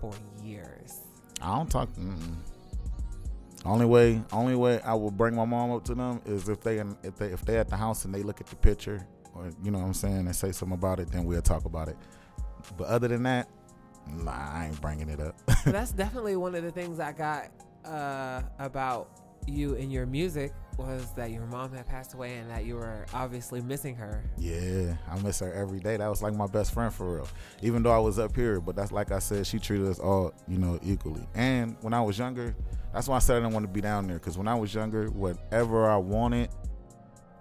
for 0.00 0.12
years. 0.42 1.00
I 1.40 1.54
don't 1.56 1.70
talk. 1.70 1.88
Mm-mm. 1.94 2.36
Only 3.64 3.86
way, 3.86 4.22
only 4.32 4.54
way 4.54 4.80
I 4.82 4.94
will 4.94 5.10
bring 5.10 5.34
my 5.34 5.44
mom 5.44 5.72
up 5.72 5.84
to 5.86 5.94
them 5.94 6.20
is 6.24 6.48
if 6.48 6.60
they 6.60 6.78
if 6.78 7.16
they 7.16 7.26
if 7.26 7.44
they 7.44 7.58
at 7.58 7.68
the 7.68 7.76
house 7.76 8.04
and 8.04 8.14
they 8.14 8.22
look 8.22 8.40
at 8.40 8.46
the 8.46 8.56
picture 8.56 9.06
or 9.34 9.50
you 9.62 9.70
know 9.70 9.78
what 9.78 9.86
I'm 9.86 9.94
saying 9.94 10.26
and 10.26 10.34
say 10.34 10.52
something 10.52 10.76
about 10.78 11.00
it, 11.00 11.10
then 11.10 11.24
we'll 11.24 11.42
talk 11.42 11.64
about 11.64 11.88
it. 11.88 11.96
But 12.76 12.86
other 12.86 13.08
than 13.08 13.24
that, 13.24 13.48
nah, 14.08 14.30
I 14.30 14.66
ain't 14.66 14.80
bringing 14.80 15.08
it 15.08 15.20
up. 15.20 15.36
That's 15.64 15.92
definitely 15.92 16.36
one 16.36 16.54
of 16.54 16.62
the 16.62 16.70
things 16.70 17.00
I 17.00 17.12
got 17.12 17.50
uh, 17.84 18.42
about 18.58 19.20
you 19.46 19.74
and 19.76 19.92
your 19.92 20.06
music 20.06 20.52
was 20.78 21.10
that 21.12 21.30
your 21.30 21.46
mom 21.46 21.72
had 21.72 21.86
passed 21.86 22.14
away 22.14 22.36
and 22.36 22.50
that 22.50 22.64
you 22.64 22.76
were 22.76 23.06
obviously 23.14 23.60
missing 23.60 23.94
her. 23.96 24.22
yeah, 24.38 24.94
I 25.10 25.18
miss 25.20 25.38
her 25.40 25.52
every 25.52 25.80
day. 25.80 25.96
That 25.96 26.08
was 26.08 26.22
like 26.22 26.34
my 26.34 26.46
best 26.46 26.74
friend 26.74 26.92
for 26.92 27.16
real. 27.16 27.28
Even 27.62 27.82
though 27.82 27.92
I 27.92 27.98
was 27.98 28.18
up 28.18 28.34
here, 28.36 28.60
but 28.60 28.76
that's 28.76 28.92
like 28.92 29.10
I 29.12 29.18
said, 29.18 29.46
she 29.46 29.58
treated 29.58 29.86
us 29.86 29.98
all 29.98 30.32
you 30.46 30.58
know 30.58 30.78
equally. 30.82 31.26
And 31.34 31.76
when 31.80 31.94
I 31.94 32.02
was 32.02 32.18
younger, 32.18 32.54
that's 32.92 33.08
why 33.08 33.16
I 33.16 33.20
said 33.20 33.36
I 33.36 33.40
didn't 33.40 33.54
want 33.54 33.64
to 33.64 33.72
be 33.72 33.80
down 33.80 34.06
there 34.06 34.18
because 34.18 34.36
when 34.36 34.48
I 34.48 34.54
was 34.54 34.74
younger, 34.74 35.06
whatever 35.08 35.88
I 35.90 35.96
wanted. 35.96 36.50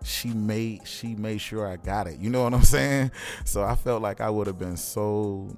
she 0.04 0.30
made 0.30 0.88
she 0.88 1.16
made 1.16 1.42
sure 1.42 1.68
I 1.68 1.78
got 1.78 2.06
it. 2.08 2.20
You 2.20 2.30
know 2.30 2.44
what 2.44 2.54
I'm 2.54 2.64
saying? 2.64 3.12
So 3.44 3.64
I 3.64 3.76
felt 3.76 4.02
like 4.02 4.22
I 4.22 4.30
would 4.30 4.48
have 4.48 4.60
been 4.60 4.78
so 4.78 5.58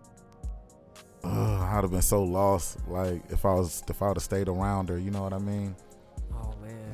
uh, 1.23 1.59
I'd 1.59 1.81
have 1.83 1.91
been 1.91 2.01
so 2.01 2.23
lost 2.23 2.77
like 2.87 3.21
if 3.29 3.45
I 3.45 3.53
was 3.53 3.83
if 3.89 4.01
I 4.01 4.07
would 4.07 4.17
have 4.17 4.23
stayed 4.23 4.47
around 4.47 4.89
her, 4.89 4.97
you 4.97 5.11
know 5.11 5.21
what 5.21 5.33
I 5.33 5.39
mean? 5.39 5.75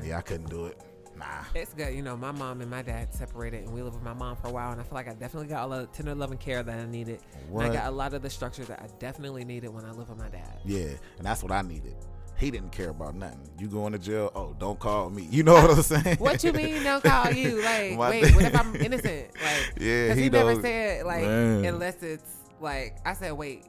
Yeah, 0.03 0.17
I 0.17 0.21
couldn't 0.21 0.49
do 0.49 0.65
it. 0.65 0.77
Nah. 1.17 1.25
It's 1.53 1.73
good. 1.73 1.93
You 1.93 2.01
know, 2.01 2.17
my 2.17 2.31
mom 2.31 2.61
and 2.61 2.69
my 2.71 2.81
dad 2.81 3.13
separated 3.13 3.65
and 3.65 3.73
we 3.73 3.81
lived 3.83 3.95
with 3.95 4.03
my 4.03 4.13
mom 4.13 4.35
for 4.35 4.47
a 4.47 4.51
while 4.51 4.71
and 4.71 4.81
I 4.81 4.83
feel 4.83 4.95
like 4.95 5.07
I 5.07 5.13
definitely 5.13 5.47
got 5.47 5.61
all 5.61 5.69
the 5.69 5.85
tender 5.87 6.15
love 6.15 6.31
and 6.31 6.39
care 6.39 6.63
that 6.63 6.79
I 6.79 6.85
needed. 6.87 7.19
And 7.51 7.61
I 7.61 7.69
got 7.71 7.87
a 7.87 7.91
lot 7.91 8.13
of 8.15 8.23
the 8.23 8.29
structure 8.31 8.63
that 8.65 8.79
I 8.81 8.87
definitely 8.99 9.45
needed 9.45 9.69
when 9.71 9.85
I 9.85 9.91
lived 9.91 10.09
with 10.09 10.17
my 10.17 10.29
dad. 10.29 10.59
Yeah, 10.65 10.87
and 11.17 11.25
that's 11.25 11.43
what 11.43 11.51
I 11.51 11.61
needed. 11.61 11.95
He 12.35 12.49
didn't 12.49 12.71
care 12.71 12.89
about 12.89 13.13
nothing. 13.13 13.47
You 13.59 13.67
going 13.67 13.93
to 13.93 13.99
jail? 13.99 14.31
Oh, 14.35 14.55
don't 14.59 14.79
call 14.79 15.11
me. 15.11 15.27
You 15.29 15.43
know 15.43 15.53
what 15.53 15.69
I'm 15.69 15.81
saying? 15.83 16.17
What 16.17 16.43
you 16.43 16.51
mean 16.51 16.83
don't 16.83 17.03
call 17.03 17.31
you? 17.31 17.61
Like, 17.63 17.97
wait, 17.97 18.21
dad- 18.23 18.35
what 18.35 18.43
if 18.45 18.59
I'm 18.59 18.75
innocent? 18.75 19.27
Like, 19.35 19.73
Yeah, 19.79 20.03
Because 20.05 20.17
he 20.17 20.23
he, 20.23 20.29
never 20.29 20.59
said 20.61 21.05
like 21.05 21.21
Man. 21.25 21.65
unless 21.65 22.01
it's 22.01 22.33
like 22.59 22.97
I 23.05 23.13
said, 23.13 23.33
wait. 23.33 23.65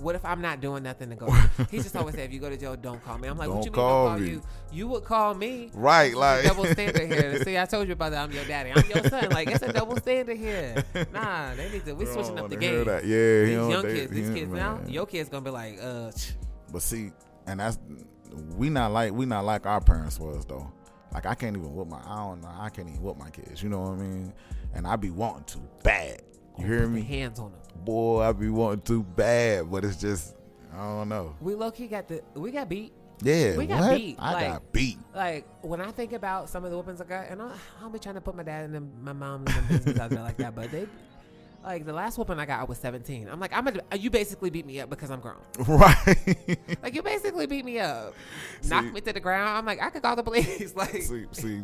What 0.00 0.14
if 0.14 0.24
I'm 0.24 0.40
not 0.40 0.60
doing 0.60 0.82
nothing 0.82 1.10
to 1.10 1.16
go? 1.16 1.30
he 1.70 1.78
just 1.78 1.94
always 1.96 2.14
said, 2.14 2.24
if 2.26 2.32
you 2.32 2.40
go 2.40 2.48
to 2.50 2.56
jail, 2.56 2.76
don't 2.76 3.02
call 3.04 3.18
me. 3.18 3.28
I'm 3.28 3.36
like, 3.38 3.48
what 3.48 3.56
Don't 3.56 3.64
you 3.66 3.70
mean 3.70 3.74
call 3.74 4.04
don't 4.08 4.18
call 4.18 4.18
me. 4.26 4.30
you? 4.30 4.42
You 4.72 4.88
would 4.88 5.04
call 5.04 5.34
me. 5.34 5.70
Right, 5.74 6.14
like- 6.14 6.44
double 6.44 6.64
standard 6.66 7.06
here. 7.12 7.42
See, 7.44 7.58
I 7.58 7.66
told 7.66 7.86
you 7.88 7.92
about 7.94 8.10
that. 8.12 8.22
I'm 8.24 8.32
your 8.32 8.44
daddy. 8.44 8.70
I'm 8.74 8.84
your 8.88 9.04
son. 9.08 9.30
Like 9.30 9.48
it's 9.50 9.62
a 9.62 9.72
double 9.72 9.96
standard 9.96 10.36
here. 10.36 10.84
Nah, 11.12 11.54
they 11.54 11.70
need 11.70 11.84
to. 11.84 11.94
We 11.94 12.06
switching 12.06 12.38
up 12.38 12.48
the 12.48 12.56
game. 12.56 12.84
Yeah, 12.86 13.00
These 13.00 13.56
don't- 13.56 13.70
young 13.70 13.82
they- 13.82 13.94
kids, 13.94 14.12
these 14.12 14.28
he- 14.28 14.34
kids 14.34 14.50
now, 14.52 14.80
your 14.86 15.06
kids 15.06 15.28
gonna 15.28 15.44
be 15.44 15.50
like, 15.50 15.78
uh, 15.82 16.10
But 16.72 16.82
see, 16.82 17.10
and 17.46 17.60
that's 17.60 17.78
we 18.56 18.70
not 18.70 18.92
like 18.92 19.12
we 19.12 19.26
not 19.26 19.44
like 19.44 19.66
our 19.66 19.80
parents 19.80 20.18
was 20.18 20.44
though. 20.46 20.70
Like 21.12 21.26
I 21.26 21.34
can't 21.34 21.56
even 21.56 21.74
whip 21.74 21.88
my 21.88 21.98
I 22.06 22.16
don't 22.16 22.40
know 22.40 22.48
I 22.58 22.70
can't 22.70 22.88
even 22.88 23.02
whip 23.02 23.18
my 23.18 23.28
kids. 23.30 23.62
You 23.62 23.68
know 23.68 23.80
what 23.80 23.90
I 23.92 23.96
mean? 23.96 24.32
And 24.74 24.86
I 24.86 24.96
be 24.96 25.10
wanting 25.10 25.44
to 25.44 25.58
bad. 25.82 26.22
You 26.58 26.66
hear 26.66 26.86
me? 26.86 27.02
hands 27.02 27.38
on 27.38 27.52
them. 27.52 27.60
Boy, 27.84 28.22
I 28.22 28.32
be 28.32 28.48
wanting 28.48 28.82
to 28.82 29.02
bad, 29.02 29.70
but 29.70 29.84
it's 29.84 29.96
just 29.96 30.34
I 30.72 30.78
don't 30.78 31.08
know. 31.08 31.34
We 31.40 31.54
low 31.54 31.70
key 31.70 31.86
got 31.88 32.08
the 32.08 32.22
we 32.34 32.50
got 32.50 32.68
beat. 32.68 32.92
Yeah, 33.24 33.56
We 33.56 33.66
got 33.66 33.80
what? 33.80 33.96
beat, 33.96 34.16
I 34.18 34.32
like- 34.32 34.48
got 34.48 34.72
beat. 34.72 34.98
Like 35.14 35.46
when 35.62 35.80
I 35.80 35.92
think 35.92 36.12
about 36.12 36.48
some 36.48 36.64
of 36.64 36.70
the 36.72 36.76
weapons 36.76 37.00
I 37.00 37.04
got, 37.04 37.28
and 37.28 37.40
I, 37.40 37.46
I 37.46 37.80
don't 37.80 37.92
be 37.92 37.98
trying 38.00 38.16
to 38.16 38.20
put 38.20 38.34
my 38.34 38.42
dad 38.42 38.64
and 38.64 38.74
them, 38.74 38.90
my 39.00 39.12
mom 39.12 39.44
in 39.46 39.52
them 39.54 39.64
business 39.68 39.98
out 40.00 40.10
there 40.10 40.22
like 40.22 40.36
that, 40.38 40.56
but 40.56 40.72
they, 40.72 40.88
like 41.62 41.84
the 41.84 41.92
last 41.92 42.18
whooping 42.18 42.40
I 42.40 42.46
got, 42.46 42.58
I 42.60 42.64
was 42.64 42.78
17. 42.78 43.28
I'm 43.28 43.38
like, 43.38 43.52
I'm 43.56 43.68
a, 43.68 43.96
you 43.96 44.10
basically 44.10 44.50
beat 44.50 44.66
me 44.66 44.80
up 44.80 44.90
because 44.90 45.10
I'm 45.12 45.20
grown. 45.20 45.36
Right. 45.68 46.58
Like 46.82 46.96
you 46.96 47.02
basically 47.02 47.46
beat 47.46 47.64
me 47.64 47.78
up, 47.78 48.12
See- 48.60 48.80
me 48.80 49.00
to 49.02 49.12
the 49.12 49.20
ground. 49.20 49.56
I'm 49.58 49.66
like, 49.66 49.80
I 49.80 49.90
could 49.90 50.02
call 50.02 50.16
the 50.16 50.24
police. 50.24 50.74
like, 50.76 51.02
see, 51.02 51.26
see, 51.30 51.60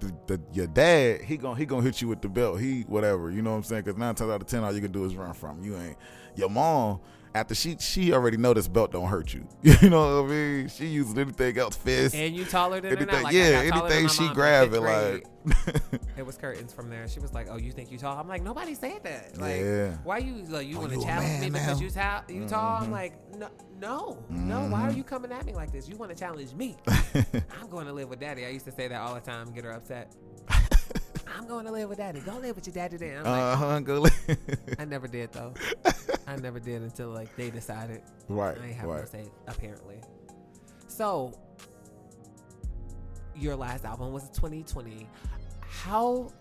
the, 0.00 0.14
the, 0.26 0.40
your 0.52 0.66
dad, 0.66 1.22
he 1.22 1.36
gon' 1.36 1.56
he 1.56 1.66
gonna 1.66 1.82
hit 1.82 2.00
you 2.00 2.08
with 2.08 2.20
the 2.20 2.28
belt. 2.28 2.60
He 2.60 2.82
whatever, 2.82 3.30
you 3.30 3.42
know 3.42 3.50
what 3.50 3.56
I'm 3.58 3.62
saying? 3.64 3.82
Because 3.82 3.98
nine 3.98 4.14
times 4.14 4.30
out 4.30 4.40
of 4.42 4.46
ten, 4.46 4.64
all 4.64 4.74
you 4.74 4.80
can 4.80 4.92
do 4.92 5.04
is 5.04 5.16
run 5.16 5.32
from. 5.32 5.62
You 5.62 5.76
ain't 5.76 5.96
your 6.36 6.50
mom. 6.50 7.00
After 7.36 7.52
she 7.52 7.76
she 7.80 8.12
already 8.12 8.36
know 8.36 8.54
this 8.54 8.68
belt 8.68 8.92
don't 8.92 9.08
hurt 9.08 9.34
you. 9.34 9.46
You 9.82 9.90
know 9.90 10.22
what 10.22 10.30
I 10.30 10.34
mean? 10.34 10.68
She 10.68 10.86
uses 10.86 11.18
anything 11.18 11.58
else, 11.58 11.74
fist, 11.76 12.14
and 12.14 12.34
you 12.34 12.44
taller 12.44 12.80
than 12.80 12.92
her 12.92 12.96
anything. 12.96 13.14
now. 13.16 13.22
Like, 13.24 13.34
yeah, 13.34 13.60
I 13.60 13.68
got 13.68 13.74
taller 13.76 13.88
than 13.88 13.98
anything 13.98 14.08
she 14.08 14.20
mom 14.22 14.28
in 14.30 14.34
grab 14.34 14.72
it 14.72 14.80
like. 14.80 15.26
It 16.16 16.24
was 16.24 16.36
curtains 16.38 16.72
from 16.72 16.88
there. 16.90 17.08
She 17.08 17.18
was 17.18 17.34
like, 17.34 17.48
"Oh, 17.50 17.56
you 17.58 17.72
think 17.72 17.90
you 17.90 17.98
tall?" 17.98 18.16
I'm 18.16 18.28
like, 18.28 18.42
"Nobody 18.42 18.74
said 18.74 19.02
that. 19.02 19.36
Like, 19.36 19.60
Yeah. 19.60 19.96
why 20.04 20.18
you 20.18 20.44
like 20.44 20.68
you 20.68 20.76
Oh, 20.76 20.82
want 20.82 20.92
to 20.92 21.02
challenge 21.02 21.40
me 21.40 21.50
because 21.50 21.80
now? 21.80 21.84
you 21.84 21.90
tall? 21.90 22.22
You 22.28 22.48
tall?" 22.48 22.82
I'm 22.84 22.90
like, 22.92 23.14
"No, 23.36 23.48
no, 23.80 24.24
no. 24.30 24.60
Why 24.68 24.82
are 24.86 24.90
Mhm. 24.92 24.96
you 24.96 25.02
coming 25.04 25.32
at 25.32 25.44
me 25.44 25.52
like 25.54 25.72
this? 25.72 25.88
You 25.88 25.96
want 25.96 26.12
to 26.12 26.16
challenge 26.16 26.54
me? 26.54 26.76
I'm 27.60 27.68
going 27.68 27.86
to 27.86 27.92
live 27.92 28.08
with 28.08 28.20
daddy. 28.20 28.46
I 28.46 28.50
used 28.50 28.64
to 28.66 28.72
say 28.72 28.86
that 28.88 29.00
all 29.00 29.14
the 29.14 29.20
time, 29.20 29.52
get 29.52 29.64
her 29.64 29.72
upset. 29.72 30.14
I'm 31.36 31.48
going 31.48 31.66
to 31.66 31.72
live 31.72 31.88
with 31.88 31.98
daddy. 31.98 32.20
Go 32.20 32.38
live 32.38 32.54
with 32.54 32.66
your 32.68 32.74
daddy 32.74 32.96
then. 32.96 33.18
I'm 33.18 33.24
like, 33.24 33.42
Uh 33.42 33.56
huh. 33.56 33.80
Go. 33.80 34.00
li- 34.02 34.36
I 34.78 34.84
never 34.84 35.08
did 35.08 35.32
though. 35.32 35.52
I 36.26 36.36
never 36.36 36.58
did 36.58 36.82
until 36.82 37.08
like 37.08 37.34
they 37.36 37.50
decided. 37.50 38.02
right. 38.28 38.56
I 38.58 38.66
ain't 38.66 38.76
have 38.76 38.88
no 38.88 39.04
say 39.04 39.26
apparently. 39.46 40.00
So 40.88 41.32
your 43.34 43.56
last 43.56 43.84
album 43.84 44.12
was 44.12 44.28
2020. 44.30 45.08
How 45.60 46.32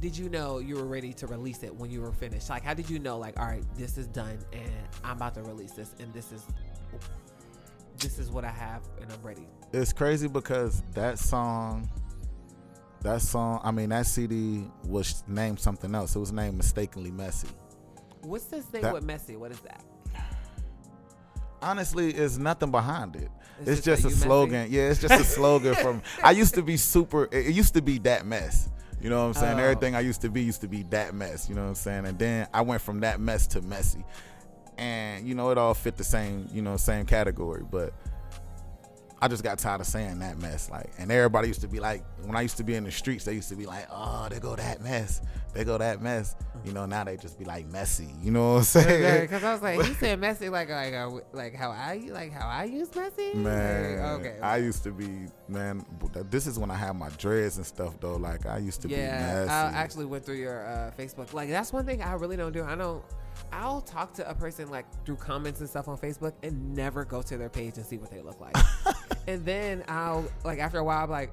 did 0.00 0.16
you 0.16 0.28
know 0.28 0.58
you 0.58 0.76
were 0.76 0.86
ready 0.86 1.12
to 1.14 1.26
release 1.26 1.62
it 1.62 1.74
when 1.74 1.90
you 1.90 2.00
were 2.00 2.12
finished? 2.12 2.50
Like, 2.50 2.64
how 2.64 2.74
did 2.74 2.90
you 2.90 2.98
know, 2.98 3.18
like, 3.18 3.38
all 3.38 3.46
right, 3.46 3.64
this 3.76 3.98
is 3.98 4.06
done 4.06 4.38
and 4.52 4.70
I'm 5.02 5.16
about 5.16 5.34
to 5.34 5.42
release 5.42 5.72
this, 5.72 5.94
and 6.00 6.12
this 6.12 6.32
is 6.32 6.46
this 7.98 8.18
is 8.18 8.30
what 8.30 8.44
I 8.44 8.50
have, 8.50 8.82
and 9.00 9.10
I'm 9.12 9.22
ready. 9.22 9.46
It's 9.72 9.92
crazy 9.92 10.28
because 10.28 10.82
that 10.92 11.18
song, 11.18 11.88
that 13.02 13.22
song. 13.22 13.60
I 13.62 13.70
mean, 13.70 13.90
that 13.90 14.06
CD 14.06 14.66
was 14.84 15.22
named 15.26 15.60
something 15.60 15.94
else. 15.94 16.16
It 16.16 16.18
was 16.18 16.32
named 16.32 16.56
mistakenly 16.56 17.10
messy. 17.10 17.48
What's 18.24 18.44
this 18.46 18.64
thing 18.64 18.82
That- 18.82 18.92
with 18.94 19.04
messy? 19.04 19.36
What 19.36 19.50
is 19.52 19.60
that? 19.60 19.82
honestly 21.62 22.10
it's 22.12 22.36
nothing 22.36 22.70
behind 22.70 23.16
it 23.16 23.30
It's 23.60 23.68
it's, 23.78 23.80
just 23.80 24.02
just, 24.02 24.04
a 24.04 24.08
you 24.08 24.14
messy? 24.16 24.20
slogan 24.26 24.66
yeah 24.70 24.82
it's 24.90 25.00
just 25.00 25.14
a 25.18 25.24
slogan 25.24 25.74
from 25.76 26.02
i 26.22 26.30
used 26.30 26.54
to 26.56 26.62
be 26.62 26.76
super 26.76 27.24
it 27.24 27.46
it 27.46 27.54
used 27.54 27.72
to 27.74 27.80
be 27.80 27.98
that 28.00 28.26
mess 28.26 28.68
you 29.00 29.08
know 29.08 29.20
what 29.22 29.26
i'm 29.28 29.34
saying 29.34 29.58
Oh. 29.58 29.62
everything 29.62 29.94
i 29.94 30.00
used 30.00 30.20
to 30.22 30.28
be 30.28 30.42
used 30.42 30.60
to 30.60 30.68
be 30.68 30.82
that 30.90 31.14
mess 31.14 31.48
you 31.48 31.54
know 31.54 31.62
what 31.62 31.68
i'm 31.68 31.74
saying 31.74 32.04
and 32.06 32.18
then 32.18 32.48
i 32.52 32.60
went 32.60 32.82
from 32.82 33.00
that 33.00 33.18
mess 33.18 33.46
to 33.48 33.62
messy 33.62 34.04
and 34.76 35.26
you 35.26 35.34
know 35.34 35.50
it 35.50 35.56
all 35.58 35.72
fit 35.72 35.96
the 35.96 36.04
same 36.04 36.46
you 36.52 36.60
know 36.60 36.76
same 36.76 37.06
category 37.06 37.62
but 37.70 37.94
I 39.20 39.28
just 39.28 39.42
got 39.42 39.58
tired 39.58 39.80
of 39.80 39.86
saying 39.86 40.18
that 40.18 40.38
mess. 40.38 40.70
Like, 40.70 40.90
and 40.98 41.10
everybody 41.10 41.48
used 41.48 41.60
to 41.62 41.68
be 41.68 41.80
like, 41.80 42.04
when 42.24 42.36
I 42.36 42.42
used 42.42 42.56
to 42.58 42.64
be 42.64 42.74
in 42.74 42.84
the 42.84 42.90
streets, 42.90 43.24
they 43.24 43.32
used 43.32 43.48
to 43.48 43.56
be 43.56 43.66
like, 43.66 43.86
"Oh, 43.90 44.28
they 44.30 44.40
go 44.40 44.56
that 44.56 44.82
mess, 44.82 45.20
they 45.52 45.64
go 45.64 45.78
that 45.78 46.02
mess." 46.02 46.36
You 46.64 46.72
know, 46.72 46.86
now 46.86 47.04
they 47.04 47.16
just 47.16 47.38
be 47.38 47.44
like 47.44 47.66
messy. 47.66 48.08
You 48.22 48.30
know 48.30 48.54
what 48.54 48.58
I'm 48.58 48.64
saying? 48.64 49.22
Because 49.22 49.44
I 49.44 49.52
was 49.52 49.62
like, 49.62 49.78
you 49.86 49.94
said 50.00 50.18
messy, 50.20 50.48
like 50.48 50.68
like 50.68 50.94
uh, 50.94 51.10
like 51.32 51.54
how 51.54 51.70
I 51.70 52.02
like 52.10 52.32
how 52.32 52.48
I 52.48 52.64
use 52.64 52.94
messy. 52.94 53.34
Man, 53.34 54.00
Like, 54.00 54.20
okay. 54.20 54.40
I 54.40 54.56
used 54.58 54.82
to 54.84 54.90
be 54.90 55.26
man. 55.48 55.84
This 56.30 56.46
is 56.46 56.58
when 56.58 56.70
I 56.70 56.76
had 56.76 56.92
my 56.96 57.08
dreads 57.10 57.56
and 57.56 57.66
stuff 57.66 57.98
though. 58.00 58.16
Like 58.16 58.46
I 58.46 58.58
used 58.58 58.82
to 58.82 58.88
be 58.88 58.94
yeah, 58.94 59.20
messy. 59.20 59.50
I 59.50 59.70
actually 59.72 60.06
went 60.06 60.24
through 60.24 60.36
your 60.36 60.66
uh, 60.66 60.90
Facebook. 60.98 61.32
Like 61.32 61.48
that's 61.50 61.72
one 61.72 61.86
thing 61.86 62.02
I 62.02 62.12
really 62.14 62.36
don't 62.36 62.52
do. 62.52 62.64
I 62.64 62.74
don't. 62.74 63.02
I'll 63.62 63.80
talk 63.80 64.12
to 64.14 64.28
a 64.28 64.34
person 64.34 64.68
like 64.68 64.86
through 65.04 65.16
comments 65.16 65.60
and 65.60 65.68
stuff 65.68 65.88
on 65.88 65.96
Facebook 65.96 66.32
and 66.42 66.74
never 66.74 67.04
go 67.04 67.22
to 67.22 67.36
their 67.36 67.48
page 67.48 67.76
and 67.76 67.86
see 67.86 67.98
what 67.98 68.10
they 68.10 68.20
look 68.20 68.40
like. 68.40 68.56
and 69.26 69.44
then 69.44 69.84
I'll 69.88 70.24
like 70.44 70.58
after 70.58 70.78
a 70.78 70.84
while, 70.84 71.04
I'm 71.04 71.10
like, 71.10 71.32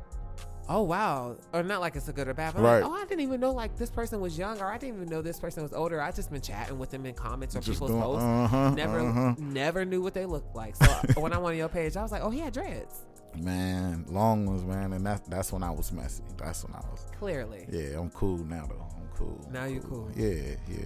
oh 0.69 0.83
wow, 0.83 1.35
or 1.53 1.63
not 1.63 1.81
like 1.81 1.95
it's 1.95 2.07
a 2.07 2.13
good 2.13 2.27
or 2.27 2.33
bad, 2.33 2.53
but 2.53 2.61
Right. 2.61 2.81
like, 2.81 2.89
oh 2.89 2.93
I 2.93 3.05
didn't 3.05 3.21
even 3.21 3.39
know 3.41 3.51
like 3.51 3.75
this 3.77 3.89
person 3.89 4.21
was 4.21 4.37
young, 4.37 4.59
or 4.61 4.65
I 4.67 4.77
didn't 4.77 4.95
even 4.97 5.09
know 5.09 5.21
this 5.21 5.39
person 5.39 5.63
was 5.63 5.73
older. 5.73 5.99
I 6.01 6.11
just 6.11 6.31
been 6.31 6.41
chatting 6.41 6.77
with 6.79 6.91
them 6.91 7.05
in 7.05 7.13
comments 7.15 7.55
or 7.55 7.59
Just 7.59 7.71
people's 7.73 7.91
doing- 7.91 8.03
posts. 8.03 8.23
uh-huh, 8.23 8.69
never, 8.75 8.99
uh-huh. 8.99 9.33
never 9.39 9.83
knew 9.85 10.01
what 10.01 10.13
they 10.13 10.25
looked 10.25 10.55
like. 10.55 10.75
So 10.75 10.85
when 11.21 11.33
I 11.33 11.37
went 11.37 11.53
on 11.53 11.57
your 11.57 11.69
page, 11.69 11.97
I 11.97 12.01
was 12.03 12.11
like, 12.11 12.21
oh 12.23 12.29
he 12.29 12.39
had 12.39 12.53
dreads. 12.53 13.01
man, 13.37 14.05
long 14.09 14.45
ones, 14.45 14.63
man, 14.63 14.93
and 14.93 15.05
that's 15.05 15.27
that's 15.27 15.51
when 15.51 15.63
I 15.63 15.71
was 15.71 15.91
messy. 15.91 16.23
That's 16.37 16.63
when 16.63 16.73
I 16.75 16.79
was. 16.91 17.05
Clearly. 17.17 17.65
Yeah, 17.69 17.99
I'm 17.99 18.09
cool 18.11 18.37
now 18.37 18.67
though. 18.69 18.85
I'm 18.95 19.09
cool. 19.17 19.47
Now 19.51 19.65
you're 19.65 19.81
cool. 19.83 20.09
Yeah, 20.15 20.55
yeah. 20.69 20.77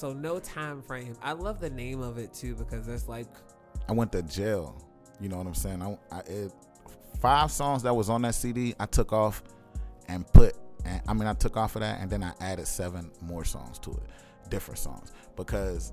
So 0.00 0.14
no 0.14 0.38
time 0.38 0.80
frame. 0.80 1.14
I 1.22 1.32
love 1.32 1.60
the 1.60 1.68
name 1.68 2.00
of 2.00 2.16
it 2.16 2.32
too 2.32 2.54
because 2.54 2.88
it's 2.88 3.06
like 3.06 3.26
I 3.86 3.92
went 3.92 4.12
to 4.12 4.22
jail. 4.22 4.82
You 5.20 5.28
know 5.28 5.36
what 5.36 5.46
I'm 5.46 5.54
saying? 5.54 5.82
I, 5.82 5.98
I 6.10 6.20
it, 6.20 6.54
five 7.20 7.52
songs 7.52 7.82
that 7.82 7.92
was 7.92 8.08
on 8.08 8.22
that 8.22 8.34
CD. 8.34 8.74
I 8.80 8.86
took 8.86 9.12
off 9.12 9.42
and 10.08 10.26
put. 10.32 10.56
And, 10.86 11.02
I 11.06 11.12
mean, 11.12 11.26
I 11.26 11.34
took 11.34 11.58
off 11.58 11.76
of 11.76 11.82
that, 11.82 12.00
and 12.00 12.08
then 12.08 12.22
I 12.22 12.32
added 12.40 12.66
seven 12.66 13.10
more 13.20 13.44
songs 13.44 13.78
to 13.80 13.90
it, 13.90 14.02
different 14.48 14.78
songs, 14.78 15.12
because 15.36 15.92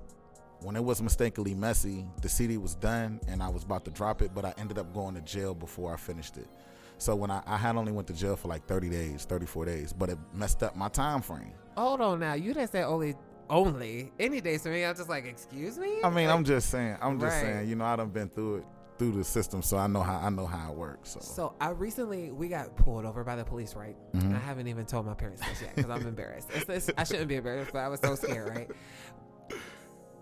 when 0.60 0.74
it 0.74 0.82
was 0.82 1.02
mistakenly 1.02 1.54
messy, 1.54 2.06
the 2.22 2.30
CD 2.30 2.56
was 2.56 2.74
done, 2.76 3.20
and 3.28 3.42
I 3.42 3.50
was 3.50 3.64
about 3.64 3.84
to 3.84 3.90
drop 3.90 4.22
it, 4.22 4.30
but 4.34 4.46
I 4.46 4.54
ended 4.56 4.78
up 4.78 4.94
going 4.94 5.16
to 5.16 5.20
jail 5.20 5.52
before 5.52 5.92
I 5.92 5.98
finished 5.98 6.38
it. 6.38 6.48
So 6.96 7.14
when 7.14 7.30
I, 7.30 7.42
I 7.46 7.58
had 7.58 7.76
only 7.76 7.92
went 7.92 8.08
to 8.08 8.14
jail 8.14 8.36
for 8.36 8.48
like 8.48 8.66
30 8.66 8.88
days, 8.88 9.26
34 9.26 9.66
days, 9.66 9.92
but 9.92 10.08
it 10.08 10.18
messed 10.32 10.62
up 10.62 10.74
my 10.76 10.88
time 10.88 11.20
frame. 11.20 11.52
Hold 11.76 12.00
on 12.00 12.20
now. 12.20 12.32
You 12.32 12.54
didn't 12.54 12.72
say 12.72 12.82
only 12.82 13.14
only 13.50 14.12
any 14.18 14.40
days 14.40 14.62
to 14.62 14.70
me. 14.70 14.84
I 14.84 14.90
was 14.90 14.98
just 14.98 15.08
like, 15.10 15.24
excuse 15.26 15.78
me. 15.78 16.00
I 16.04 16.10
mean, 16.10 16.26
Like, 16.28 16.36
I'm 16.36 16.44
just 16.44 16.70
saying. 16.70 16.96
I'm 17.00 17.18
just 17.20 17.34
Right. 17.36 17.42
saying. 17.42 17.68
You 17.68 17.76
know, 17.76 17.84
I 17.84 17.96
done 17.96 18.10
been 18.10 18.28
through 18.28 18.56
it 18.56 18.64
through 18.98 19.12
the 19.12 19.22
system, 19.22 19.62
so 19.62 19.76
I 19.76 19.86
know 19.86 20.02
how 20.02 20.18
I 20.18 20.28
know 20.28 20.44
how 20.44 20.72
it 20.72 20.76
works. 20.76 21.10
So, 21.10 21.20
So 21.20 21.54
I 21.60 21.70
recently 21.70 22.32
we 22.32 22.48
got 22.48 22.74
pulled 22.76 23.04
over 23.04 23.22
by 23.22 23.36
the 23.36 23.44
police, 23.44 23.76
right? 23.76 23.96
Mhm. 24.12 24.34
I 24.34 24.38
haven't 24.40 24.66
even 24.66 24.86
told 24.86 25.06
my 25.06 25.14
parents 25.14 25.40
this 25.48 25.62
yet 25.62 25.76
because 25.76 25.88
I'm 25.88 26.04
embarrassed. 26.04 26.48
It's, 26.52 26.68
it's, 26.68 26.90
I 26.98 27.04
shouldn't 27.04 27.28
be 27.28 27.36
embarrassed, 27.36 27.70
but 27.72 27.78
I 27.78 27.88
was 27.88 28.00
so 28.00 28.16
scared, 28.16 28.48
right? 28.48 28.68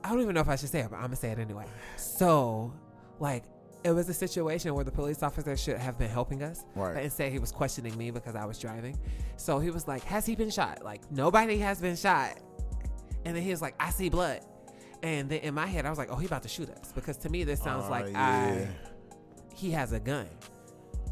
I 0.05 0.11
don't 0.11 0.21
even 0.21 0.35
know 0.35 0.41
if 0.43 0.49
I 0.51 0.57
should 0.57 0.69
say 0.69 0.81
it, 0.81 0.91
but 0.91 0.97
I'm 0.97 1.05
gonna 1.05 1.17
say 1.17 1.31
it 1.31 1.39
anyway. 1.39 1.65
So, 1.97 2.73
like, 3.19 3.45
it 3.83 3.93
was 3.93 4.09
a 4.09 4.15
situation 4.15 4.75
where 4.75 4.85
the 4.85 4.91
police 4.93 5.23
officer 5.23 5.57
should 5.57 5.79
have 5.79 5.99
been 5.99 6.11
helping 6.11 6.43
us, 6.43 6.65
Right. 6.75 6.95
but 6.95 7.03
instead 7.03 7.33
he 7.33 7.39
was 7.39 7.53
questioning 7.53 7.97
me 7.97 8.11
because 8.11 8.35
I 8.37 8.45
was 8.45 8.59
driving. 8.59 8.99
So 9.37 9.59
he 9.59 9.71
was 9.71 9.89
like, 9.89 10.03
"Has 10.05 10.27
he 10.27 10.35
been 10.37 10.51
shot?" 10.51 10.85
Like, 10.85 11.11
nobody 11.11 11.59
has 11.59 11.81
been 11.81 11.97
shot. 11.97 12.39
And 13.27 13.37
then 13.37 13.43
he 13.43 13.51
was 13.51 13.61
like, 13.61 13.75
"I 13.81 13.91
see 13.91 14.09
blood." 14.09 14.41
And 15.03 15.29
then 15.29 15.41
in 15.41 15.53
my 15.53 15.67
head, 15.67 15.85
I 15.85 15.91
was 15.91 15.99
like, 15.99 16.11
"Oh, 16.11 16.17
he 16.17 16.27
about 16.27 16.43
to 16.45 16.49
shoot 16.49 16.71
us," 16.71 16.93
because 16.95 17.17
to 17.19 17.29
me 17.29 17.45
this 17.45 17.61
sounds 17.61 17.85
Oh, 17.87 17.91
like 17.91 18.07
yeah. 18.13 18.69
I 18.69 18.69
he 19.55 19.71
has 19.73 19.93
a 19.93 20.01
gun. 20.01 20.29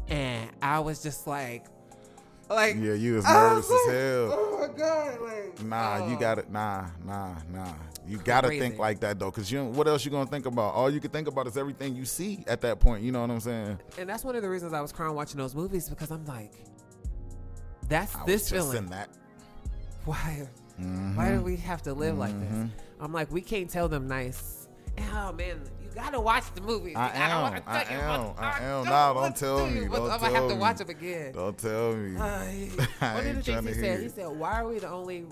And 0.07 0.49
I 0.61 0.79
was 0.79 1.01
just 1.03 1.27
like, 1.27 1.65
like, 2.49 2.75
yeah, 2.75 2.93
you 2.93 3.15
was 3.15 3.25
nervous 3.25 3.67
was 3.67 3.87
as 3.89 3.93
hell. 3.93 4.29
Oh 4.31 4.67
my 4.67 4.77
god! 4.77 5.19
Like, 5.21 5.63
Nah, 5.63 6.07
you 6.07 6.15
oh. 6.15 6.19
got 6.19 6.37
it. 6.39 6.49
Nah, 6.51 6.87
nah, 7.03 7.35
nah. 7.51 7.73
You 8.07 8.17
gotta 8.17 8.49
think 8.49 8.77
like 8.77 8.99
that 9.01 9.17
though, 9.19 9.31
cause 9.31 9.51
you 9.51 9.63
what 9.65 9.87
else 9.87 10.05
you 10.05 10.11
gonna 10.11 10.29
think 10.29 10.45
about? 10.45 10.73
All 10.75 10.89
you 10.91 10.99
can 10.99 11.09
think 11.11 11.27
about 11.27 11.47
is 11.47 11.57
everything 11.57 11.95
you 11.95 12.05
see 12.05 12.43
at 12.47 12.61
that 12.61 12.79
point. 12.79 13.03
You 13.03 13.11
know 13.11 13.21
what 13.21 13.31
I'm 13.31 13.39
saying? 13.39 13.79
And 13.97 14.07
that's 14.07 14.23
one 14.23 14.35
of 14.35 14.41
the 14.43 14.49
reasons 14.49 14.73
I 14.73 14.81
was 14.81 14.91
crying 14.91 15.15
watching 15.15 15.37
those 15.37 15.55
movies 15.55 15.89
because 15.89 16.11
I'm 16.11 16.23
like, 16.25 16.53
that's 17.89 18.15
I 18.15 18.25
this 18.25 18.49
feeling. 18.49 18.77
in 18.77 18.85
that. 18.91 19.09
Why? 20.05 20.47
Mhm. 20.81 21.15
Why 21.15 21.31
do 21.31 21.41
we 21.41 21.55
have 21.57 21.81
to 21.83 21.93
live 21.93 22.17
like 22.17 22.37
this? 22.39 22.49
Mhm. 22.51 22.69
I'm 22.99 23.13
like, 23.13 23.31
we 23.31 23.41
can't 23.41 23.69
tell 23.69 23.87
them 23.87 24.07
nice. 24.07 24.67
Oh 25.13 25.33
man, 25.33 25.61
you 25.81 25.89
gotta 25.93 26.19
watch 26.21 26.53
the 26.53 26.61
movie. 26.61 26.95
I 26.95 27.07
gotta 27.09 27.19
am, 27.19 27.41
wanna 27.41 27.63
I 27.67 27.81
you 27.83 27.89
am, 27.99 28.23
what- 28.27 28.39
I 28.39 28.57
am. 28.59 28.63
don't 28.63 28.85
Nah, 28.85 29.13
don't 29.13 29.35
tell 29.35 29.67
me, 29.67 29.81
don't 29.81 30.09
I'm 30.11 30.19
gonna 30.21 30.29
have 30.33 30.49
to 30.49 30.55
watch 30.55 30.79
it 30.81 30.89
again. 30.89 31.33
Don't 31.33 31.57
tell 31.57 31.95
me. 31.95 32.15
Uh, 32.17 32.21
I 33.01 33.13
one 33.15 33.27
of 33.27 33.35
the 33.35 33.41
things 33.43 33.67
he 33.67 33.73
said, 33.73 33.99
he 34.01 34.09
said, 34.09 34.27
"Why 34.27 34.61
are 34.61 34.67
we 34.67 34.79
the 34.79 34.89
only 34.89 35.25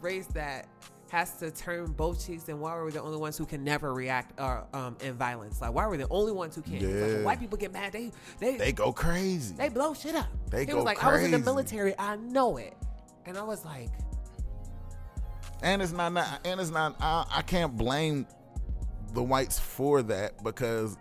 race 0.00 0.26
that 0.34 0.66
has 1.10 1.32
to 1.38 1.50
turn 1.50 1.86
both 1.92 2.24
cheeks, 2.24 2.48
and 2.48 2.60
why 2.60 2.70
are 2.70 2.84
we 2.84 2.90
the 2.92 3.02
only 3.02 3.18
ones 3.18 3.36
who 3.36 3.44
can 3.46 3.62
never 3.64 3.92
react 3.94 4.40
or 4.40 4.64
um, 4.74 4.96
in 5.00 5.14
violence? 5.14 5.60
Like, 5.60 5.72
why 5.72 5.84
are 5.84 5.90
we 5.90 5.96
the 5.96 6.08
only 6.10 6.32
ones 6.32 6.54
who 6.56 6.62
can't 6.62 6.82
Yeah. 6.82 6.88
when 7.00 7.24
white 7.24 7.38
people 7.40 7.58
get 7.58 7.72
mad, 7.72 7.92
they 7.92 8.10
they 8.38 8.56
They 8.56 8.72
go 8.72 8.92
crazy. 8.92 9.54
They 9.54 9.68
blow 9.68 9.94
shit 9.94 10.14
up. 10.16 10.26
They 10.50 10.60
he 10.60 10.66
go 10.66 10.76
was 10.76 10.84
like, 10.84 11.02
I 11.02 11.12
was 11.12 11.22
in 11.22 11.30
the 11.32 11.38
military, 11.38 11.94
I 11.98 12.16
know 12.16 12.56
it, 12.56 12.76
and 13.26 13.36
I 13.38 13.42
was 13.42 13.64
like, 13.64 13.90
and 15.62 15.82
it's 15.82 15.92
not, 15.92 16.12
not 16.12 16.40
and 16.44 16.60
it's 16.60 16.70
not 16.70 16.96
I, 17.00 17.24
I 17.36 17.42
can't 17.42 17.76
blame 17.76 18.26
the 19.14 19.22
whites 19.22 19.58
for 19.58 20.02
that 20.02 20.42
because 20.44 20.96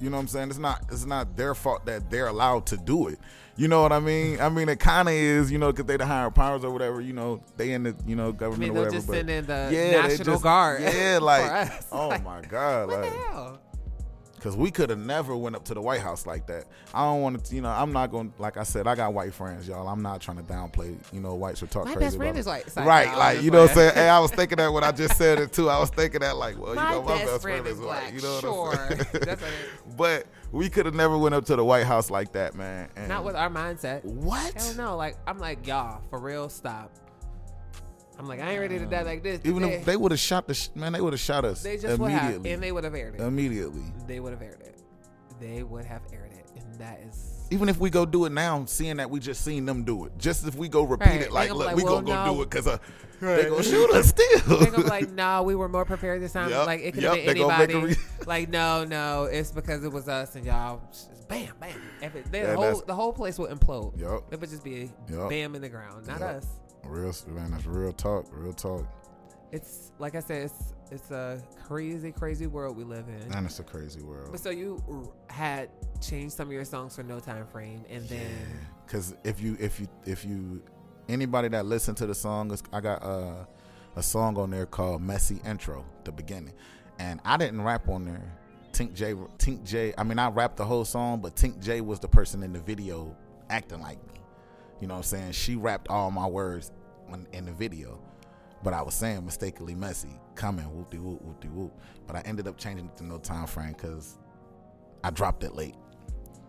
you 0.00 0.10
know 0.10 0.16
what 0.16 0.22
I'm 0.22 0.28
saying 0.28 0.50
it's 0.50 0.58
not 0.58 0.82
it's 0.90 1.04
not 1.06 1.36
their 1.36 1.54
fault 1.54 1.86
that 1.86 2.10
they're 2.10 2.28
allowed 2.28 2.66
to 2.66 2.76
do 2.76 3.08
it 3.08 3.18
you 3.56 3.66
know 3.66 3.82
what 3.82 3.90
I 3.92 3.98
mean 3.98 4.40
I 4.40 4.48
mean 4.48 4.68
it 4.68 4.78
kind 4.78 5.08
of 5.08 5.14
is 5.14 5.50
you 5.50 5.58
know 5.58 5.72
because 5.72 5.86
they 5.86 5.96
the 5.96 6.06
higher 6.06 6.30
powers 6.30 6.62
or 6.64 6.70
whatever 6.70 7.00
you 7.00 7.12
know 7.12 7.42
they 7.56 7.72
in 7.72 7.82
the 7.82 7.96
you 8.06 8.14
know 8.14 8.28
I 8.28 8.32
government 8.32 8.60
mean, 8.60 8.70
or 8.70 8.74
whatever 8.84 8.94
just 8.94 9.08
but 9.08 9.16
send 9.16 9.30
in 9.30 9.46
the 9.46 9.70
yeah, 9.72 10.02
National 10.02 10.24
just- 10.34 10.42
Guard. 10.44 10.82
yeah 10.82 11.18
like 11.22 11.72
oh 11.90 12.08
Like, 12.08 12.22
my 12.24 12.40
god 12.42 12.88
What 12.88 13.00
like 13.00 13.10
the 13.10 13.18
hell? 13.18 13.60
Cause 14.40 14.56
we 14.56 14.70
could 14.70 14.90
have 14.90 14.98
never 14.98 15.36
went 15.36 15.56
up 15.56 15.64
to 15.64 15.74
the 15.74 15.82
White 15.82 16.00
House 16.00 16.26
like 16.26 16.46
that. 16.46 16.66
I 16.94 17.04
don't 17.04 17.22
want 17.22 17.44
to, 17.44 17.54
you 17.54 17.60
know. 17.60 17.70
I'm 17.70 17.92
not 17.92 18.10
going. 18.10 18.30
to 18.30 18.42
Like 18.42 18.56
I 18.56 18.62
said, 18.62 18.86
I 18.86 18.94
got 18.94 19.12
white 19.12 19.34
friends, 19.34 19.66
y'all. 19.66 19.88
I'm 19.88 20.02
not 20.02 20.20
trying 20.20 20.36
to 20.36 20.42
downplay, 20.42 20.96
you 21.12 21.20
know, 21.20 21.34
whites 21.34 21.62
or 21.62 21.66
talk 21.66 21.86
My 21.86 21.94
crazy 21.94 22.06
best 22.06 22.16
friend 22.16 22.38
is 22.38 22.46
white. 22.46 22.64
Right? 22.76 23.16
like 23.16 23.42
you 23.42 23.50
know 23.50 23.62
what 23.62 23.70
I'm 23.70 23.76
saying. 23.76 23.94
Hey, 23.94 24.08
I 24.08 24.18
was 24.20 24.30
thinking 24.30 24.58
that 24.58 24.72
when 24.72 24.84
I 24.84 24.92
just 24.92 25.16
said 25.16 25.38
it 25.38 25.52
too. 25.52 25.68
I 25.68 25.78
was 25.78 25.90
thinking 25.90 26.20
that 26.20 26.36
like, 26.36 26.58
well, 26.58 26.74
My, 26.74 26.94
you 26.94 27.00
know, 27.00 27.02
my 27.02 27.24
best, 27.24 27.42
friend 27.42 27.66
is 27.66 27.78
white. 27.78 27.84
black. 27.84 28.14
You 28.14 28.22
know 28.22 28.32
what 28.34 28.40
sure, 28.40 28.72
I'm 28.72 28.88
saying? 28.88 29.06
that's 29.12 29.42
what 29.42 29.50
it 29.50 29.56
but 29.96 30.26
we 30.52 30.68
could 30.68 30.86
have 30.86 30.94
never 30.94 31.18
went 31.18 31.34
up 31.34 31.44
to 31.46 31.56
the 31.56 31.64
White 31.64 31.86
House 31.86 32.10
like 32.10 32.32
that, 32.32 32.54
man. 32.54 32.88
And. 32.96 33.08
Not 33.08 33.24
with 33.24 33.34
our 33.34 33.50
mindset. 33.50 34.04
what? 34.04 34.54
Hell 34.54 34.74
no. 34.74 34.96
Like 34.96 35.16
I'm 35.26 35.38
like 35.38 35.66
y'all 35.66 36.02
for 36.10 36.18
real. 36.18 36.48
Stop. 36.48 36.92
I'm 38.18 38.26
like 38.26 38.40
I 38.40 38.50
ain't 38.50 38.60
ready 38.60 38.78
to 38.78 38.86
die 38.86 39.02
like 39.02 39.22
this. 39.22 39.40
Even 39.44 39.62
they, 39.62 39.74
if 39.74 39.84
they 39.84 39.96
would 39.96 40.10
have 40.12 40.18
shot 40.20 40.46
the 40.48 40.54
sh- 40.54 40.70
man, 40.74 40.92
they 40.92 41.00
would 41.00 41.12
have 41.12 41.20
shot 41.20 41.44
us 41.44 41.62
they 41.62 41.76
just 41.76 41.98
would 41.98 42.10
have, 42.10 42.22
immediately. 42.24 42.52
and 42.52 42.62
they 42.62 42.72
would 42.72 42.84
have 42.84 42.94
aired 42.94 43.14
it. 43.14 43.20
immediately. 43.20 43.82
they 44.06 44.18
would 44.20 44.32
have 44.32 44.42
aired 44.42 44.60
it. 44.60 44.80
They 45.40 45.62
would 45.62 45.84
have 45.84 46.02
aired 46.12 46.32
it, 46.32 46.50
and 46.56 46.74
that 46.80 47.00
is. 47.08 47.34
Even 47.50 47.68
if 47.68 47.78
we 47.78 47.88
go 47.90 48.04
do 48.04 48.24
it 48.26 48.32
now, 48.32 48.64
seeing 48.66 48.96
that 48.96 49.08
we 49.08 49.20
just 49.20 49.42
seen 49.44 49.64
them 49.64 49.84
do 49.84 50.04
it, 50.04 50.12
just 50.18 50.46
if 50.46 50.54
we 50.56 50.68
go 50.68 50.82
repeat 50.82 51.06
Right. 51.06 51.20
it, 51.22 51.32
like, 51.32 51.48
gonna 51.48 51.58
look, 51.58 51.66
like, 51.68 51.76
we 51.76 51.84
well, 51.84 51.94
gonna 52.02 52.06
go 52.06 52.24
no. 52.26 52.34
do 52.34 52.42
it 52.42 52.50
because 52.50 52.66
uh, 52.66 52.78
they 53.20 53.44
gonna 53.48 53.62
shoot 53.62 53.90
us 53.92 54.08
still. 54.44 54.58
They're 54.58 54.70
gonna 54.72 54.82
be 54.84 54.90
like, 54.90 55.10
no, 55.10 55.44
we 55.44 55.54
were 55.54 55.68
more 55.68 55.84
prepared 55.84 56.20
this 56.20 56.32
time. 56.32 56.50
Yup, 56.50 56.66
Like 56.66 56.80
it 56.80 56.92
could 56.94 57.04
yup, 57.04 57.16
have 57.16 57.24
been 57.24 57.34
they 57.36 57.40
gonna 57.40 57.58
make 57.58 57.70
a 57.70 57.72
anybody. 57.74 57.94
re- 57.94 58.24
like 58.26 58.48
no, 58.50 58.84
no, 58.84 59.24
it's 59.24 59.52
because 59.52 59.84
it 59.84 59.92
was 59.92 60.08
us 60.08 60.34
and 60.34 60.44
y'all. 60.44 60.80
Just 60.90 61.28
bam, 61.28 61.54
bam. 61.60 61.70
If 62.02 62.16
it, 62.16 62.30
the 62.32 62.38
Yeah, 62.38 62.52
whole 62.54 62.62
that's- 62.62 62.82
the 62.82 62.94
whole 62.94 63.12
place 63.12 63.38
will 63.38 63.46
implode. 63.48 63.98
Yup. 63.98 64.24
It 64.32 64.40
would 64.40 64.50
just 64.50 64.64
be 64.64 64.90
Yup. 65.08 65.30
bam 65.30 65.54
in 65.54 65.62
the 65.62 65.68
ground, 65.70 66.06
not 66.06 66.18
Yup. 66.20 66.28
us. 66.36 66.46
Real 66.84 67.12
man, 67.28 67.50
that's 67.50 67.66
real 67.66 67.92
talk. 67.92 68.26
Real 68.32 68.52
talk. 68.52 68.86
It's 69.52 69.92
like 69.98 70.14
I 70.14 70.20
said, 70.20 70.44
it's 70.44 70.74
it's 70.90 71.10
a 71.10 71.42
crazy, 71.66 72.12
crazy 72.12 72.46
world 72.46 72.76
we 72.76 72.84
live 72.84 73.06
in. 73.08 73.28
Man, 73.30 73.44
it's 73.46 73.58
a 73.60 73.62
crazy 73.64 74.02
world. 74.02 74.28
But 74.30 74.40
so 74.40 74.50
you 74.50 74.82
r- 74.90 75.34
had 75.34 75.70
changed 76.00 76.34
some 76.34 76.48
of 76.48 76.52
your 76.52 76.64
songs 76.64 76.96
for 76.96 77.02
no 77.02 77.18
time 77.20 77.46
frame, 77.46 77.84
and 77.90 78.06
then 78.08 78.30
Because 78.86 79.14
if 79.24 79.40
you 79.40 79.56
if 79.60 79.80
you 79.80 79.88
if 80.06 80.24
you 80.24 80.62
anybody 81.08 81.48
that 81.48 81.66
listened 81.66 81.96
to 81.98 82.06
the 82.06 82.14
song, 82.14 82.50
it's- 82.52 82.62
I 82.72 82.80
got 82.80 83.02
uh, 83.02 83.44
a 83.96 84.02
song 84.02 84.36
on 84.38 84.50
there 84.50 84.66
called 84.66 85.02
"Messy 85.02 85.40
Intro," 85.46 85.84
the 86.04 86.12
beginning, 86.12 86.54
and 86.98 87.20
I 87.24 87.36
didn't 87.36 87.62
rap 87.62 87.88
on 87.88 88.04
there. 88.04 88.32
Tink 88.72 88.92
J, 88.94 89.14
Tink 89.38 89.64
J. 89.64 89.94
I 89.96 90.04
mean, 90.04 90.18
I 90.18 90.28
rapped 90.28 90.58
the 90.58 90.64
whole 90.64 90.84
song, 90.84 91.20
but 91.20 91.34
Tink 91.36 91.58
J 91.60 91.80
was 91.80 91.98
the 92.00 92.08
person 92.08 92.42
in 92.42 92.52
the 92.52 92.60
video 92.60 93.16
acting 93.50 93.80
like 93.80 93.96
me. 94.06 94.17
You 94.80 94.86
know 94.86 94.94
what 94.94 94.98
I'm 94.98 95.04
saying? 95.04 95.32
She 95.32 95.56
rapped 95.56 95.88
all 95.88 96.10
my 96.10 96.26
words 96.26 96.72
when, 97.06 97.26
in 97.32 97.46
the 97.46 97.52
video. 97.52 98.00
But 98.62 98.74
I 98.74 98.82
was 98.82 98.94
saying 98.94 99.24
mistakenly 99.24 99.74
messy, 99.74 100.18
coming 100.34 100.64
whoop 100.64 100.90
de 100.90 100.98
whoop 100.98 101.22
whoop 101.22 101.40
de 101.40 101.48
whoop. 101.48 101.72
But 102.06 102.16
I 102.16 102.20
ended 102.22 102.48
up 102.48 102.56
changing 102.58 102.86
it 102.86 102.96
to 102.96 103.04
no 103.04 103.18
time 103.18 103.46
frame 103.46 103.72
because 103.72 104.18
I 105.04 105.10
dropped 105.10 105.44
it 105.44 105.54
late. 105.54 105.76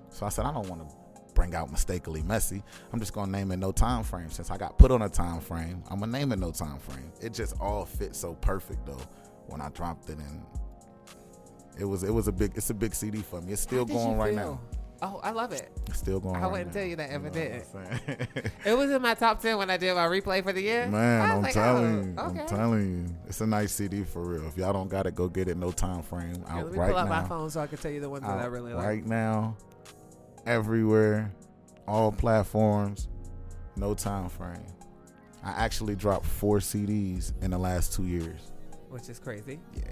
So 0.09 0.25
I 0.25 0.29
said 0.29 0.45
I 0.45 0.51
don't 0.51 0.67
want 0.67 0.87
to 0.87 0.95
bring 1.35 1.53
out 1.53 1.71
mistakenly 1.71 2.23
messy. 2.23 2.63
I'm 2.91 2.99
just 2.99 3.13
gonna 3.13 3.31
name 3.31 3.51
it 3.51 3.57
no 3.57 3.71
time 3.71 4.03
frame. 4.03 4.29
Since 4.29 4.49
I 4.49 4.57
got 4.57 4.77
put 4.79 4.91
on 4.91 5.03
a 5.03 5.09
time 5.09 5.39
frame, 5.39 5.83
I'm 5.89 5.99
gonna 5.99 6.11
name 6.11 6.31
it 6.31 6.39
no 6.39 6.51
time 6.51 6.79
frame. 6.79 7.11
It 7.21 7.33
just 7.33 7.55
all 7.61 7.85
fit 7.85 8.15
so 8.15 8.33
perfect 8.35 8.85
though 8.85 9.01
when 9.47 9.61
I 9.61 9.69
dropped 9.69 10.09
it 10.09 10.17
and 10.17 10.43
it 11.79 11.85
was 11.85 12.03
it 12.03 12.13
was 12.13 12.27
a 12.27 12.31
big 12.31 12.53
it's 12.55 12.69
a 12.71 12.73
big 12.73 12.93
CD 12.93 13.21
for 13.21 13.39
me. 13.41 13.53
It's 13.53 13.61
still 13.61 13.85
going 13.85 14.17
right 14.17 14.33
feel? 14.33 14.59
now. 14.69 14.78
Oh, 15.01 15.19
I 15.23 15.31
love 15.31 15.53
it. 15.53 15.69
It's 15.87 15.97
still 15.99 16.19
going. 16.19 16.35
I 16.43 16.47
wouldn't 16.47 16.67
now. 16.67 16.73
tell 16.73 16.83
you 16.83 16.95
that 16.97 17.09
if 17.11 17.21
know 17.21 17.27
it 17.27 17.33
didn't. 17.33 18.51
It 18.65 18.77
was 18.77 18.91
in 18.91 19.01
my 19.01 19.13
top 19.13 19.41
ten 19.41 19.57
when 19.57 19.69
I 19.69 19.77
did 19.77 19.95
my 19.95 20.07
replay 20.07 20.43
for 20.43 20.51
the 20.51 20.61
year. 20.61 20.87
Man, 20.87 21.21
I 21.21 21.33
I'm 21.35 21.41
like, 21.41 21.53
telling 21.53 22.15
oh, 22.19 22.25
you, 22.25 22.29
okay. 22.31 22.41
I'm 22.41 22.47
telling 22.47 23.07
you, 23.07 23.15
it's 23.27 23.39
a 23.39 23.47
nice 23.47 23.71
CD 23.71 24.03
for 24.03 24.21
real. 24.21 24.45
If 24.47 24.57
y'all 24.57 24.73
don't 24.73 24.89
got 24.89 25.07
it, 25.07 25.15
go 25.15 25.29
get 25.29 25.47
it. 25.47 25.55
No 25.55 25.71
time 25.71 26.01
frame 26.03 26.43
out 26.49 26.65
let 26.65 26.73
me 26.73 26.79
right 26.79 26.89
pull 26.89 26.97
out 26.97 27.07
now. 27.07 27.21
my 27.21 27.27
phone 27.27 27.49
so 27.49 27.61
I 27.61 27.67
can 27.67 27.77
tell 27.77 27.91
you 27.91 28.01
the 28.01 28.09
ones 28.09 28.23
that 28.25 28.37
I 28.39 28.45
really 28.45 28.73
like. 28.73 28.85
right 28.85 29.05
now, 29.05 29.55
everywhere, 30.45 31.31
all 31.87 32.11
platforms, 32.11 33.07
no 33.75 33.93
time 33.93 34.27
frame. 34.29 34.65
I 35.43 35.51
actually 35.51 35.95
dropped 35.95 36.25
four 36.25 36.57
CDs 36.57 37.31
in 37.41 37.51
the 37.51 37.57
last 37.57 37.93
two 37.93 38.03
years. 38.05 38.51
which 38.89 39.07
is 39.07 39.19
crazy, 39.19 39.59
Yeah, 39.75 39.83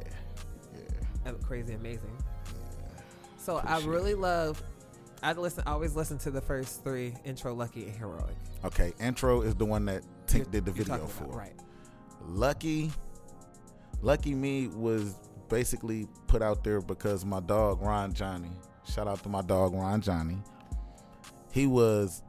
yeah. 1.26 1.32
Crazy 1.46 1.74
amazing. 1.76 2.12
Yeah. 2.46 3.02
So 3.38 3.58
I 3.58 3.62
Appreciate 3.78 3.90
really 3.90 4.14
love. 4.16 4.62
I 5.24 5.34
listen. 5.34 5.64
I 5.66 5.72
always 5.72 5.96
listen 5.96 6.18
to 6.20 6.32
the 6.32 6.42
first 6.42 6.84
three: 6.84 7.16
intro, 7.26 7.54
lucky, 7.54 7.86
and 7.86 7.96
heroic. 7.96 8.36
Okay, 8.64 8.94
intro 9.00 9.42
is 9.42 9.56
the 9.56 9.66
one 9.66 9.86
that 9.86 10.04
Tink 10.28 10.52
did 10.52 10.66
the 10.66 10.72
video 10.72 11.08
for. 11.08 11.26
about, 11.26 11.36
right? 11.36 11.56
Lucky, 12.28 12.92
Lucky 14.02 14.36
Me 14.36 14.68
was 14.68 15.16
basically 15.50 16.08
put 16.28 16.42
out 16.42 16.64
there 16.64 16.82
because 16.82 17.26
my 17.26 17.40
dog 17.40 17.82
Ron 17.82 18.14
Johnny. 18.14 18.52
Shout 18.90 19.08
out 19.08 19.22
to 19.24 19.30
my 19.30 19.42
dog 19.42 19.74
Ron 19.74 20.02
Johnny. 20.02 20.38
He 21.52 21.68
was 21.68 22.22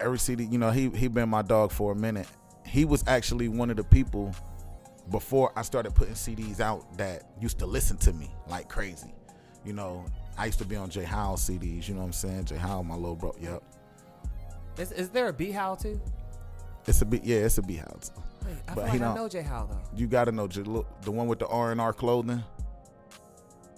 every 0.00 0.18
CD, 0.18 0.44
you 0.44 0.58
know, 0.58 0.70
he 0.70 0.88
he 0.90 1.08
been 1.08 1.28
my 1.28 1.42
dog 1.42 1.72
for 1.72 1.92
a 1.92 1.96
minute. 1.96 2.26
He 2.64 2.84
was 2.84 3.04
actually 3.06 3.48
one 3.48 3.70
of 3.70 3.76
the 3.76 3.84
people 3.84 4.34
before 5.10 5.52
I 5.56 5.62
started 5.62 5.94
putting 5.94 6.14
CDs 6.14 6.60
out 6.60 6.96
that 6.98 7.32
used 7.40 7.58
to 7.58 7.66
listen 7.66 7.96
to 7.98 8.12
me 8.12 8.30
like 8.46 8.68
crazy. 8.68 9.12
You 9.64 9.72
know, 9.74 10.06
I 10.40 10.46
used 10.46 10.58
to 10.60 10.64
be 10.64 10.74
on 10.76 10.88
J 10.88 11.04
Howe 11.04 11.34
CDs. 11.34 11.86
You 11.86 11.94
know 11.94 12.00
what 12.00 12.06
I'm 12.06 12.12
saying? 12.14 12.46
J 12.46 12.56
Howe, 12.56 12.82
my 12.82 12.94
little 12.94 13.14
bro. 13.14 13.34
Yep, 13.38 13.62
Is, 14.78 14.90
is 14.92 15.10
there 15.10 15.28
a 15.28 15.32
B 15.32 15.50
Howl 15.50 15.76
too? 15.76 16.00
it's 16.86 17.02
a 17.02 17.04
bit. 17.04 17.22
Yeah, 17.24 17.38
it's 17.40 17.58
a 17.58 17.62
B 17.62 17.76
House. 17.76 18.10
Wait, 18.46 18.54
I 18.66 18.74
But 18.74 18.84
feel 18.84 18.84
he 18.84 18.90
like 18.92 18.94
I 19.02 19.04
don't- 19.04 19.14
know 19.16 19.28
J 19.28 19.42
Howl 19.42 19.66
though. 19.66 19.80
You 19.94 20.06
got 20.06 20.24
to 20.24 20.32
know 20.32 20.48
J- 20.48 20.62
look, 20.62 20.86
the 21.02 21.10
one 21.10 21.26
with 21.26 21.40
the 21.40 21.46
R 21.46 21.72
and 21.72 21.80
R 21.80 21.92
clothing. 21.92 22.42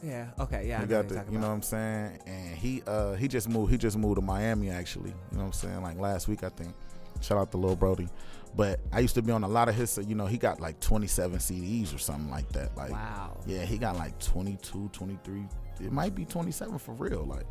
Yeah. 0.04 0.28
Okay. 0.38 0.66
Yeah. 0.68 0.80
You 0.82 0.86
know 0.86 1.02
got 1.02 1.10
what 1.12 1.26
the, 1.26 1.32
you 1.32 1.38
know 1.38 1.48
what. 1.48 1.54
I'm 1.54 1.62
saying? 1.62 2.18
And 2.26 2.56
he 2.56 2.82
uh 2.86 3.14
he 3.14 3.26
just 3.28 3.48
moved 3.48 3.70
he 3.72 3.78
just 3.78 3.96
moved 3.96 4.16
to 4.16 4.22
Miami 4.22 4.70
actually. 4.70 5.10
You 5.10 5.38
know 5.38 5.38
what 5.40 5.46
I'm 5.46 5.52
saying? 5.52 5.82
Like 5.82 5.98
last 5.98 6.28
week 6.28 6.42
I 6.44 6.48
think. 6.48 6.74
Shout 7.20 7.38
out 7.38 7.50
to 7.52 7.56
Lil 7.56 7.76
Brody. 7.76 8.08
But 8.55 8.80
I 8.92 9.00
used 9.00 9.14
to 9.14 9.22
be 9.22 9.32
on 9.32 9.44
a 9.44 9.48
lot 9.48 9.68
of 9.68 9.74
his 9.74 9.98
you 10.07 10.14
know, 10.14 10.26
he 10.26 10.36
got 10.36 10.61
like 10.61 10.78
27 10.80 11.38
CDs 11.38 11.94
or 11.94 11.98
something 11.98 12.30
like 12.30 12.48
that. 12.50 12.76
Like 12.76 12.90
Wow. 12.90 13.40
yeah, 13.46 13.64
he 13.64 13.78
got 13.78 13.96
like 13.96 14.18
22, 14.18 14.90
23. 14.92 15.44
It 15.80 15.92
might 15.92 16.14
be 16.14 16.24
27 16.24 16.78
for 16.78 16.92
real 16.92 17.24
like 17.24 17.46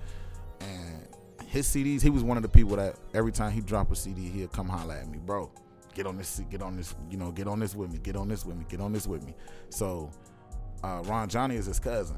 and 0.61 1.07
his 1.47 1.67
CDs, 1.67 2.01
he 2.01 2.09
was 2.09 2.23
one 2.23 2.37
of 2.37 2.43
the 2.43 2.49
people 2.49 2.77
that 2.77 2.95
every 3.13 3.31
time 3.31 3.51
he 3.51 3.61
dropped 3.61 3.91
a 3.91 3.95
CD, 3.95 4.29
he'd 4.29 4.51
come 4.51 4.69
holler 4.69 4.93
at 4.93 5.09
me, 5.09 5.17
bro. 5.17 5.51
Get 5.93 6.05
on 6.05 6.17
this, 6.17 6.39
get 6.49 6.61
on 6.61 6.77
this, 6.77 6.95
you 7.09 7.17
know, 7.17 7.31
get 7.31 7.47
on 7.47 7.59
this 7.59 7.75
with 7.75 7.91
me, 7.91 7.99
get 7.99 8.15
on 8.15 8.29
this 8.29 8.45
with 8.45 8.55
me, 8.55 8.65
get 8.69 8.79
on 8.79 8.93
this 8.93 9.05
with 9.05 9.25
me. 9.25 9.33
So, 9.69 10.09
uh, 10.83 11.01
Ron 11.05 11.27
Johnny 11.27 11.55
is 11.57 11.65
his 11.65 11.79
cousin. 11.79 12.17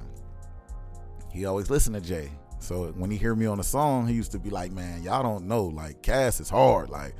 He 1.32 1.46
always 1.46 1.70
listen 1.72 1.94
to 1.94 2.02
Jay. 2.02 2.30
So 2.60 2.94
when 2.96 3.10
he 3.10 3.18
hear 3.18 3.34
me 3.34 3.46
on 3.48 3.60
a 3.60 3.64
song, 3.64 4.08
he 4.08 4.14
used 4.14 4.32
to 4.34 4.40
be 4.40 4.50
like, 4.50 4.72
"Man, 4.72 5.02
y'all 5.04 5.24
don't 5.24 5.48
know. 5.48 5.66
Like 5.66 6.02
Cass 6.02 6.40
is 6.40 6.50
hard. 6.50 6.90
Like 6.90 7.16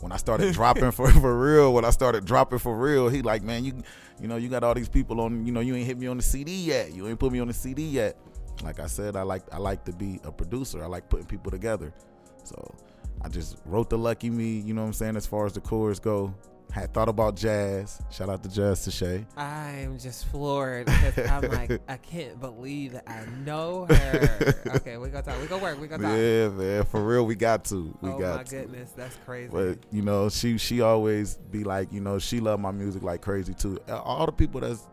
when 0.00 0.12
I 0.12 0.16
started 0.16 0.52
dropping 0.54 0.90
for 0.90 1.10
for 1.10 1.38
real, 1.38 1.72
when 1.74 1.84
I 1.84 1.90
started 1.90 2.24
dropping 2.24 2.58
for 2.58 2.76
real, 2.76 3.08
he 3.08 3.22
like, 3.22 3.42
man, 3.42 3.64
you 3.64 3.82
you 4.20 4.28
know, 4.28 4.36
you 4.36 4.48
got 4.48 4.64
all 4.64 4.74
these 4.74 4.88
people 4.88 5.20
on. 5.20 5.46
You 5.46 5.52
know, 5.52 5.60
you 5.60 5.74
ain't 5.74 5.86
hit 5.86 5.98
me 5.98 6.06
on 6.06 6.16
the 6.16 6.22
CD 6.22 6.52
yet. 6.52 6.92
You 6.92 7.08
ain't 7.08 7.18
put 7.18 7.32
me 7.32 7.40
on 7.40 7.48
the 7.48 7.54
CD 7.54 7.82
yet. 7.84 8.16
Like 8.62 8.80
I 8.80 8.86
said, 8.86 9.16
I 9.16 9.22
like 9.22 9.42
I 9.52 9.58
like 9.58 9.84
to 9.84 9.92
be 9.92 10.20
a 10.24 10.32
producer. 10.32 10.82
I 10.82 10.86
like 10.86 11.08
putting 11.08 11.26
people 11.26 11.50
together. 11.50 11.92
So 12.44 12.74
I 13.22 13.28
just 13.28 13.58
wrote 13.64 13.90
the 13.90 13.98
Lucky 13.98 14.30
Me. 14.30 14.58
You 14.60 14.74
know 14.74 14.82
what 14.82 14.88
I'm 14.88 14.92
saying? 14.92 15.16
As 15.16 15.26
far 15.26 15.46
as 15.46 15.52
the 15.52 15.60
chorus 15.60 15.98
go, 15.98 16.34
had 16.72 16.92
thought 16.94 17.08
about 17.08 17.36
jazz. 17.36 18.00
Shout 18.10 18.28
out 18.28 18.42
to 18.42 18.48
Jazz 18.48 18.80
Sashay. 18.80 19.26
I'm 19.36 19.98
just 19.98 20.26
floored 20.26 20.86
because 20.86 21.30
I'm 21.30 21.42
like, 21.50 21.80
I 21.88 21.96
can't 21.96 22.40
believe 22.40 22.92
that 22.92 23.04
I 23.08 23.24
know 23.44 23.86
her. 23.86 24.54
okay, 24.76 24.96
we 24.96 25.08
gonna 25.08 25.22
talk. 25.22 25.40
We 25.40 25.46
gonna 25.46 25.62
work. 25.62 25.80
We 25.80 25.88
gonna 25.88 26.02
talk. 26.04 26.16
Yeah, 26.16 26.48
man, 26.48 26.84
for 26.84 27.04
real, 27.04 27.26
we 27.26 27.34
got 27.34 27.64
to. 27.66 27.96
We 28.00 28.10
oh 28.10 28.18
got 28.18 28.36
my 28.36 28.42
to. 28.44 28.56
goodness, 28.56 28.92
that's 28.92 29.16
crazy. 29.26 29.50
But 29.52 29.78
you 29.90 30.02
know, 30.02 30.28
she 30.28 30.58
she 30.58 30.80
always 30.80 31.36
be 31.50 31.64
like, 31.64 31.92
you 31.92 32.00
know, 32.00 32.18
she 32.18 32.40
love 32.40 32.60
my 32.60 32.70
music 32.70 33.02
like 33.02 33.20
crazy 33.22 33.54
too. 33.54 33.78
All 33.88 34.26
the 34.26 34.32
people 34.32 34.60
that's 34.60 34.86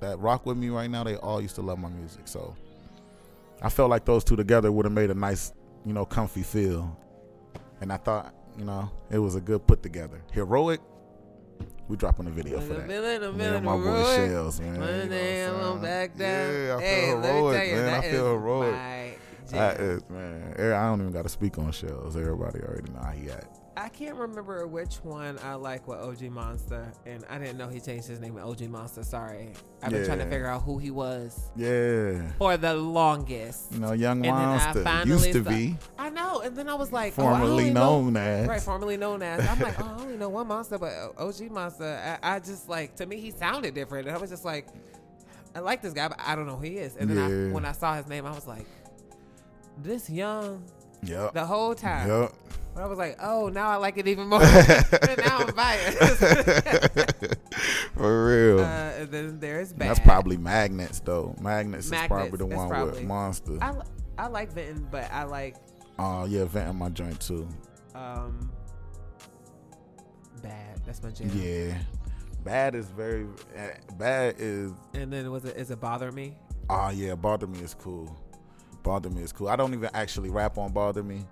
that 0.00 0.18
rock 0.18 0.46
with 0.46 0.56
me 0.56 0.68
right 0.70 0.90
now, 0.90 1.04
they 1.04 1.16
all 1.16 1.40
used 1.40 1.54
to 1.56 1.62
love 1.62 1.78
my 1.78 1.88
music. 1.88 2.22
So 2.26 2.54
I 3.62 3.68
felt 3.68 3.90
like 3.90 4.04
those 4.04 4.24
two 4.24 4.36
together 4.36 4.70
would 4.72 4.84
have 4.84 4.92
made 4.92 5.10
a 5.10 5.14
nice, 5.14 5.52
you 5.86 5.92
know, 5.92 6.04
comfy 6.04 6.42
feel. 6.42 6.98
And 7.80 7.92
I 7.92 7.96
thought, 7.96 8.34
you 8.58 8.64
know, 8.64 8.90
it 9.10 9.18
was 9.18 9.34
a 9.34 9.40
good 9.40 9.66
put 9.66 9.82
together. 9.82 10.20
Heroic, 10.32 10.80
we 11.88 11.96
dropping 11.96 12.26
a 12.26 12.30
video 12.30 12.60
for 12.60 12.74
a 12.74 12.76
that. 12.78 12.86
minute, 12.88 13.22
a 13.22 13.32
Me 13.32 13.38
minute, 13.38 13.62
my 13.62 13.76
boy. 13.76 14.04
Shells, 14.16 14.60
man. 14.60 14.80
One 14.80 14.88
you 14.88 14.96
know 15.04 15.08
day 15.08 15.44
I'm 15.46 15.54
I'm 15.54 15.60
gonna 15.60 15.70
saying? 15.70 15.82
back 15.82 16.16
down. 16.16 16.52
Yeah, 16.54 16.76
I 16.76 16.78
feel 16.78 16.80
hey, 16.80 17.06
heroic, 17.06 17.68
you, 17.68 17.74
man. 17.76 17.94
I 17.94 18.10
feel 18.10 18.26
heroic. 18.32 19.18
That 19.50 19.80
is 19.80 20.10
man. 20.10 20.54
eh, 20.58 20.74
I 20.74 20.86
don't 20.88 21.00
even 21.00 21.12
got 21.12 21.22
to 21.22 21.28
speak 21.28 21.58
on 21.58 21.70
Shells. 21.72 22.16
Everybody 22.16 22.60
already 22.60 22.90
know 22.92 23.00
how 23.00 23.10
he 23.12 23.30
act. 23.30 23.60
I 23.76 23.88
can't 23.88 24.14
remember 24.14 24.66
which 24.68 24.96
one 25.02 25.36
I 25.42 25.54
like 25.54 25.88
with 25.88 25.98
OG 25.98 26.22
Monster, 26.30 26.92
and 27.06 27.24
I 27.28 27.38
didn't 27.38 27.58
know 27.58 27.68
he 27.68 27.80
changed 27.80 28.06
his 28.06 28.20
name 28.20 28.36
to 28.36 28.42
OG 28.42 28.68
Monster. 28.68 29.02
Sorry, 29.02 29.52
I've 29.82 29.90
been 29.90 30.06
trying 30.06 30.20
to 30.20 30.26
figure 30.26 30.46
out 30.46 30.62
who 30.62 30.78
he 30.78 30.92
was 30.92 31.50
Yeah. 31.56 32.30
for 32.38 32.56
the 32.56 32.74
longest. 32.74 33.72
You 33.72 33.80
know, 33.80 33.92
Young 33.92 34.18
And 34.24 34.26
then 34.26 34.34
I 34.34 34.56
Monster 34.58 34.84
finally 34.84 35.10
used 35.28 35.32
to 35.38 35.42
saw- 35.44 35.50
be 35.50 35.76
I 35.98 36.08
know, 36.10 36.40
and 36.40 36.56
then 36.56 36.68
I 36.68 36.74
was 36.74 36.92
like, 36.92 37.14
oh, 37.18 37.22
formerly 37.22 37.70
know- 37.70 38.00
known 38.02 38.16
as. 38.16 38.46
Right, 38.48 38.60
formerly 38.62 38.96
known 38.96 39.22
as. 39.22 39.44
I'm 39.48 39.58
like, 39.58 39.80
oh, 39.80 39.96
I 39.98 40.02
only 40.02 40.16
know 40.18 40.28
one 40.28 40.46
monster, 40.46 40.78
but 40.78 40.92
OG 41.18 41.50
monster. 41.50 42.18
I, 42.22 42.36
I 42.36 42.38
just 42.38 42.68
like 42.68 42.94
to 42.96 43.06
me 43.06 43.18
he 43.18 43.32
sounded 43.32 43.74
different, 43.74 44.06
and 44.06 44.16
I 44.16 44.20
was 44.20 44.30
just 44.30 44.44
like, 44.44 44.68
I 45.56 45.58
like 45.58 45.82
this 45.82 45.94
guy, 45.94 46.06
but 46.06 46.20
I 46.24 46.36
don't 46.36 46.46
know 46.46 46.56
who 46.56 46.64
he 46.64 46.78
is. 46.78 46.94
And 46.96 47.10
then 47.10 47.18
I, 47.18 47.52
when 47.52 47.64
I 47.64 47.72
saw 47.72 47.96
his 47.96 48.06
name, 48.06 48.24
I 48.24 48.30
was 48.32 48.46
like, 48.46 48.66
this 49.82 50.08
young 50.08 50.62
Yep. 51.02 51.34
the 51.34 51.44
whole 51.44 51.74
time. 51.74 52.08
Yep. 52.08 52.32
But 52.74 52.82
I 52.82 52.86
was 52.86 52.98
like, 52.98 53.16
oh, 53.22 53.48
now 53.50 53.68
I 53.70 53.76
like 53.76 53.98
it 53.98 54.08
even 54.08 54.26
more. 54.28 54.40
now 54.40 55.38
I'm 55.38 55.54
biased. 55.54 55.98
For 57.94 58.26
real. 58.26 58.58
uh, 58.60 58.92
and 58.98 59.10
then 59.10 59.38
there's 59.38 59.72
bad. 59.72 59.90
That's 59.90 60.00
probably 60.00 60.36
Magnets 60.36 60.98
though. 61.00 61.36
Magnets, 61.40 61.86
is 61.86 61.92
probably 62.08 62.36
the 62.38 62.46
one 62.46 62.68
probably- 62.68 63.00
with 63.00 63.04
Monster. 63.04 63.58
I, 63.60 63.74
I 64.18 64.26
like 64.26 64.52
Vinton, 64.52 64.88
but 64.90 65.10
I 65.12 65.22
like 65.24 65.56
Oh 65.98 66.24
yeah, 66.24 66.44
venting 66.44 66.76
my 66.76 66.88
joint 66.88 67.20
too. 67.20 67.46
um, 67.94 68.50
bad. 70.42 70.80
That's 70.84 71.02
my 71.02 71.10
jam. 71.10 71.30
Yeah. 71.34 71.78
Bad 72.44 72.74
is 72.74 72.86
very 72.88 73.26
eh, 73.54 73.70
bad 73.96 74.34
is 74.38 74.72
And 74.92 75.12
then 75.12 75.30
was 75.30 75.44
it 75.44 75.56
is 75.56 75.70
it 75.70 75.80
bother 75.80 76.12
me? 76.12 76.36
oh 76.68 76.90
yeah, 76.90 77.14
bother 77.14 77.46
me 77.46 77.60
is 77.60 77.74
cool. 77.74 78.14
Bother 78.82 79.08
me 79.10 79.22
is 79.22 79.32
cool. 79.32 79.48
I 79.48 79.56
don't 79.56 79.72
even 79.72 79.88
actually 79.94 80.30
rap 80.30 80.58
on 80.58 80.72
bother 80.72 81.02
me. 81.02 81.24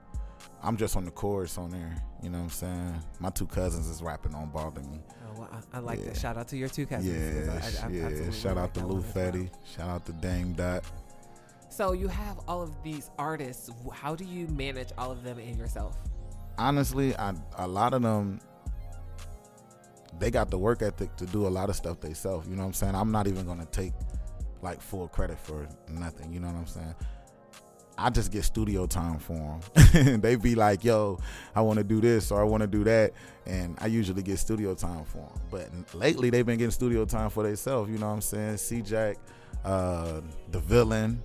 I'm 0.63 0.77
just 0.77 0.97
on 0.97 1.05
the 1.05 1.11
chorus 1.11 1.59
on 1.59 1.71
there. 1.71 1.95
You 2.23 2.31
know 2.31 2.39
what 2.39 2.45
I'm 2.45 2.51
saying? 2.51 3.03
My 3.19 3.31
two 3.31 3.47
cousins 3.47 3.89
is 3.89 4.01
rapping 4.03 4.35
on 4.35 4.51
bother 4.51 4.81
me. 4.83 5.01
Oh, 5.29 5.41
well, 5.41 5.49
I, 5.73 5.77
I 5.79 5.81
like 5.81 5.99
Yeah. 5.99 6.07
that. 6.07 6.17
Shout 6.17 6.37
out 6.37 6.47
to 6.49 6.57
your 6.57 6.69
two 6.69 6.87
cousins. 6.87 7.13
Yeah, 7.47 7.53
I- 7.53 7.57
I- 7.57 7.89
I 7.89 7.91
yeah. 7.91 8.05
absolutely 8.07 8.33
Shout 8.33 8.57
like 8.57 8.65
out 8.65 8.75
to 8.75 8.81
that 8.81 8.87
Lou 8.87 8.95
one 9.01 9.05
well. 9.15 9.33
Fetty. 9.33 9.51
Shout 9.77 9.89
out 9.89 10.07
to 10.07 10.13
Dame 10.13 10.53
Dot. 10.53 10.85
So 11.69 11.93
you 11.93 12.07
have 12.07 12.39
all 12.47 12.63
of 12.63 12.71
these 12.85 13.11
artists. 13.19 13.71
How 13.93 14.15
do 14.15 14.25
you 14.25 14.47
manage 14.49 14.91
all 14.99 15.11
of 15.11 15.23
them 15.25 15.39
and 15.39 15.57
yourself? 15.59 15.97
honestly, 16.59 17.17
I, 17.17 17.33
a 17.57 17.67
lot 17.67 17.95
of 17.95 18.03
them 18.03 18.39
they 20.19 20.31
got 20.31 20.51
the 20.51 20.59
work 20.59 20.83
ethic 20.83 21.17
to 21.17 21.27
do 21.27 21.47
a 21.47 21.49
lot 21.49 21.71
of 21.71 21.77
stuff 21.77 21.99
themselves. 22.01 22.47
You 22.47 22.55
know 22.57 22.63
what 22.63 22.67
I'm 22.69 22.73
saying? 22.75 22.95
I'm 22.95 23.11
not 23.11 23.27
even 23.27 23.47
gonna 23.47 23.65
take 23.67 23.95
like 24.61 24.81
full 24.81 25.09
credit 25.09 25.39
for 25.39 25.67
nothing. 25.89 26.33
You 26.33 26.41
know 26.41 26.49
what 26.49 26.57
I'm 26.57 26.67
saying? 26.67 26.95
I 27.99 28.11
just 28.11 28.33
get 28.33 28.45
studio 28.45 28.87
time 28.87 29.19
for 29.19 29.61
them. 29.75 30.21
they 30.21 30.37
be 30.37 30.55
like, 30.55 30.85
"Yo, 30.85 31.19
I 31.55 31.61
want 31.61 31.79
to 31.79 31.85
do 31.85 32.01
this 32.01 32.31
or 32.31 32.41
I 32.41 32.45
want 32.45 32.63
to 32.63 32.67
do 32.67 32.85
that," 32.85 33.13
and 33.47 33.77
I 33.81 33.87
usually 33.87 34.23
get 34.23 34.39
studio 34.39 34.75
time 34.75 35.05
for 35.05 35.19
them. 35.19 35.41
But 35.51 35.95
lately, 35.95 36.31
they've 36.31 36.47
been 36.47 36.59
getting 36.59 36.71
studio 36.71 37.05
time 37.05 37.31
for 37.31 37.43
themselves. 37.43 37.91
You 37.91 37.99
know 37.99 38.09
what 38.09 38.15
I'm 38.15 38.21
saying? 38.21 38.57
C 38.57 38.83
Jack, 38.83 39.19
uh, 39.65 40.21
the 40.51 40.61
villain. 40.61 41.23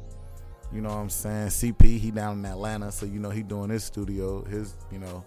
You 0.72 0.82
know 0.82 0.89
what 0.89 0.95
I'm 0.95 1.09
saying? 1.09 1.47
CP, 1.47 1.97
he 1.97 2.11
down 2.11 2.39
in 2.39 2.45
Atlanta, 2.45 2.91
so 2.91 3.05
you 3.05 3.20
know 3.20 3.30
he 3.30 3.41
doing 3.41 3.70
his 3.70 3.86
studio, 3.86 4.43
his, 4.43 4.76
you 4.91 4.99
know, 4.99 5.24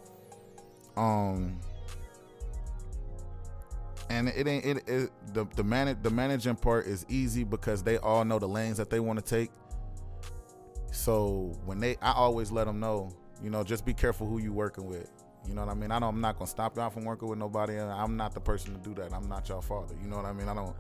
um, 0.99 1.59
and 4.11 4.28
it 4.28 4.47
ain't 4.47 4.64
it, 4.66 4.88
it 4.88 5.11
the 5.32 5.47
the 5.57 5.64
manage 5.64 6.03
the 6.03 6.11
managing 6.11 6.57
part 6.57 6.86
is 6.86 7.07
easy 7.09 7.45
because 7.45 7.82
they 7.82 7.97
all 7.99 8.24
know 8.24 8.38
the 8.38 8.49
lanes 8.49 8.76
that 8.76 8.91
they 8.91 9.01
want 9.01 9.18
to 9.18 9.24
take. 9.24 9.51
So 10.93 11.57
when 11.64 11.80
they, 11.80 11.97
I 12.03 12.12
always 12.12 12.51
let 12.51 12.66
them 12.66 12.80
know, 12.80 13.11
you 13.43 13.51
know, 13.51 13.62
just 13.64 13.84
be 13.84 13.95
careful 13.95 14.26
who 14.26 14.38
you 14.38 14.53
working 14.53 14.86
with. 14.86 15.11
You 15.47 15.55
know 15.55 15.64
what 15.64 15.70
I 15.70 15.74
mean? 15.74 15.91
I 15.91 15.99
know 15.99 16.09
I'm 16.09 16.20
not 16.20 16.38
gonna 16.38 16.47
stop 16.47 16.76
y'all 16.76 16.91
from 16.91 17.05
working 17.05 17.28
with 17.28 17.38
nobody. 17.38 17.78
I'm 17.78 18.16
not 18.16 18.34
the 18.34 18.41
person 18.41 18.74
to 18.74 18.80
do 18.80 18.95
that. 19.01 19.12
I'm 19.14 19.28
not 19.28 19.49
y'all 19.49 19.62
father. 19.62 19.95
You 20.03 20.09
know 20.09 20.16
what 20.16 20.26
I 20.26 20.32
mean? 20.32 20.49
I 20.49 20.55
don't. 20.55 20.76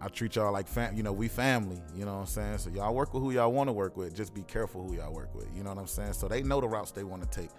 I 0.00 0.08
treat 0.08 0.36
y'all 0.36 0.52
like 0.52 0.68
fam. 0.68 0.94
You 0.94 1.02
know, 1.02 1.12
we 1.12 1.26
family. 1.26 1.80
You 1.96 2.04
know 2.04 2.14
what 2.14 2.20
I'm 2.20 2.26
saying? 2.26 2.58
So 2.58 2.70
y'all 2.70 2.94
work 2.94 3.14
with 3.14 3.22
who 3.22 3.32
y'all 3.32 3.50
want 3.50 3.68
to 3.68 3.72
work 3.72 3.96
with. 3.96 4.14
Just 4.14 4.34
be 4.34 4.42
careful 4.42 4.86
who 4.86 4.94
y'all 4.96 5.12
work 5.12 5.34
with. 5.34 5.48
You 5.56 5.64
know 5.64 5.70
what 5.70 5.78
I'm 5.78 5.86
saying? 5.86 6.12
So 6.12 6.28
they 6.28 6.42
know 6.42 6.60
the 6.60 6.68
routes 6.68 6.92
they 6.92 7.02
want 7.02 7.22
to 7.22 7.40
take. 7.40 7.50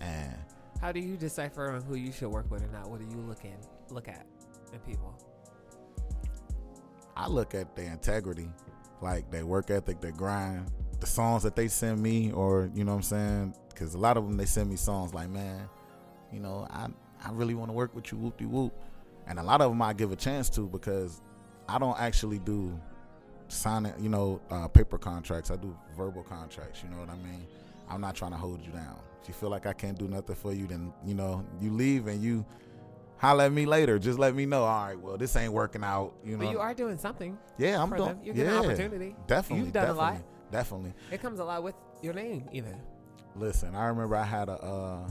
And 0.00 0.32
How 0.80 0.92
do 0.92 1.00
you 1.00 1.16
decipher 1.16 1.82
who 1.86 1.96
you 1.96 2.12
should 2.12 2.28
work 2.28 2.50
with 2.50 2.62
or 2.62 2.68
not? 2.68 2.88
What 2.88 3.00
do 3.00 3.04
you 3.04 3.20
look 3.22 3.44
in 3.44 3.56
look 3.90 4.08
at 4.08 4.24
in 4.72 4.78
people? 4.80 5.14
I 7.16 7.26
look 7.26 7.54
at 7.54 7.74
their 7.74 7.90
integrity, 7.92 8.48
like 9.02 9.30
their 9.30 9.44
work 9.44 9.70
ethic, 9.70 10.00
their 10.00 10.12
grind, 10.12 10.70
the 11.00 11.06
songs 11.06 11.42
that 11.44 11.54
they 11.56 11.68
send 11.68 12.00
me, 12.02 12.32
or 12.32 12.70
you 12.74 12.84
know 12.84 12.92
what 12.92 12.96
I'm 12.98 13.02
saying? 13.02 13.54
Because 13.68 13.94
a 13.94 13.98
lot 13.98 14.16
of 14.16 14.24
them 14.24 14.36
they 14.36 14.46
send 14.46 14.68
me 14.70 14.76
songs 14.76 15.14
like, 15.14 15.28
man, 15.30 15.68
you 16.32 16.40
know, 16.40 16.66
I 16.70 16.88
I 17.24 17.30
really 17.32 17.54
want 17.54 17.68
to 17.70 17.72
work 17.72 17.94
with 17.94 18.10
you, 18.12 18.18
whoop 18.18 18.36
de 18.38 18.46
whoop, 18.46 18.72
and 19.26 19.38
a 19.38 19.42
lot 19.42 19.60
of 19.60 19.70
them 19.70 19.80
I 19.82 19.92
give 19.92 20.12
a 20.12 20.16
chance 20.16 20.48
to 20.50 20.66
because 20.66 21.20
I 21.68 21.78
don't 21.78 21.98
actually 22.00 22.38
do 22.40 22.78
signing, 23.48 23.92
you 24.00 24.08
know, 24.08 24.40
uh, 24.50 24.68
paper 24.68 24.98
contracts. 24.98 25.50
I 25.50 25.56
do 25.56 25.76
verbal 25.96 26.22
contracts. 26.22 26.82
You 26.82 26.90
know 26.90 26.98
what 26.98 27.10
I 27.10 27.16
mean? 27.16 27.46
I'm 27.88 28.00
not 28.00 28.14
trying 28.14 28.32
to 28.32 28.36
hold 28.36 28.60
you 28.64 28.72
down. 28.72 28.96
If 29.22 29.28
you 29.28 29.34
feel 29.34 29.50
like 29.50 29.66
I 29.66 29.72
can't 29.72 29.98
do 29.98 30.08
nothing 30.08 30.36
for 30.36 30.52
you, 30.52 30.66
then 30.66 30.92
you 31.04 31.14
know 31.14 31.44
you 31.60 31.70
leave 31.72 32.06
and 32.06 32.22
you 32.22 32.44
holler 33.18 33.44
at 33.44 33.52
me 33.52 33.66
later. 33.66 33.98
Just 33.98 34.18
let 34.18 34.34
me 34.34 34.46
know. 34.46 34.64
All 34.64 34.86
right, 34.86 34.98
well, 35.00 35.16
this 35.16 35.34
ain't 35.36 35.52
working 35.52 35.82
out. 35.84 36.14
You 36.24 36.36
know, 36.36 36.44
But 36.44 36.52
you 36.52 36.58
are 36.60 36.74
doing 36.74 36.98
something. 36.98 37.38
yeah, 37.58 37.82
I'm 37.82 37.90
doing. 37.90 38.02
them. 38.08 38.18
You're 38.22 38.34
getting 38.34 38.52
yeah, 38.52 38.60
an 38.60 38.66
opportunity. 38.66 39.16
Definitely, 39.26 39.64
You've 39.64 39.72
done 39.72 39.84
a 39.84 39.86
definitely, 39.88 40.18
lot. 40.18 40.22
Definitely. 40.50 40.92
It 41.10 41.20
comes 41.20 41.40
a 41.40 41.44
lot 41.44 41.62
with 41.62 41.74
your 42.02 42.14
name, 42.14 42.48
even. 42.52 42.76
Listen, 43.36 43.74
I 43.74 43.86
remember 43.86 44.16
I 44.16 44.24
had 44.24 44.48
a. 44.48 44.52
Uh, 44.52 45.10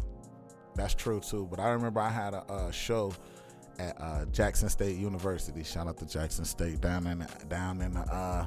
that's 0.75 0.93
true 0.93 1.19
too, 1.19 1.47
but 1.49 1.59
I 1.59 1.69
remember 1.69 1.99
I 1.99 2.09
had 2.09 2.33
a 2.33 2.43
uh, 2.51 2.71
show 2.71 3.13
at 3.79 3.99
uh, 3.99 4.25
Jackson 4.25 4.69
State 4.69 4.97
University. 4.97 5.63
Shout 5.63 5.87
out 5.87 5.97
to 5.97 6.05
Jackson 6.05 6.45
State 6.45 6.81
down 6.81 7.07
in 7.07 7.19
the, 7.19 7.27
down 7.47 7.81
in 7.81 7.93
the 7.93 8.01
uh, 8.01 8.45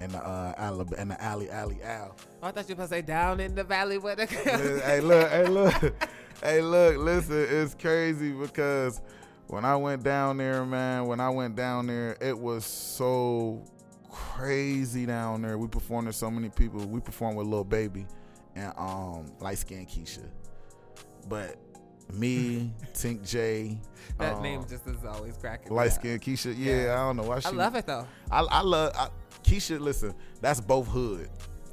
in 0.00 0.10
the 0.12 0.18
uh, 0.18 0.54
Alab- 0.54 0.98
in 0.98 1.08
the 1.08 1.22
alley 1.22 1.50
alley 1.50 1.82
al. 1.82 2.16
Oh, 2.42 2.48
I 2.48 2.52
thought 2.52 2.68
you 2.68 2.74
were 2.74 2.86
supposed 2.86 2.90
to 2.90 2.96
say 2.96 3.02
down 3.02 3.40
in 3.40 3.54
the 3.54 3.64
valley 3.64 3.98
with 3.98 4.18
the. 4.18 4.26
hey, 4.84 5.00
look, 5.00 5.30
hey, 5.30 5.46
look, 5.46 5.74
hey, 6.42 6.60
look, 6.60 6.96
listen, 6.98 7.46
it's 7.48 7.74
crazy 7.74 8.32
because 8.32 9.00
when 9.48 9.64
I 9.64 9.76
went 9.76 10.02
down 10.02 10.36
there, 10.36 10.64
man, 10.64 11.06
when 11.06 11.20
I 11.20 11.30
went 11.30 11.56
down 11.56 11.86
there, 11.86 12.16
it 12.20 12.38
was 12.38 12.64
so 12.64 13.62
crazy 14.10 15.06
down 15.06 15.42
there. 15.42 15.58
We 15.58 15.68
performed 15.68 16.06
with 16.08 16.16
so 16.16 16.30
many 16.30 16.48
people. 16.48 16.80
We 16.86 17.00
performed 17.00 17.36
with 17.38 17.46
Lil 17.46 17.64
Baby 17.64 18.06
and 18.56 18.72
um 18.76 19.26
light 19.40 19.58
skinned 19.58 19.88
Keisha. 19.88 20.26
But 21.28 21.56
me, 22.12 22.72
Tink 22.94 23.28
J, 23.28 23.78
that 24.18 24.34
um, 24.36 24.42
name 24.42 24.62
just 24.68 24.86
is 24.86 25.04
always 25.04 25.36
cracking. 25.36 25.72
light 25.72 25.92
skinned 25.92 26.20
Keisha. 26.22 26.54
Yeah, 26.58 26.84
Yeah. 26.84 26.92
I 26.94 26.96
don't 27.06 27.16
know 27.16 27.22
why 27.24 27.40
she. 27.40 27.48
I 27.48 27.50
love 27.50 27.74
it 27.76 27.86
though. 27.86 28.06
I, 28.30 28.40
I 28.40 28.60
love 28.62 28.92
I, 28.96 29.08
Keisha. 29.44 29.78
Listen, 29.78 30.14
that's 30.40 30.60
both 30.60 30.88
hood. 30.88 31.28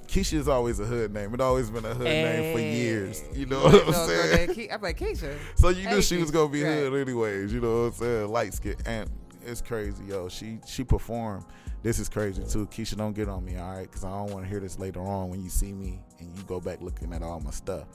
Keisha 0.07 0.35
is 0.35 0.47
always 0.47 0.79
a 0.79 0.85
hood 0.85 1.13
name. 1.13 1.33
It 1.33 1.41
always 1.41 1.69
been 1.69 1.83
a 1.83 1.93
hood 1.93 2.05
name 2.05 2.53
for 2.55 2.61
years. 2.61 3.23
You 3.33 3.45
know 3.45 3.61
what 3.61 3.87
I'm 3.87 3.93
saying? 3.93 4.49
Ke- 4.69 4.71
I'm 4.73 4.81
like 4.81 4.97
Keisha. 4.99 5.35
So 5.55 5.69
you 5.69 5.83
knew 5.83 5.95
Hey, 5.95 6.01
she 6.01 6.17
was 6.17 6.31
gonna 6.31 6.47
be 6.49 6.63
right. 6.63 6.71
hood 6.75 6.93
anyways. 7.07 7.51
You 7.51 7.59
know 7.59 7.81
what 7.83 7.87
I'm 7.87 7.93
saying? 7.93 8.27
Light 8.29 8.53
skin, 8.53 8.75
and 8.85 9.09
it's 9.45 9.61
crazy, 9.61 10.03
yo. 10.05 10.29
She 10.29 10.59
she 10.65 10.83
performed. 10.83 11.45
This 11.83 11.99
is 11.99 12.09
crazy 12.09 12.43
too. 12.43 12.65
Keisha, 12.67 12.97
don't 12.97 13.13
get 13.13 13.29
on 13.29 13.45
me, 13.45 13.57
all 13.57 13.71
right? 13.71 13.83
Because 13.83 14.03
I 14.03 14.09
don't 14.09 14.31
want 14.31 14.43
to 14.43 14.49
hear 14.49 14.59
this 14.59 14.79
later 14.79 15.01
on 15.01 15.29
when 15.29 15.43
you 15.43 15.49
see 15.49 15.73
me 15.73 16.01
and 16.19 16.35
you 16.35 16.43
go 16.43 16.59
back 16.59 16.81
looking 16.81 17.13
at 17.13 17.21
all 17.21 17.39
my 17.39 17.51
stuff. 17.51 17.85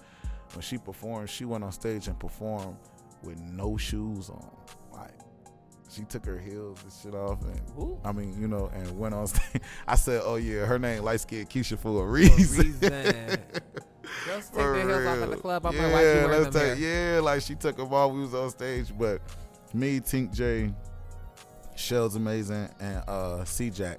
When 0.54 0.62
she 0.62 0.78
performed, 0.78 1.28
she 1.30 1.44
went 1.44 1.64
on 1.64 1.72
stage 1.72 2.08
and 2.08 2.18
performed 2.18 2.76
with 3.22 3.40
no 3.40 3.76
shoes 3.76 4.30
on. 4.30 4.50
Like 4.92 5.12
she 5.90 6.02
took 6.04 6.24
her 6.26 6.38
heels 6.38 6.82
and 6.82 6.92
shit 6.92 7.14
off, 7.14 7.42
and 7.42 7.60
Ooh. 7.78 7.98
I 8.04 8.12
mean, 8.12 8.40
you 8.40 8.48
know, 8.48 8.70
and 8.74 8.98
went 8.98 9.14
on 9.14 9.26
stage. 9.28 9.62
I 9.86 9.96
said, 9.96 10.22
"Oh 10.24 10.36
yeah, 10.36 10.64
her 10.64 10.78
name 10.78 11.02
light 11.02 11.20
skin 11.20 11.46
Keisha 11.46 11.78
for 11.78 11.88
a 11.88 11.92
For 12.00 12.02
a 12.02 12.10
reason." 12.10 12.66
reason. 12.66 13.40
Girls 14.26 14.46
take 14.48 14.54
their 14.54 14.88
heels 14.88 15.06
off 15.06 15.22
at 15.22 15.30
the 15.30 15.36
club. 15.36 15.66
I'm 15.66 15.74
yeah, 15.74 15.82
like, 15.84 15.92
why 15.92 16.00
you 16.00 16.06
wearing 16.06 16.42
let's 16.42 16.56
take, 16.56 16.78
yeah, 16.78 17.20
like 17.22 17.42
she 17.42 17.54
took 17.54 17.76
them 17.76 17.92
off. 17.92 18.12
We 18.12 18.20
was 18.20 18.34
on 18.34 18.50
stage, 18.50 18.92
but 18.98 19.20
me, 19.74 20.00
Tink 20.00 20.32
J, 20.32 20.72
Shell's 21.82 22.16
amazing, 22.16 22.68
and 22.80 23.02
uh 23.08 23.44
C 23.44 23.70
Jack, 23.70 23.98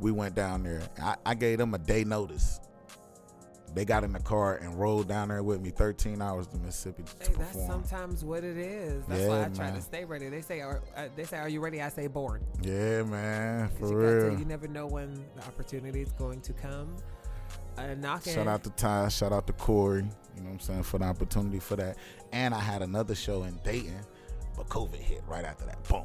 we 0.00 0.12
went 0.12 0.34
down 0.34 0.62
there. 0.62 0.82
I, 1.02 1.16
I 1.26 1.34
gave 1.34 1.58
them 1.58 1.74
a 1.74 1.78
day 1.78 2.04
notice. 2.04 2.60
They 3.74 3.84
got 3.84 4.02
in 4.02 4.12
the 4.14 4.18
car 4.20 4.56
and 4.56 4.78
rode 4.80 5.08
down 5.08 5.28
there 5.28 5.42
with 5.42 5.60
me 5.60 5.68
13 5.70 6.22
hours 6.22 6.46
to 6.48 6.56
Mississippi 6.58 7.02
to 7.02 7.10
Hey, 7.30 7.34
that's 7.36 7.52
perform. 7.52 7.70
sometimes 7.84 8.24
what 8.24 8.42
it 8.42 8.56
is. 8.56 9.04
That's 9.06 9.20
Yeah, 9.20 9.28
why 9.28 9.44
I 9.44 9.48
try 9.48 9.66
man. 9.66 9.74
to 9.74 9.82
stay 9.82 10.04
ready. 10.06 10.30
They 10.30 10.40
say, 10.40 10.62
are, 10.62 10.80
uh, 10.96 11.08
they 11.14 11.24
say, 11.24 11.36
are 11.36 11.50
you 11.50 11.60
ready? 11.60 11.82
I 11.82 11.90
say, 11.90 12.06
born. 12.06 12.42
Yeah, 12.62 13.02
man, 13.02 13.68
for 13.78 13.88
you, 13.90 13.96
real. 14.30 14.38
you 14.38 14.46
never 14.46 14.68
know 14.68 14.86
when 14.86 15.22
the 15.36 15.42
opportunity 15.46 16.00
is 16.00 16.12
going 16.12 16.40
to 16.42 16.54
come. 16.54 16.96
Uh, 17.76 17.94
knocking. 17.94 18.34
Shout 18.34 18.48
out 18.48 18.64
to 18.64 18.70
Ty, 18.70 19.08
shout 19.08 19.32
out 19.32 19.46
to 19.46 19.52
Corey, 19.52 19.98
you 19.98 20.40
know 20.42 20.46
what 20.46 20.52
I'm 20.54 20.60
saying, 20.60 20.82
for 20.84 20.98
the 20.98 21.04
opportunity 21.04 21.58
for 21.60 21.76
that. 21.76 21.98
And 22.32 22.54
I 22.54 22.60
had 22.60 22.80
another 22.80 23.14
show 23.14 23.42
in 23.44 23.58
Dayton, 23.64 24.00
but 24.56 24.66
COVID 24.70 24.96
hit 24.96 25.22
right 25.28 25.44
after 25.44 25.66
that. 25.66 25.86
Boom. 25.88 26.04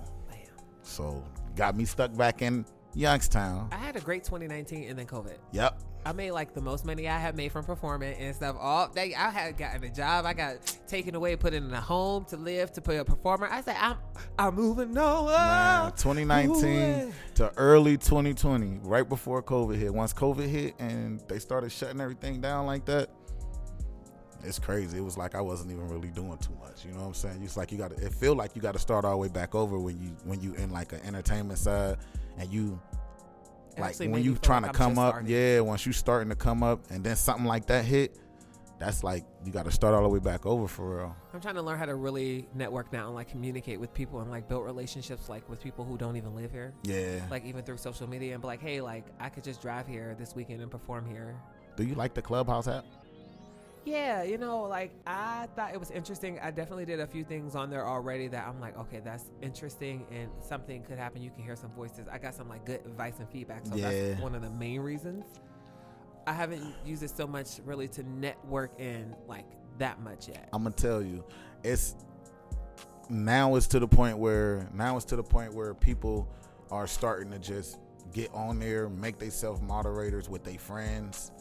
So 0.84 1.24
got 1.56 1.76
me 1.76 1.86
stuck 1.86 2.16
back 2.16 2.42
in 2.42 2.66
Youngstown. 2.94 3.70
I 3.72 3.78
had 3.78 3.96
a 3.96 4.02
great 4.02 4.24
2019 4.24 4.90
and 4.90 5.00
then 5.00 5.08
COVID. 5.08 5.38
Yep. 5.52 5.82
I 6.06 6.12
made 6.12 6.32
like 6.32 6.54
the 6.54 6.62
most 6.62 6.86
money 6.86 7.08
I 7.08 7.18
had 7.18 7.36
made 7.36 7.52
from 7.52 7.64
performing 7.64 8.16
and 8.18 8.36
stuff. 8.36 8.58
All 8.60 8.90
day, 8.90 9.16
I 9.16 9.30
had 9.30 9.58
gotten 9.58 9.84
a 9.86 9.90
job. 9.90 10.26
I 10.26 10.34
got 10.34 10.58
taken 10.86 11.16
away, 11.16 11.36
put 11.38 11.54
in 11.54 11.74
a 11.74 11.80
home 11.80 12.26
to 12.26 12.36
live 12.36 12.74
to 12.74 12.82
be 12.82 12.98
a 12.98 13.06
performer. 13.06 13.48
I 13.50 13.62
said, 13.62 13.78
I'm, 13.80 13.98
I'm 14.38 14.54
moving 14.54 14.94
nowhere. 14.94 15.38
Man, 15.38 15.92
2019 15.92 16.66
Ooh-wee. 16.66 17.14
to 17.36 17.54
early 17.56 17.98
2020, 17.98 18.80
right 18.84 19.08
before 19.08 19.42
COVID 19.42 19.78
hit. 19.78 19.94
Once 19.94 20.14
COVID 20.14 20.48
hit 20.48 20.76
and 20.78 21.22
they 21.30 21.40
started 21.40 21.72
shutting 21.72 22.02
everything 22.02 22.42
down 22.42 22.66
like 22.66 22.84
that, 22.86 23.10
it's 24.44 24.60
crazy. 24.60 24.98
It 24.98 25.04
was 25.04 25.18
like 25.18 25.36
I 25.36 25.42
wasn't 25.42 25.72
even 25.72 25.90
really 25.90 26.10
doing 26.10 26.38
too 26.38 26.56
much. 26.60 26.86
You 26.86 26.92
know 26.92 27.02
what 27.02 27.08
I'm 27.08 27.14
saying? 27.14 27.42
It's 27.44 27.58
like 27.58 27.72
you 27.72 27.78
got 27.78 27.96
to. 27.96 28.06
It 28.06 28.14
feel 28.14 28.36
like 28.36 28.56
you 28.56 28.62
got 28.62 28.74
to 28.74 28.80
start 28.80 29.06
all 29.06 29.12
the 29.12 29.18
way 29.18 29.28
back 29.28 29.56
over 29.56 29.80
when 29.80 30.00
you 30.00 30.16
when 30.24 30.42
you 30.42 30.54
in 30.56 30.72
like 30.72 30.94
an 30.94 31.02
entertainment 31.06 31.60
side 31.60 31.98
and 32.38 32.52
you 32.52 32.80
like 33.78 33.98
when 33.98 34.24
you 34.24 34.36
trying 34.36 34.64
like 34.64 34.74
to 34.74 34.84
I'm 34.84 34.96
come 34.96 35.00
up. 35.00 35.16
Yeah, 35.26 35.62
once 35.62 35.86
you 35.86 35.94
starting 35.94 36.30
to 36.30 36.36
come 36.36 36.64
up 36.64 36.82
and 36.90 37.04
then 37.04 37.16
something 37.16 37.46
like 37.46 37.68
that 37.68 37.86
hit, 37.86 38.18
that's 38.80 39.04
like 39.04 39.26
you 39.46 39.52
got 39.52 39.66
to 39.66 39.72
start 39.72 39.94
all 39.94 40.04
the 40.04 40.10
way 40.10 40.20
back 40.20 40.46
over 40.46 40.68
for 40.68 40.98
real. 40.98 41.16
I'm 41.34 41.42
trying 41.42 41.56
to 41.56 41.62
learn 41.62 41.80
how 41.80 41.86
to 41.86 41.96
really 41.96 42.48
network 42.54 42.92
now 42.92 43.08
and 43.08 43.16
like 43.16 43.30
communicate 43.30 43.80
with 43.80 43.94
people 43.94 44.20
and 44.20 44.30
like 44.30 44.48
build 44.48 44.66
relationships 44.66 45.30
like 45.30 45.48
with 45.50 45.62
people 45.62 45.86
who 45.86 45.98
don't 45.98 46.18
even 46.18 46.36
live 46.36 46.52
here. 46.52 46.74
Yeah. 46.84 47.22
Like 47.30 47.46
even 47.46 47.64
through 47.64 47.78
social 47.78 48.08
media 48.08 48.34
and 48.34 48.42
be 48.42 48.48
like, 48.48 48.62
hey, 48.62 48.82
like 48.82 49.06
I 49.20 49.30
could 49.30 49.44
just 49.44 49.62
drive 49.62 49.88
here 49.88 50.16
this 50.20 50.36
weekend 50.36 50.62
and 50.62 50.70
perform 50.70 51.06
here. 51.06 51.36
Do 51.76 51.84
you 51.84 51.96
like 51.96 52.14
the 52.14 52.22
Clubhouse 52.22 52.68
app? 52.68 52.86
Yeah, 53.86 54.24
you 54.24 54.38
know, 54.38 54.64
like 54.64 54.94
I 55.06 55.48
thought 55.56 55.74
it 55.74 55.80
was 55.80 55.92
interesting. 55.92 56.40
I 56.40 56.52
definitely 56.52 56.86
did 56.86 57.00
a 57.02 57.08
few 57.08 57.24
things 57.24 57.54
on 57.56 57.70
there 57.70 57.86
already 57.86 58.28
that 58.30 58.48
I'm 58.48 58.62
like, 58.62 58.78
okay, 58.78 59.02
that's 59.04 59.26
interesting 59.42 60.06
and 60.12 60.30
something 60.42 60.84
could 60.84 60.98
happen. 60.98 61.22
You 61.22 61.32
can 61.32 61.44
hear 61.44 61.56
some 61.56 61.72
voices. 61.72 62.08
I 62.12 62.18
got 62.18 62.34
some 62.34 62.48
like 62.48 62.66
good 62.66 62.80
advice 62.86 63.20
and 63.20 63.30
feedback. 63.30 63.66
So 63.66 63.76
Yeah. 63.76 63.92
that's 63.92 64.22
one 64.22 64.36
of 64.36 64.42
the 64.42 64.50
main 64.52 64.80
reasons. 64.80 65.26
I 66.26 66.32
haven't 66.32 66.64
used 66.86 67.04
it 67.04 67.10
so 67.10 67.28
much 67.28 67.60
really 67.66 67.90
to 67.90 68.04
network 68.04 68.80
in 68.80 69.14
like 69.28 69.46
that 69.80 70.00
much 70.00 70.30
yet. 70.30 70.48
I'm 70.54 70.64
gonna 70.64 70.76
tell 70.76 71.02
you, 71.02 71.26
it's 71.64 71.96
now 73.10 73.56
it's 73.56 73.68
to 73.68 73.80
the 73.80 73.88
point 73.88 74.18
where 74.18 74.70
now 74.74 74.96
it's 74.96 75.06
to 75.06 75.18
the 75.18 75.24
point 75.24 75.54
where 75.54 75.74
people 75.74 76.28
are 76.72 76.88
starting 76.88 77.32
to 77.32 77.40
just 77.40 77.80
get 78.14 78.32
on 78.34 78.60
there, 78.60 78.88
make 78.88 79.20
themselves 79.20 79.62
moderators 79.62 80.30
with 80.30 80.44
their 80.46 80.58
friends, 80.58 81.32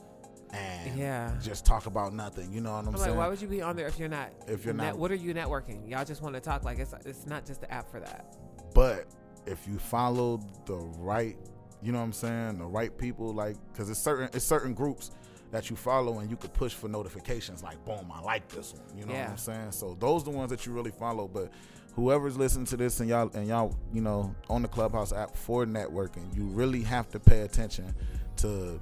and 0.53 0.99
Yeah. 0.99 1.33
just 1.43 1.65
talk 1.65 1.87
about 1.87 2.13
nothing. 2.13 2.53
You 2.53 2.61
know 2.61 2.73
what 2.73 2.81
I'm, 2.87 2.89
I'm 2.89 2.97
saying? 2.97 3.11
like, 3.11 3.19
why 3.19 3.29
would 3.29 3.41
you 3.41 3.49
be 3.49 3.63
on 3.63 3.77
there 3.77 3.87
if 3.87 3.99
you're 3.99 4.09
not? 4.09 4.31
If 4.47 4.65
you're 4.65 4.75
net- 4.75 4.89
not- 4.95 4.99
what 4.99 5.11
are 5.11 5.15
you 5.17 5.33
networking? 5.35 5.89
Y'all 5.91 6.05
just 6.05 6.23
want 6.23 6.35
to 6.35 6.41
talk. 6.41 6.65
Like 6.65 6.79
it's 6.79 6.95
it's 7.05 7.27
not 7.27 7.45
just 7.47 7.61
the 7.61 7.73
app 7.73 7.91
for 7.91 8.01
that. 8.01 8.37
but 8.75 9.07
if 9.47 9.67
you 9.67 9.79
follow 9.79 10.41
the 10.67 10.77
right, 10.99 11.37
you 11.83 11.91
know 11.93 11.99
what 11.99 12.05
I'm 12.05 12.13
saying, 12.13 12.59
the 12.59 12.65
right 12.65 12.97
people, 12.97 13.35
like, 13.35 13.57
because 13.73 13.91
it's 13.91 13.99
certain 14.01 14.29
it's 14.33 14.45
certain 14.45 14.73
groups 14.75 15.11
that 15.51 15.69
you 15.69 15.77
follow 15.77 16.21
and 16.21 16.31
you 16.31 16.37
could 16.37 16.53
push 16.55 16.73
for 16.73 16.89
notifications 16.89 17.63
like 17.63 17.85
boom 17.85 18.11
i 18.11 18.23
like 18.23 18.49
this 18.49 18.73
one 18.73 18.83
you 18.99 19.05
know 19.05 19.13
what 19.13 19.29
i'm 19.29 19.37
saying 19.37 19.71
so 19.71 19.95
those 20.01 20.23
are 20.23 20.31
the 20.33 20.39
ones 20.39 20.49
that 20.49 20.65
you 20.65 20.73
really 20.73 20.91
follow 20.91 21.29
but 21.29 21.51
whoever's 21.95 22.39
listening 22.39 22.65
to 22.65 22.75
this 22.75 23.01
and 23.01 23.09
y'all 23.11 23.31
and 23.35 23.47
y'all 23.47 23.77
you 23.93 24.01
know 24.01 24.35
on 24.49 24.63
the 24.63 24.69
clubhouse 24.69 25.13
app 25.13 25.37
for 25.37 25.67
networking 25.67 26.35
you 26.35 26.45
really 26.47 26.81
have 26.83 27.07
to 27.11 27.21
pay 27.21 27.43
attention 27.43 27.95
to 28.37 28.81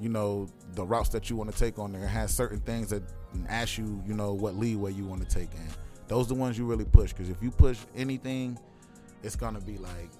you 0.00 0.08
know 0.08 0.48
the 0.74 0.84
routes 0.84 1.08
that 1.10 1.28
you 1.30 1.36
want 1.36 1.50
to 1.50 1.58
take 1.58 1.78
on 1.78 1.92
there 1.92 2.06
has 2.06 2.32
certain 2.34 2.60
things 2.60 2.88
that 2.88 3.02
ask 3.48 3.78
you 3.78 4.02
you 4.06 4.14
know 4.14 4.32
what 4.32 4.56
leeway 4.56 4.92
you 4.92 5.04
want 5.04 5.26
to 5.26 5.34
take 5.34 5.52
in 5.54 5.68
those 6.08 6.26
are 6.26 6.28
the 6.30 6.34
ones 6.34 6.58
you 6.58 6.64
really 6.64 6.84
push 6.84 7.12
because 7.12 7.28
if 7.28 7.42
you 7.42 7.50
push 7.50 7.78
anything 7.96 8.58
it's 9.22 9.36
gonna 9.36 9.60
be 9.60 9.78
like 9.78 10.10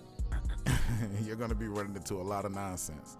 you're 1.25 1.37
gonna 1.37 1.55
be 1.55 1.69
running 1.69 1.95
into 1.97 2.15
a 2.15 2.23
lot 2.23 2.45
of 2.45 2.53
nonsense 2.53 3.17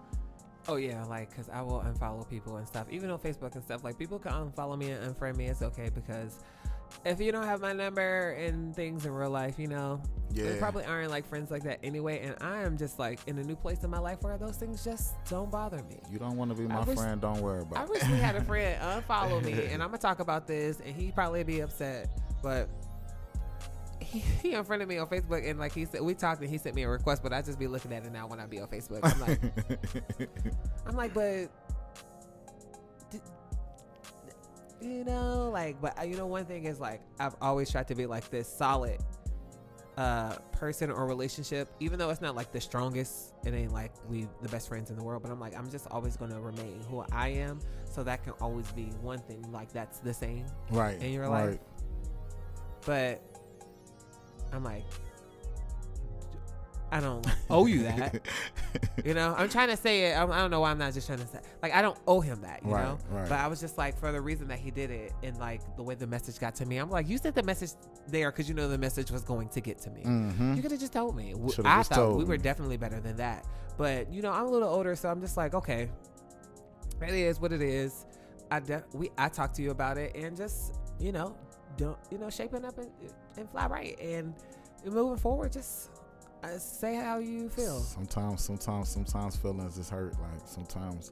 Oh 0.69 0.77
yeah, 0.77 1.03
like 1.05 1.29
because 1.29 1.49
I 1.49 1.61
will 1.61 1.81
unfollow 1.81 2.29
people 2.29 2.55
and 2.55 2.65
stuff, 2.65 2.87
even 2.89 3.09
on 3.09 3.19
Facebook 3.19 3.53
and 3.55 3.63
stuff. 3.63 3.83
Like 3.83 3.99
people 3.99 4.17
can 4.17 4.31
unfollow 4.31 4.77
me 4.77 4.91
and 4.91 5.13
unfriend 5.13 5.35
me. 5.35 5.47
It's 5.47 5.61
okay 5.61 5.89
because 5.93 6.39
if 7.05 7.19
you 7.19 7.31
don't 7.31 7.45
have 7.45 7.61
my 7.61 7.73
number 7.73 8.31
and 8.31 8.75
things 8.75 9.05
in 9.05 9.11
real 9.11 9.29
life, 9.29 9.57
you 9.59 9.67
know, 9.67 10.01
Yeah. 10.31 10.51
They 10.51 10.57
probably 10.57 10.83
aren't 10.85 11.11
like 11.11 11.27
friends 11.27 11.51
like 11.51 11.63
that 11.63 11.79
anyway. 11.83 12.19
And 12.25 12.35
I 12.41 12.63
am 12.63 12.75
just 12.77 12.97
like 12.97 13.19
in 13.27 13.37
a 13.37 13.43
new 13.43 13.55
place 13.55 13.83
in 13.83 13.89
my 13.91 13.99
life 13.99 14.17
where 14.21 14.37
those 14.37 14.57
things 14.57 14.83
just 14.83 15.13
don't 15.29 15.51
bother 15.51 15.83
me. 15.83 15.99
You 16.11 16.17
don't 16.17 16.37
want 16.37 16.49
to 16.51 16.57
be 16.57 16.63
I 16.65 16.79
my 16.79 16.83
wish- 16.83 16.97
friend. 16.97 17.21
Don't 17.21 17.39
worry 17.41 17.61
about 17.61 17.75
it. 17.75 17.79
I 17.79 17.83
it. 17.83 17.89
recently 17.91 18.17
had 18.19 18.35
a 18.35 18.43
friend 18.45 18.81
unfollow 18.81 19.43
me, 19.43 19.65
and 19.67 19.83
I'm 19.83 19.89
gonna 19.89 19.97
talk 19.99 20.19
about 20.19 20.47
this, 20.47 20.79
and 20.79 20.95
he 20.95 21.11
probably 21.11 21.43
be 21.43 21.59
upset, 21.59 22.09
but 22.41 22.67
he, 23.99 24.19
he 24.41 24.53
unfriended 24.53 24.87
me 24.87 24.97
on 24.97 25.07
Facebook, 25.07 25.47
and 25.49 25.59
like 25.59 25.73
he 25.73 25.85
said, 25.85 26.01
we 26.01 26.13
talked, 26.13 26.41
and 26.41 26.49
he 26.49 26.57
sent 26.57 26.75
me 26.75 26.83
a 26.83 26.89
request, 26.89 27.21
but 27.23 27.31
I 27.31 27.41
just 27.41 27.57
be 27.59 27.67
looking 27.67 27.93
at 27.93 28.05
it 28.05 28.11
now 28.11 28.27
when 28.27 28.39
I 28.39 28.45
be 28.47 28.59
on 28.59 28.67
Facebook. 28.67 28.99
I'm 29.03 29.19
like, 29.21 29.39
I'm 30.87 30.95
like, 30.95 31.13
but 31.13 31.49
you 34.83 35.03
know, 35.03 35.49
like, 35.51 35.79
but 35.81 35.97
uh, 35.99 36.03
you 36.03 36.17
know, 36.17 36.27
one 36.27 36.45
thing 36.45 36.65
is 36.65 36.79
like 36.79 37.01
I've 37.19 37.35
always 37.41 37.71
tried 37.71 37.87
to 37.87 37.95
be 37.95 38.05
like 38.05 38.29
this 38.29 38.47
solid 38.47 38.99
uh 39.97 40.35
person 40.51 40.89
or 40.89 41.05
relationship 41.05 41.71
even 41.79 41.99
though 41.99 42.09
it's 42.09 42.21
not 42.21 42.35
like 42.35 42.51
the 42.51 42.59
strongest 42.59 43.33
it 43.45 43.53
ain't 43.53 43.71
like 43.71 43.91
we 44.09 44.27
the 44.41 44.49
best 44.49 44.67
friends 44.67 44.89
in 44.89 44.95
the 44.95 45.03
world 45.03 45.21
but 45.21 45.31
i'm 45.31 45.39
like 45.39 45.55
i'm 45.55 45.69
just 45.69 45.85
always 45.91 46.17
going 46.17 46.31
to 46.31 46.39
remain 46.39 46.81
who 46.89 47.05
i 47.11 47.27
am 47.27 47.59
so 47.83 48.01
that 48.01 48.23
can 48.23 48.33
always 48.41 48.71
be 48.71 48.85
one 49.01 49.19
thing 49.19 49.45
like 49.51 49.71
that's 49.71 49.99
the 49.99 50.11
same 50.11 50.47
right. 50.71 50.99
in 50.99 51.11
your 51.11 51.29
right. 51.29 51.51
life. 51.51 51.59
but 52.87 53.21
i'm 54.51 54.63
like 54.63 54.83
i 56.93 56.99
don't 57.01 57.25
owe 57.49 57.65
you 57.65 57.83
that 57.83 58.21
you 59.03 59.13
know 59.13 59.33
i'm 59.37 59.49
trying 59.49 59.67
to 59.69 59.75
say 59.77 60.11
it 60.11 60.17
I'm, 60.17 60.31
i 60.31 60.37
don't 60.39 60.51
know 60.51 60.59
why 60.61 60.71
i'm 60.71 60.77
not 60.77 60.93
just 60.93 61.07
trying 61.07 61.19
to 61.19 61.27
say 61.27 61.39
like 61.61 61.73
i 61.73 61.81
don't 61.81 61.97
owe 62.07 62.21
him 62.21 62.41
that 62.41 62.61
you 62.63 62.71
Right, 62.71 62.83
know 62.85 62.99
right. 63.09 63.27
but 63.29 63.39
i 63.39 63.47
was 63.47 63.59
just 63.59 63.77
like 63.77 63.97
for 63.99 64.11
the 64.11 64.21
reason 64.21 64.47
that 64.49 64.59
he 64.59 64.71
did 64.71 64.91
it 64.91 65.11
and 65.23 65.37
like 65.37 65.61
the 65.75 65.83
way 65.83 65.95
the 65.95 66.07
message 66.07 66.39
got 66.39 66.55
to 66.55 66.65
me 66.65 66.77
i'm 66.77 66.89
like 66.89 67.07
you 67.09 67.17
sent 67.17 67.35
the 67.35 67.43
message 67.43 67.71
there 68.07 68.31
because 68.31 68.47
you 68.47 68.55
know 68.55 68.67
the 68.67 68.77
message 68.77 69.11
was 69.11 69.23
going 69.23 69.49
to 69.49 69.59
get 69.61 69.79
to 69.79 69.89
me 69.89 70.01
hmm 70.03 70.53
you 70.55 70.61
could 70.61 70.71
have 70.71 70.79
just 70.79 70.93
told 70.93 71.15
me. 71.15 71.33
Should've 71.49 71.65
I 71.65 71.81
thought 71.83 72.15
we 72.15 72.23
were 72.25 72.37
definitely 72.37 72.77
better 72.77 72.99
than 72.99 73.15
that. 73.17 73.45
But 73.77 74.11
you 74.13 74.21
know, 74.21 74.31
I'm 74.31 74.45
a 74.45 74.49
little 74.49 74.69
older, 74.69 74.95
so 74.95 75.09
I'm 75.09 75.19
just 75.19 75.35
like, 75.35 75.53
okay, 75.55 75.89
it 77.01 77.09
is 77.13 77.39
what 77.39 77.51
it 77.51 77.61
is. 77.61 78.05
I 78.51 78.59
de- 78.59 78.83
we 78.93 79.09
I 79.17 79.29
talked 79.29 79.55
to 79.55 79.61
you 79.61 79.71
about 79.71 79.97
it, 79.97 80.15
and 80.15 80.37
just 80.37 80.75
you 80.99 81.11
know, 81.11 81.35
don't 81.77 81.97
you 82.11 82.17
know, 82.17 82.29
shaping 82.29 82.65
up 82.65 82.77
and, 82.77 82.89
and 83.37 83.49
fly 83.49 83.67
right, 83.67 83.99
and 83.99 84.33
moving 84.85 85.17
forward, 85.17 85.53
just 85.53 85.89
uh, 86.43 86.57
say 86.57 86.95
how 86.95 87.19
you 87.19 87.49
feel. 87.49 87.79
Sometimes, 87.79 88.43
sometimes, 88.43 88.89
sometimes 88.89 89.35
feelings 89.35 89.77
is 89.77 89.89
hurt. 89.89 90.13
Like 90.19 90.41
sometimes, 90.45 91.11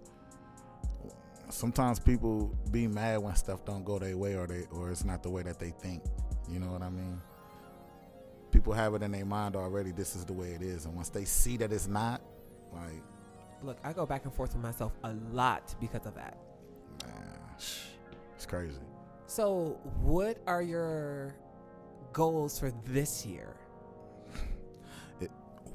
sometimes 1.50 2.00
people 2.00 2.56
be 2.72 2.88
mad 2.88 3.18
when 3.18 3.36
stuff 3.36 3.66
don't 3.66 3.84
go 3.84 4.00
their 4.00 4.18
way 4.18 4.36
or 4.36 4.48
they 4.48 4.64
or 4.72 4.92
it's 4.92 5.04
not 5.06 5.24
the 5.24 5.30
way 5.30 5.44
that 5.44 5.60
they 5.60 5.72
think. 5.72 6.04
You 6.50 6.60
know 6.60 6.72
what 6.72 6.82
I 6.82 6.90
mean? 6.90 7.22
People 8.52 8.74
have 8.74 8.94
it 8.96 9.02
in 9.04 9.12
their 9.12 9.26
mind 9.26 9.56
already. 9.56 9.92
This 9.92 10.16
is 10.16 10.26
the 10.26 10.34
way 10.34 10.50
it 10.52 10.62
is, 10.62 10.86
and 10.86 10.94
once 10.96 11.10
they 11.10 11.24
see 11.24 11.56
that 11.58 11.72
it's 11.72 11.88
not, 11.88 12.22
like, 12.74 13.02
Look, 13.64 13.78
I 13.84 13.94
go 13.94 14.06
back 14.06 14.26
and 14.26 14.34
forth 14.34 14.54
with 14.54 14.64
myself 14.64 14.92
a 15.04 15.14
lot 15.32 15.74
because 15.80 16.06
of 16.06 16.16
that. 16.16 16.36
man, 17.06 17.40
it's 17.58 18.46
crazy. 18.46 18.82
So, 19.28 19.80
what 20.02 20.40
are 20.48 20.62
your 20.62 21.36
goals 22.12 22.60
for 22.60 22.72
this 22.86 23.26
year? 23.26 23.56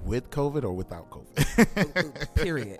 With 0.06 0.30
COVID 0.30 0.62
or 0.62 0.72
without 0.72 1.10
COVID? 1.10 2.34
Period. 2.36 2.78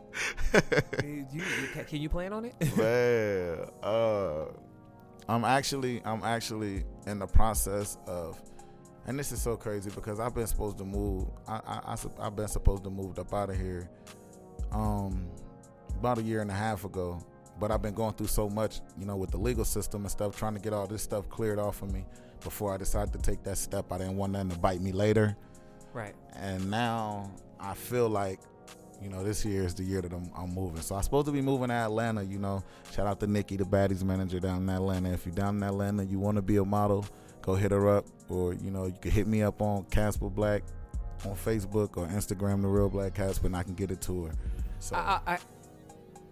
you, 1.02 1.26
you, 1.32 1.42
can 1.84 2.00
you 2.00 2.08
plan 2.08 2.32
on 2.32 2.44
it? 2.44 2.54
Man, 2.76 3.68
uh, 3.82 4.44
I'm 5.28 5.44
actually 5.44 6.00
I'm 6.04 6.22
actually 6.22 6.84
in 7.08 7.18
the 7.18 7.26
process 7.26 7.98
of, 8.06 8.40
and 9.08 9.18
this 9.18 9.32
is 9.32 9.42
so 9.42 9.56
crazy 9.56 9.90
because 9.92 10.20
I've 10.20 10.36
been 10.36 10.46
supposed 10.46 10.78
to 10.78 10.84
move. 10.84 11.26
I, 11.48 11.56
I, 11.66 11.96
I've 12.20 12.36
been 12.36 12.46
supposed 12.46 12.84
to 12.84 12.90
move 12.90 13.18
up 13.18 13.34
out 13.34 13.50
of 13.50 13.56
here, 13.56 13.90
um, 14.70 15.26
about 15.98 16.18
a 16.18 16.22
year 16.22 16.42
and 16.42 16.50
a 16.50 16.54
half 16.54 16.84
ago. 16.84 17.20
But 17.58 17.72
I've 17.72 17.82
been 17.82 17.94
going 17.94 18.12
through 18.12 18.28
so 18.28 18.48
much, 18.48 18.82
you 18.98 19.06
know, 19.06 19.16
with 19.16 19.32
the 19.32 19.38
legal 19.38 19.64
system 19.64 20.02
and 20.02 20.10
stuff, 20.10 20.36
trying 20.36 20.54
to 20.54 20.60
get 20.60 20.72
all 20.72 20.86
this 20.86 21.02
stuff 21.02 21.28
cleared 21.28 21.58
off 21.58 21.82
of 21.82 21.90
me 21.90 22.04
before 22.44 22.72
I 22.72 22.76
decided 22.76 23.14
to 23.14 23.18
take 23.18 23.42
that 23.44 23.58
step. 23.58 23.90
I 23.90 23.98
didn't 23.98 24.16
want 24.16 24.32
nothing 24.32 24.50
to 24.50 24.58
bite 24.58 24.80
me 24.80 24.92
later 24.92 25.36
right. 25.96 26.14
and 26.34 26.70
now 26.70 27.30
I 27.58 27.74
feel 27.74 28.08
like 28.08 28.40
you 29.02 29.08
know 29.08 29.24
this 29.24 29.44
year 29.44 29.64
is 29.64 29.74
the 29.74 29.82
year 29.82 30.00
that 30.02 30.12
I'm, 30.12 30.30
I'm 30.36 30.54
moving. 30.54 30.80
So 30.80 30.94
I'm 30.94 31.02
supposed 31.02 31.26
to 31.26 31.32
be 31.32 31.40
moving 31.40 31.68
to 31.68 31.74
Atlanta. 31.74 32.22
You 32.22 32.38
know, 32.38 32.62
shout 32.92 33.06
out 33.06 33.20
to 33.20 33.26
Nikki, 33.26 33.56
the 33.56 33.64
baddies 33.64 34.02
manager 34.02 34.40
down 34.40 34.62
in 34.62 34.70
Atlanta. 34.70 35.10
If 35.10 35.26
you're 35.26 35.34
down 35.34 35.56
in 35.56 35.62
Atlanta, 35.62 36.04
you 36.04 36.18
want 36.18 36.36
to 36.36 36.42
be 36.42 36.56
a 36.56 36.64
model, 36.64 37.06
go 37.42 37.54
hit 37.54 37.72
her 37.72 37.88
up, 37.88 38.06
or 38.28 38.54
you 38.54 38.70
know 38.70 38.86
you 38.86 38.96
can 39.00 39.10
hit 39.10 39.26
me 39.26 39.42
up 39.42 39.60
on 39.60 39.84
Casper 39.90 40.30
Black 40.30 40.62
on 41.24 41.34
Facebook 41.34 41.96
or 41.96 42.06
Instagram, 42.08 42.62
the 42.62 42.68
real 42.68 42.88
Black 42.88 43.14
Casper, 43.14 43.46
and 43.46 43.56
I 43.56 43.62
can 43.62 43.74
get 43.74 43.90
it 43.90 44.00
to 44.02 44.24
her. 44.24 44.32
So 44.78 44.96
I, 44.96 45.20
I, 45.26 45.32
I 45.34 45.38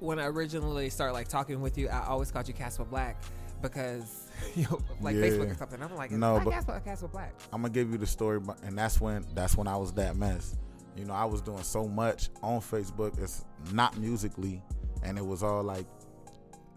when 0.00 0.18
I 0.18 0.26
originally 0.26 0.90
started 0.90 1.14
like 1.14 1.28
talking 1.28 1.60
with 1.60 1.78
you, 1.78 1.88
I 1.88 2.06
always 2.06 2.30
called 2.30 2.48
you 2.48 2.54
Casper 2.54 2.84
Black 2.84 3.22
because 3.62 4.23
you 4.56 4.64
know, 4.64 4.80
like 5.00 5.14
Yeah. 5.16 5.22
Facebook 5.22 5.50
or 5.50 5.54
something. 5.54 5.82
I'm 5.82 5.94
like, 5.96 6.10
No, 6.10 6.40
but- 6.44 6.52
Casper, 6.52 6.80
Casper 6.84 7.08
Black. 7.08 7.32
I'm 7.52 7.62
gonna 7.62 7.72
give 7.72 7.90
you 7.90 7.98
the 7.98 8.06
story, 8.06 8.40
and 8.62 8.76
that's 8.78 9.00
when 9.00 9.24
that's 9.34 9.56
when 9.56 9.66
I 9.68 9.76
was 9.76 9.92
that 9.94 10.16
mess. 10.16 10.56
You 10.96 11.04
know, 11.04 11.14
I 11.14 11.24
was 11.24 11.40
doing 11.42 11.62
so 11.62 11.88
much 11.88 12.28
on 12.42 12.60
Facebook. 12.60 13.20
It's 13.20 13.44
not 13.72 13.96
musically, 13.98 14.62
and 15.02 15.18
it 15.18 15.26
was 15.26 15.42
all 15.42 15.62
like 15.62 15.86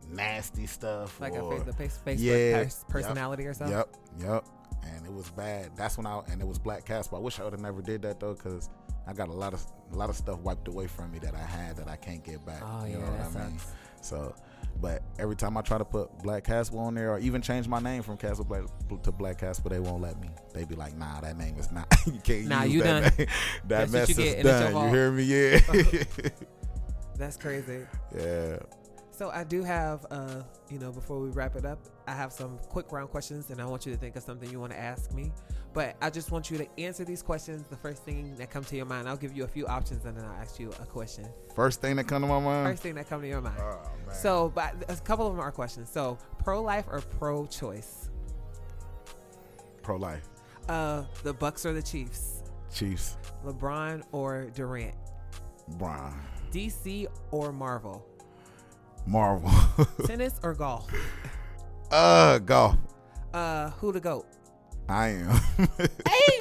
nasty 0.10 0.66
stuff. 0.66 1.20
Like 1.20 1.34
a 1.34 1.40
or, 1.40 1.56
face, 1.58 1.64
the 1.66 1.74
face, 1.74 2.00
Facebook 2.06 2.20
Yeah, 2.52 2.64
pers- 2.64 2.86
personality 2.90 3.46
or 3.46 3.54
something. 3.54 3.78
Yep, 3.78 3.96
yep. 4.20 4.46
And 4.84 5.06
it 5.06 5.12
was 5.14 5.30
bad. 5.32 5.72
That's 5.76 5.98
when 5.98 6.06
I 6.06 6.22
and 6.32 6.42
it 6.42 6.48
was 6.48 6.58
Black 6.60 6.86
Casper. 6.86 7.18
I 7.18 7.20
wish 7.20 7.40
I 7.40 7.44
would 7.44 7.54
have 7.54 7.62
never 7.62 7.82
did 7.82 8.02
that 8.04 8.20
though, 8.20 8.34
because 8.34 8.70
I 9.06 9.14
got 9.14 9.28
a 9.30 9.34
lot 9.34 9.54
of 9.54 9.66
a 9.92 9.96
lot 9.96 10.10
of 10.10 10.16
stuff 10.16 10.40
wiped 10.40 10.68
away 10.68 10.88
from 10.88 11.12
me 11.12 11.20
that 11.20 11.36
I 11.36 11.40
had 11.44 11.76
that 11.78 11.88
I 11.88 11.96
can't 11.96 12.24
get 12.24 12.46
back. 12.46 12.62
Oh 12.66 12.86
you 12.86 12.94
yeah, 12.94 12.98
know 13.00 13.12
what 13.12 13.42
I 13.42 13.48
mean? 13.48 13.60
So, 14.02 14.34
but 14.82 15.02
every 15.20 15.36
time 15.36 15.58
I 15.58 15.62
try 15.62 15.78
to 15.78 15.86
put 15.86 16.18
Black 16.20 16.44
Casper 16.44 16.78
on 16.78 16.94
there, 16.96 17.14
or 17.14 17.20
even 17.20 17.42
change 17.42 17.68
my 17.68 17.80
name 17.80 18.04
from 18.04 18.18
Casper 18.18 18.44
Black 18.44 18.64
to 19.04 19.12
Black 19.12 19.40
Casper, 19.40 19.70
they 19.70 19.80
won't 19.80 20.02
let 20.02 20.20
me. 20.22 20.30
They 20.54 20.66
be 20.66 20.76
like, 20.76 20.96
"Nah, 20.96 21.22
that 21.22 21.38
name 21.38 21.58
is 21.58 21.72
not. 21.72 21.94
you 22.06 22.20
can't 22.24 22.46
Nah, 22.48 22.64
use 22.64 22.74
you 22.74 22.84
that 22.84 23.02
done. 23.04 23.14
name. 23.18 23.28
that 23.68 23.68
That's 23.68 23.92
mess 23.92 24.10
you 24.10 24.12
is 24.12 24.18
get, 24.18 24.38
and 24.40 24.48
it's 24.48 24.62
your 24.62 24.72
done. 24.72 24.84
You 24.86 24.96
hear 24.96 25.12
me? 25.12 25.24
Yeah, 25.24 26.30
That's 27.18 27.38
crazy. 27.38 27.80
yeah. 28.16 28.58
So 29.12 29.32
I 29.32 29.44
do 29.44 29.64
have, 29.64 30.06
uh, 30.12 30.44
you 30.70 30.78
know, 30.78 30.92
before 30.92 31.20
we 31.20 31.30
wrap 31.30 31.56
it 31.56 31.66
up, 31.66 31.80
I 32.08 32.12
have 32.14 32.32
some 32.32 32.60
quick 32.70 32.92
round 32.92 33.10
questions, 33.10 33.50
and 33.50 33.60
I 33.60 33.66
want 33.66 33.86
you 33.88 33.92
to 33.92 33.98
think 33.98 34.16
of 34.16 34.22
something 34.22 34.48
you 34.52 34.60
want 34.60 34.74
to 34.74 34.80
ask 34.80 35.12
me. 35.12 35.32
But 35.74 35.96
I 36.02 36.10
just 36.10 36.32
want 36.32 36.50
you 36.50 36.58
to 36.58 36.68
answer 36.80 37.04
these 37.06 37.22
questions. 37.22 37.64
The 37.70 37.76
first 37.76 38.04
thing 38.04 38.36
that 38.38 38.50
comes 38.50 38.68
to 38.70 38.76
your 38.76 38.86
mind, 38.86 39.08
I'll 39.08 39.18
give 39.18 39.36
you 39.38 39.44
a 39.44 39.48
few 39.48 39.68
options, 39.68 40.06
and 40.06 40.18
then 40.18 40.26
I'll 40.26 40.42
ask 40.42 40.60
you 40.60 40.70
a 40.82 40.86
question. 40.86 41.26
First 41.56 41.82
thing 41.82 41.96
that 41.98 42.06
come 42.08 42.22
to 42.24 42.28
my 42.28 42.40
mind. 42.40 42.68
First 42.70 42.84
thing 42.84 42.96
that 42.96 43.08
come 43.08 43.22
to 43.22 43.28
your 43.28 43.42
mind. 43.42 43.60
Oh. 43.62 43.80
So, 44.12 44.52
but 44.56 44.74
a 44.90 44.96
couple 44.96 45.28
of 45.28 45.34
them 45.34 45.40
are 45.42 45.52
questions. 45.52 45.90
So, 45.90 46.18
pro 46.40 46.62
life 46.62 46.86
or 46.90 47.02
pro 47.02 47.46
choice? 47.46 48.10
pro 49.84 49.96
life, 49.98 50.28
Uh, 50.68 51.04
the 51.24 51.32
Bucks 51.34 51.66
or 51.66 51.72
the 51.72 51.82
Chiefs? 51.82 52.44
Chiefs, 52.74 53.16
LeBron 53.46 54.04
or 54.12 54.48
Durant? 54.54 54.96
Brian, 55.78 56.14
DC 56.52 57.08
or 57.32 57.54
Marvel? 57.54 58.06
Marvel, 59.06 59.50
Tennis 60.06 60.40
or 60.44 60.54
golf? 60.54 60.92
uh, 61.92 62.40
golf. 62.40 62.76
Uh, 63.34 63.70
who 63.72 63.94
the 63.94 64.00
goat? 64.02 64.26
I 64.90 65.08
am. 65.10 65.40
Hey, 66.08 66.40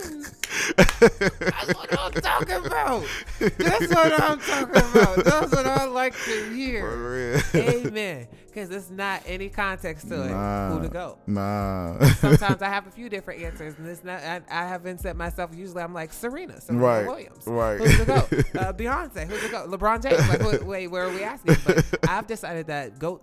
that's 0.76 1.74
what 1.74 1.98
I'm 1.98 2.12
talking 2.12 2.66
about. 2.66 3.04
That's 3.38 3.88
what 3.94 4.20
I'm 4.20 4.38
talking 4.40 4.76
about. 4.92 5.24
That's 5.24 5.52
what 5.52 5.66
I 5.66 5.84
like 5.86 6.14
to 6.24 6.50
hear. 6.54 6.80
For 6.82 7.12
real. 7.54 7.68
Amen. 7.86 8.28
Because 8.46 8.70
it's 8.70 8.90
not 8.90 9.22
any 9.26 9.50
context 9.50 10.08
to 10.08 10.14
it. 10.14 10.72
Who 10.72 10.82
to 10.82 10.88
go? 10.88 11.18
Nah. 11.26 11.98
Sometimes 12.14 12.62
I 12.62 12.68
have 12.68 12.86
a 12.86 12.90
few 12.90 13.10
different 13.10 13.42
answers, 13.42 13.74
and 13.78 13.86
it's 13.86 14.02
not. 14.02 14.22
I, 14.22 14.40
I 14.50 14.66
haven't 14.66 15.00
set 15.00 15.14
myself. 15.14 15.50
Usually, 15.54 15.82
I'm 15.82 15.92
like 15.92 16.10
Serena, 16.12 16.58
Serena 16.60 16.82
Right, 16.82 17.06
Williams. 17.06 17.46
right. 17.46 17.78
Who's 17.78 17.98
the 17.98 18.04
goat? 18.06 18.26
Uh, 18.56 18.72
Beyonce. 18.72 19.26
Who's 19.26 19.42
the 19.42 19.48
goat? 19.50 19.68
LeBron 19.70 20.02
James. 20.02 20.26
Like, 20.28 20.40
wait, 20.42 20.64
wait, 20.64 20.86
where 20.86 21.04
are 21.04 21.10
we 21.10 21.22
asking? 21.22 21.56
But 21.66 21.84
I've 22.08 22.26
decided 22.26 22.68
that 22.68 22.98
goat 22.98 23.22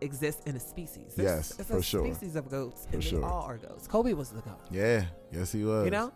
exists 0.00 0.42
in 0.46 0.56
a 0.56 0.60
species. 0.60 1.14
There's- 1.16 1.28
Yes, 1.36 1.48
there's 1.54 1.68
for 1.68 1.76
a 1.78 1.82
sure. 1.82 2.12
Species 2.14 2.34
of 2.34 2.50
goats, 2.50 2.86
For 2.86 2.94
and 2.94 3.04
sure. 3.04 3.20
they 3.20 3.26
all 3.26 3.42
are 3.42 3.58
goats. 3.58 3.86
Kobe 3.86 4.12
was 4.14 4.30
the 4.30 4.40
goat. 4.40 4.58
yeah. 4.72 5.04
Yes, 5.32 5.52
he 5.52 5.62
was. 5.64 5.84
You 5.84 5.90
know. 5.92 6.10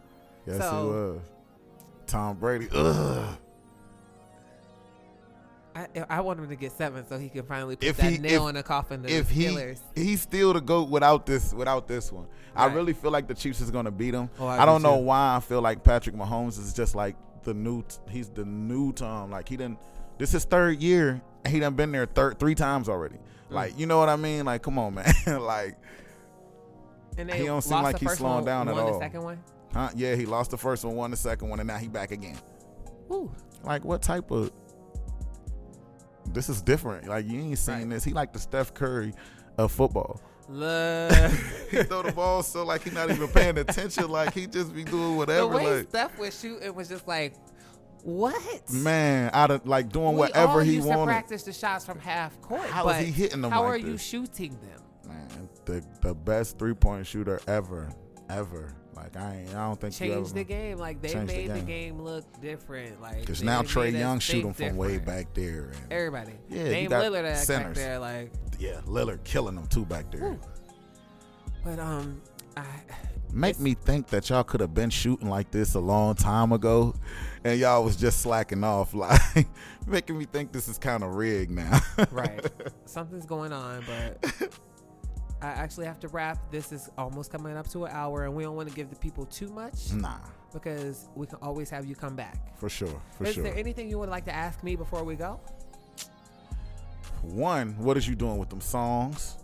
Yes, 0.47 0.59
So- 0.59 0.71
he 0.83 0.89
was. 0.89 1.21
Tom 2.07 2.37
Brady. 2.37 2.69
Ugh. 2.73 3.39
I, 5.75 5.87
I 6.11 6.21
want 6.21 6.39
him 6.39 6.49
to 6.51 6.57
get 6.57 6.73
seven 6.73 7.07
so 7.09 7.19
he 7.19 7.31
can 7.31 7.45
finally 7.45 7.77
put 7.77 7.89
If 7.89 7.97
that 7.97 8.13
he- 8.13 8.19
nail 8.19 8.45
if- 8.45 8.51
in 8.51 8.55
the 8.57 8.63
coffin. 8.63 9.03
To 9.05 9.09
If 9.09 9.29
the 9.29 9.35
he 9.35 9.75
he's 9.95 10.21
still 10.21 10.53
the 10.53 10.61
goat 10.61 10.91
without 10.91 11.25
this 11.25 11.55
without 11.55 11.89
this 11.89 12.13
one. 12.13 12.27
I 12.55 12.67
really 12.67 12.93
feel 12.93 13.11
like 13.11 13.27
the 13.27 13.35
Chiefs 13.35 13.63
is 13.63 13.71
gonna 13.71 13.91
beat 13.91 14.13
him. 14.13 14.29
Oh, 14.39 14.47
I 14.47 14.57
I, 14.57 14.61
do 14.61 14.67
don't 14.67 14.83
know 14.83 14.99
too. 14.99 15.05
why 15.05 15.37
I 15.37 15.41
feel 15.41 15.63
like 15.63 15.83
Patrick 15.83 16.15
Mahomes 16.15 16.59
is 16.59 16.75
just 16.75 16.95
like 16.95 17.17
the 17.45 17.55
new. 17.55 17.83
He's 18.11 18.29
the 18.29 18.45
new 18.45 18.93
Tom. 18.93 19.31
Like 19.31 19.49
he 19.49 19.57
didn't. 19.57 19.79
This 20.19 20.29
is 20.31 20.35
his 20.35 20.45
third 20.45 20.83
year. 20.83 21.23
And 21.45 21.53
he 21.55 21.59
done 21.61 21.75
been 21.75 21.91
there 21.91 22.05
thir- 22.05 22.35
three 22.35 22.55
times 22.55 22.91
already. 22.91 23.17
Mm. 23.17 23.55
Like 23.55 23.79
you 23.79 23.87
know 23.87 23.99
what 23.99 24.11
I 24.11 24.17
mean? 24.17 24.45
Like 24.45 24.61
come 24.63 24.79
on, 24.79 24.93
man. 24.95 25.15
like 25.41 25.79
and 27.17 27.31
he 27.31 27.47
don't 27.47 27.63
seem 27.63 27.81
like 27.83 27.99
he's 27.99 28.13
slowing 28.19 28.37
one, 28.37 28.45
down 28.45 28.69
at 28.69 28.75
all. 28.77 28.93
The 28.93 28.99
second 28.99 29.23
one. 29.23 29.43
Huh? 29.73 29.91
Yeah, 29.95 30.15
he 30.15 30.27
lost 30.27 30.51
the 30.51 30.59
first 30.59 30.85
one, 30.85 30.95
won 30.97 31.11
the 31.11 31.17
second 31.17 31.49
one, 31.49 31.61
and 31.61 31.67
now 31.67 31.79
he 31.79 31.89
back 31.89 32.11
again. 32.11 32.39
Ooh. 33.11 33.31
Like, 33.65 33.85
what 33.85 34.03
type 34.03 34.31
of? 34.31 34.51
This 36.33 36.49
is 36.49 36.63
different. 36.63 37.09
Like, 37.09 37.27
you 37.29 37.41
ain't 37.41 37.59
seen 37.59 37.75
Right. 37.75 37.91
this. 37.91 38.05
He 38.05 38.13
like 38.13 38.33
the 38.33 38.39
Steph 38.39 38.75
Curry 38.75 39.13
of 39.59 39.73
football. 39.73 40.21
Look. 40.49 41.13
he 41.71 41.83
throw 41.85 42.03
the 42.03 42.13
ball 42.13 42.43
so 42.43 42.65
like 42.65 42.83
he 42.83 42.91
not 42.91 43.11
even 43.11 43.29
paying 43.29 43.59
attention. 43.59 44.11
Like 44.11 44.35
he 44.35 44.47
just 44.47 44.75
be 44.75 44.85
doing 44.85 45.11
the 45.13 45.17
whatever. 45.17 45.49
way 45.49 45.79
Like 45.79 45.89
Steph 45.89 46.19
was 46.19 46.39
shooting 46.39 46.75
was 46.75 46.89
just 46.89 47.07
like, 47.07 47.35
what? 48.03 48.71
man, 48.71 49.31
out 49.33 49.51
of 49.51 49.67
like 49.67 49.91
doing 49.91 50.15
we 50.15 50.19
whatever 50.21 50.53
all 50.55 50.59
he 50.61 50.75
used 50.75 50.89
to 50.89 50.97
wanted. 50.97 51.07
practice 51.07 51.43
the 51.45 51.53
shots 51.53 51.87
from 51.87 51.99
half 51.99 52.39
court. 52.41 52.63
How 52.69 52.89
is 52.89 53.07
he 53.07 53.13
hitting 53.13 53.41
them 53.41 53.51
How 53.53 53.63
like 53.63 53.73
are 53.73 53.77
you 53.77 53.97
shooting 53.97 54.59
them? 54.61 54.81
Man, 55.09 55.49
the 55.65 55.85
the 56.03 56.15
best 56.15 56.59
three 56.59 56.75
point 56.75 57.07
shooter 57.07 57.41
ever, 57.47 57.91
ever. 58.29 58.75
Like 59.03 59.17
I 59.17 59.37
ain't, 59.39 59.55
I 59.55 59.67
don't 59.67 59.81
think 59.81 60.01
you 60.01 60.15
Change 60.15 60.33
the 60.33 60.45
game. 60.45 60.79
Like 60.79 61.03
they 61.03 61.09
Change 61.13 61.29
the 61.31 61.37
made 61.37 61.51
the 61.51 61.55
game. 61.55 61.67
game. 61.67 62.03
look 62.03 62.25
different. 62.41 63.01
Like 63.01 63.21
Because 63.21 63.43
now 63.43 63.63
Trae 63.63 63.93
Young 63.93 64.21
shooting 64.21 64.53
from 64.53 64.77
way 64.77 64.99
back 64.99 65.35
there, 65.35 65.73
and 65.75 65.93
Everybody. 65.93 66.33
Yeah, 66.49 66.85
got 66.85 67.05
Lillard 67.05 67.49
back 67.49 67.75
there. 67.75 67.99
Like, 67.99 68.33
yeah, 68.59 68.81
Lillard 68.87 69.25
killing 69.25 69.57
them 69.57 69.67
too 69.67 69.85
back 69.85 70.11
there. 70.13 70.31
Whew. 70.31 70.41
but 71.65 71.79
um, 71.81 72.23
I 72.57 72.65
Make 73.33 73.59
me 73.59 73.73
think 73.75 74.09
that 74.09 74.29
y'all 74.29 74.45
could 74.45 74.61
have 74.61 74.75
been 74.75 74.91
shooting 74.91 75.29
like 75.29 75.51
this 75.51 75.75
a 75.75 75.81
long 75.81 76.15
time 76.15 76.53
ago, 76.53 76.95
and 77.45 77.59
y'all 77.59 77.83
was 77.83 77.97
just 77.97 78.21
slacking 78.21 78.63
off, 78.63 78.93
like 78.95 79.49
making 79.87 80.19
me 80.19 80.27
think 80.27 80.53
this 80.53 80.69
is 80.69 80.77
kind 80.79 81.03
of 81.03 81.15
rigged 81.15 81.51
now. 81.51 81.81
right. 82.11 82.45
Something's 82.85 83.25
going 83.25 83.53
on, 83.53 83.83
but 83.87 84.53
I 85.43 85.49
actually 85.49 85.87
have 85.87 85.99
to 86.01 86.09
wrap. 86.09 86.39
This 86.53 86.71
is 86.71 86.89
almost 86.97 87.33
coming 87.33 87.57
up 87.57 87.69
to 87.71 87.85
an 87.85 87.93
hour, 87.93 88.25
and 88.25 88.35
we 88.35 88.45
don't 88.45 88.55
want 88.55 88.69
to 88.69 88.75
give 88.75 88.91
the 88.91 88.97
people 88.97 89.27
too 89.27 89.49
much 89.49 89.93
nah, 89.93 90.19
because 90.53 91.09
we 91.17 91.27
can 91.27 91.39
always 91.43 91.69
have 91.69 91.85
you 91.85 91.97
come 91.97 92.15
back. 92.15 92.57
for 92.57 92.69
sure, 92.69 92.89
for 93.19 93.25
is 93.25 93.35
sure. 93.35 93.45
Is 93.45 93.51
there 93.51 93.59
anything 93.59 93.91
you 93.91 93.99
would 93.99 94.09
like 94.09 94.25
to 94.27 94.35
ask 94.35 94.63
me 94.63 94.77
before 94.77 95.03
we 95.03 95.17
go? 95.17 95.41
One, 97.23 97.77
what 97.79 97.97
is 97.97 98.07
you 98.07 98.15
doing 98.15 98.39
with 98.39 98.51
them 98.51 98.61
songs? 98.61 99.37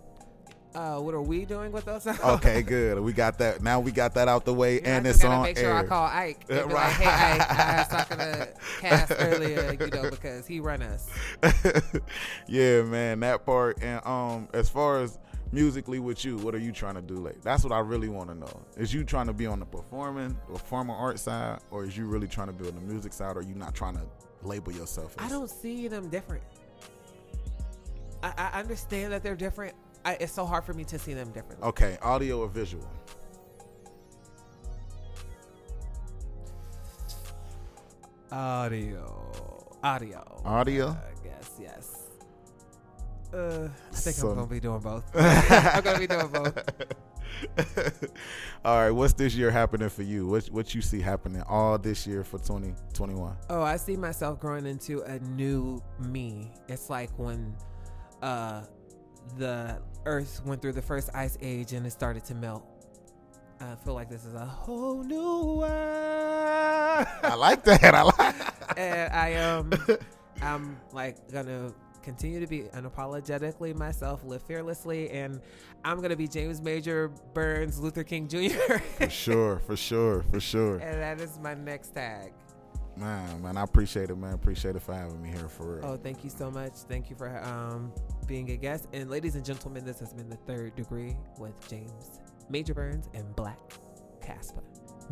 Uh, 0.74 0.98
what 0.98 1.14
are 1.14 1.22
we 1.22 1.44
doing 1.44 1.72
with 1.72 1.84
those? 1.86 2.06
Okay, 2.06 2.62
good. 2.62 3.00
We 3.00 3.12
got 3.12 3.38
that. 3.38 3.62
Now 3.62 3.80
we 3.80 3.90
got 3.90 4.14
that 4.14 4.28
out 4.28 4.44
the 4.44 4.54
way, 4.54 4.80
Yeah, 4.80 4.98
and 4.98 5.06
it's 5.06 5.24
on 5.24 5.42
make 5.42 5.58
sure 5.58 5.70
air. 5.70 5.76
I 5.78 5.84
call 5.84 6.04
Ike 6.04 6.44
Right. 6.48 6.66
like, 6.72 6.92
"Hey, 6.92 7.06
Ike, 7.06 7.50
I 7.50 7.78
was 7.78 7.88
talking 7.88 8.18
to 8.18 8.48
Cass 8.80 9.10
earlier, 9.10 9.76
you 9.80 9.86
know, 9.88 10.10
because 10.10 10.46
he 10.46 10.60
run 10.60 10.82
us." 10.82 11.08
yeah, 12.46 12.82
man, 12.82 13.18
that 13.20 13.44
part. 13.44 13.82
And 13.82 14.04
um, 14.06 14.48
as 14.52 14.68
far 14.68 15.00
as 15.00 15.18
musically 15.52 15.98
with 15.98 16.24
you, 16.24 16.36
what 16.38 16.54
are 16.54 16.58
you 16.58 16.72
trying 16.72 16.94
to 16.94 17.02
do? 17.02 17.14
Like, 17.14 17.40
that's 17.42 17.64
what 17.64 17.72
I 17.72 17.80
really 17.80 18.08
want 18.08 18.28
to 18.28 18.34
know. 18.34 18.60
Is 18.76 18.92
you 18.92 19.04
trying 19.04 19.26
to 19.26 19.32
be 19.32 19.46
on 19.46 19.60
the 19.60 19.66
performing, 19.66 20.36
or 20.48 20.54
performing 20.54 20.94
art 20.94 21.18
side, 21.18 21.60
or 21.70 21.84
is 21.84 21.96
you 21.96 22.06
really 22.06 22.28
trying 22.28 22.48
to 22.48 22.52
be 22.52 22.68
on 22.68 22.74
the 22.74 22.80
music 22.82 23.12
side, 23.12 23.36
or 23.36 23.42
you 23.42 23.54
not 23.54 23.74
trying 23.74 23.94
to 23.94 24.02
label 24.42 24.72
yourself? 24.72 25.14
As, 25.18 25.26
I 25.26 25.28
don't 25.28 25.50
see 25.50 25.88
them 25.88 26.08
different. 26.08 26.42
I, 28.22 28.50
I 28.52 28.58
understand 28.58 29.12
that 29.12 29.22
they're 29.22 29.36
different. 29.36 29.74
I, 30.04 30.14
it's 30.14 30.32
so 30.32 30.44
hard 30.44 30.64
for 30.64 30.74
me 30.74 30.84
to 30.84 30.98
see 30.98 31.14
them 31.14 31.30
differently. 31.32 31.66
Okay, 31.68 31.98
audio 32.02 32.40
or 32.40 32.48
visual? 32.48 32.88
Audio, 38.30 39.72
audio, 39.82 40.42
Audio? 40.44 40.88
I 40.88 41.24
guess 41.24 41.56
yes. 41.58 41.97
Uh, 43.32 43.68
I 43.92 43.94
think 43.96 44.16
So- 44.16 44.28
I'm 44.30 44.34
gonna 44.36 44.46
be 44.46 44.60
doing 44.60 44.80
both. 44.80 45.04
I'm 45.14 45.82
gonna 45.82 45.98
be 45.98 46.06
doing 46.06 46.28
both. 46.28 46.58
all 48.64 48.78
right, 48.82 48.90
what's 48.90 49.12
this 49.12 49.34
year 49.34 49.50
happening 49.50 49.88
for 49.88 50.02
you? 50.02 50.26
What 50.26 50.46
what 50.46 50.74
you 50.74 50.80
see 50.82 51.00
happening 51.00 51.42
all 51.42 51.78
this 51.78 52.06
year 52.06 52.24
for 52.24 52.38
2021? 52.38 53.36
Oh, 53.50 53.62
I 53.62 53.76
see 53.76 53.96
myself 53.96 54.40
growing 54.40 54.66
into 54.66 55.02
a 55.02 55.18
new 55.20 55.82
me. 56.00 56.52
It's 56.68 56.88
like 56.90 57.10
when 57.18 57.54
uh 58.22 58.62
the 59.36 59.80
earth 60.06 60.40
went 60.46 60.62
through 60.62 60.72
the 60.72 60.82
first 60.82 61.10
ice 61.14 61.36
age 61.42 61.72
and 61.74 61.86
it 61.86 61.90
started 61.90 62.24
to 62.24 62.34
melt. 62.34 62.64
I 63.60 63.74
feel 63.84 63.94
like 63.94 64.08
this 64.08 64.24
is 64.24 64.34
a 64.34 64.46
whole 64.46 65.02
new 65.02 65.58
world. 65.58 65.68
I 65.68 67.34
like 67.36 67.62
that. 67.64 67.94
I 67.94 68.02
like. 68.02 68.36
and 68.78 69.12
I 69.12 69.28
am 69.30 69.70
I'm 70.42 70.80
like 70.92 71.30
gonna 71.30 71.72
continue 72.08 72.40
to 72.40 72.46
be 72.46 72.62
unapologetically 72.74 73.76
myself, 73.76 74.24
live 74.24 74.40
fearlessly, 74.40 75.10
and 75.10 75.42
I'm 75.84 76.00
gonna 76.00 76.16
be 76.16 76.26
James 76.26 76.62
Major 76.62 77.08
Burns 77.34 77.78
Luther 77.78 78.02
King 78.02 78.26
Jr. 78.26 78.78
For 78.96 79.10
sure, 79.10 79.58
for 79.58 79.76
sure, 79.76 80.22
for 80.30 80.40
sure. 80.40 80.78
and 80.78 81.02
that 81.02 81.20
is 81.20 81.38
my 81.38 81.52
next 81.52 81.90
tag. 81.90 82.32
Man, 82.96 83.42
man, 83.42 83.58
I 83.58 83.62
appreciate 83.62 84.08
it, 84.08 84.16
man. 84.16 84.32
Appreciate 84.32 84.74
it 84.74 84.80
for 84.80 84.94
having 84.94 85.22
me 85.22 85.28
here 85.28 85.50
for 85.50 85.76
real. 85.76 85.84
Oh, 85.84 85.96
thank 85.98 86.24
you 86.24 86.30
so 86.30 86.50
much. 86.50 86.72
Thank 86.88 87.10
you 87.10 87.16
for 87.16 87.28
um, 87.44 87.92
being 88.26 88.50
a 88.52 88.56
guest. 88.56 88.88
And 88.94 89.10
ladies 89.10 89.36
and 89.36 89.44
gentlemen, 89.44 89.84
this 89.84 90.00
has 90.00 90.14
been 90.14 90.30
the 90.30 90.36
third 90.36 90.74
degree 90.76 91.14
with 91.38 91.52
James 91.68 92.20
Major 92.48 92.72
Burns 92.72 93.10
and 93.12 93.36
Black 93.36 93.58
Casper. 94.22 94.62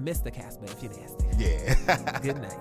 Mr. 0.01 0.32
Casper, 0.32 0.64
if 0.64 0.82
you're 0.82 0.92
nasty. 0.92 1.26
Yeah. 1.38 2.20
Good 2.22 2.38
night. 2.40 2.59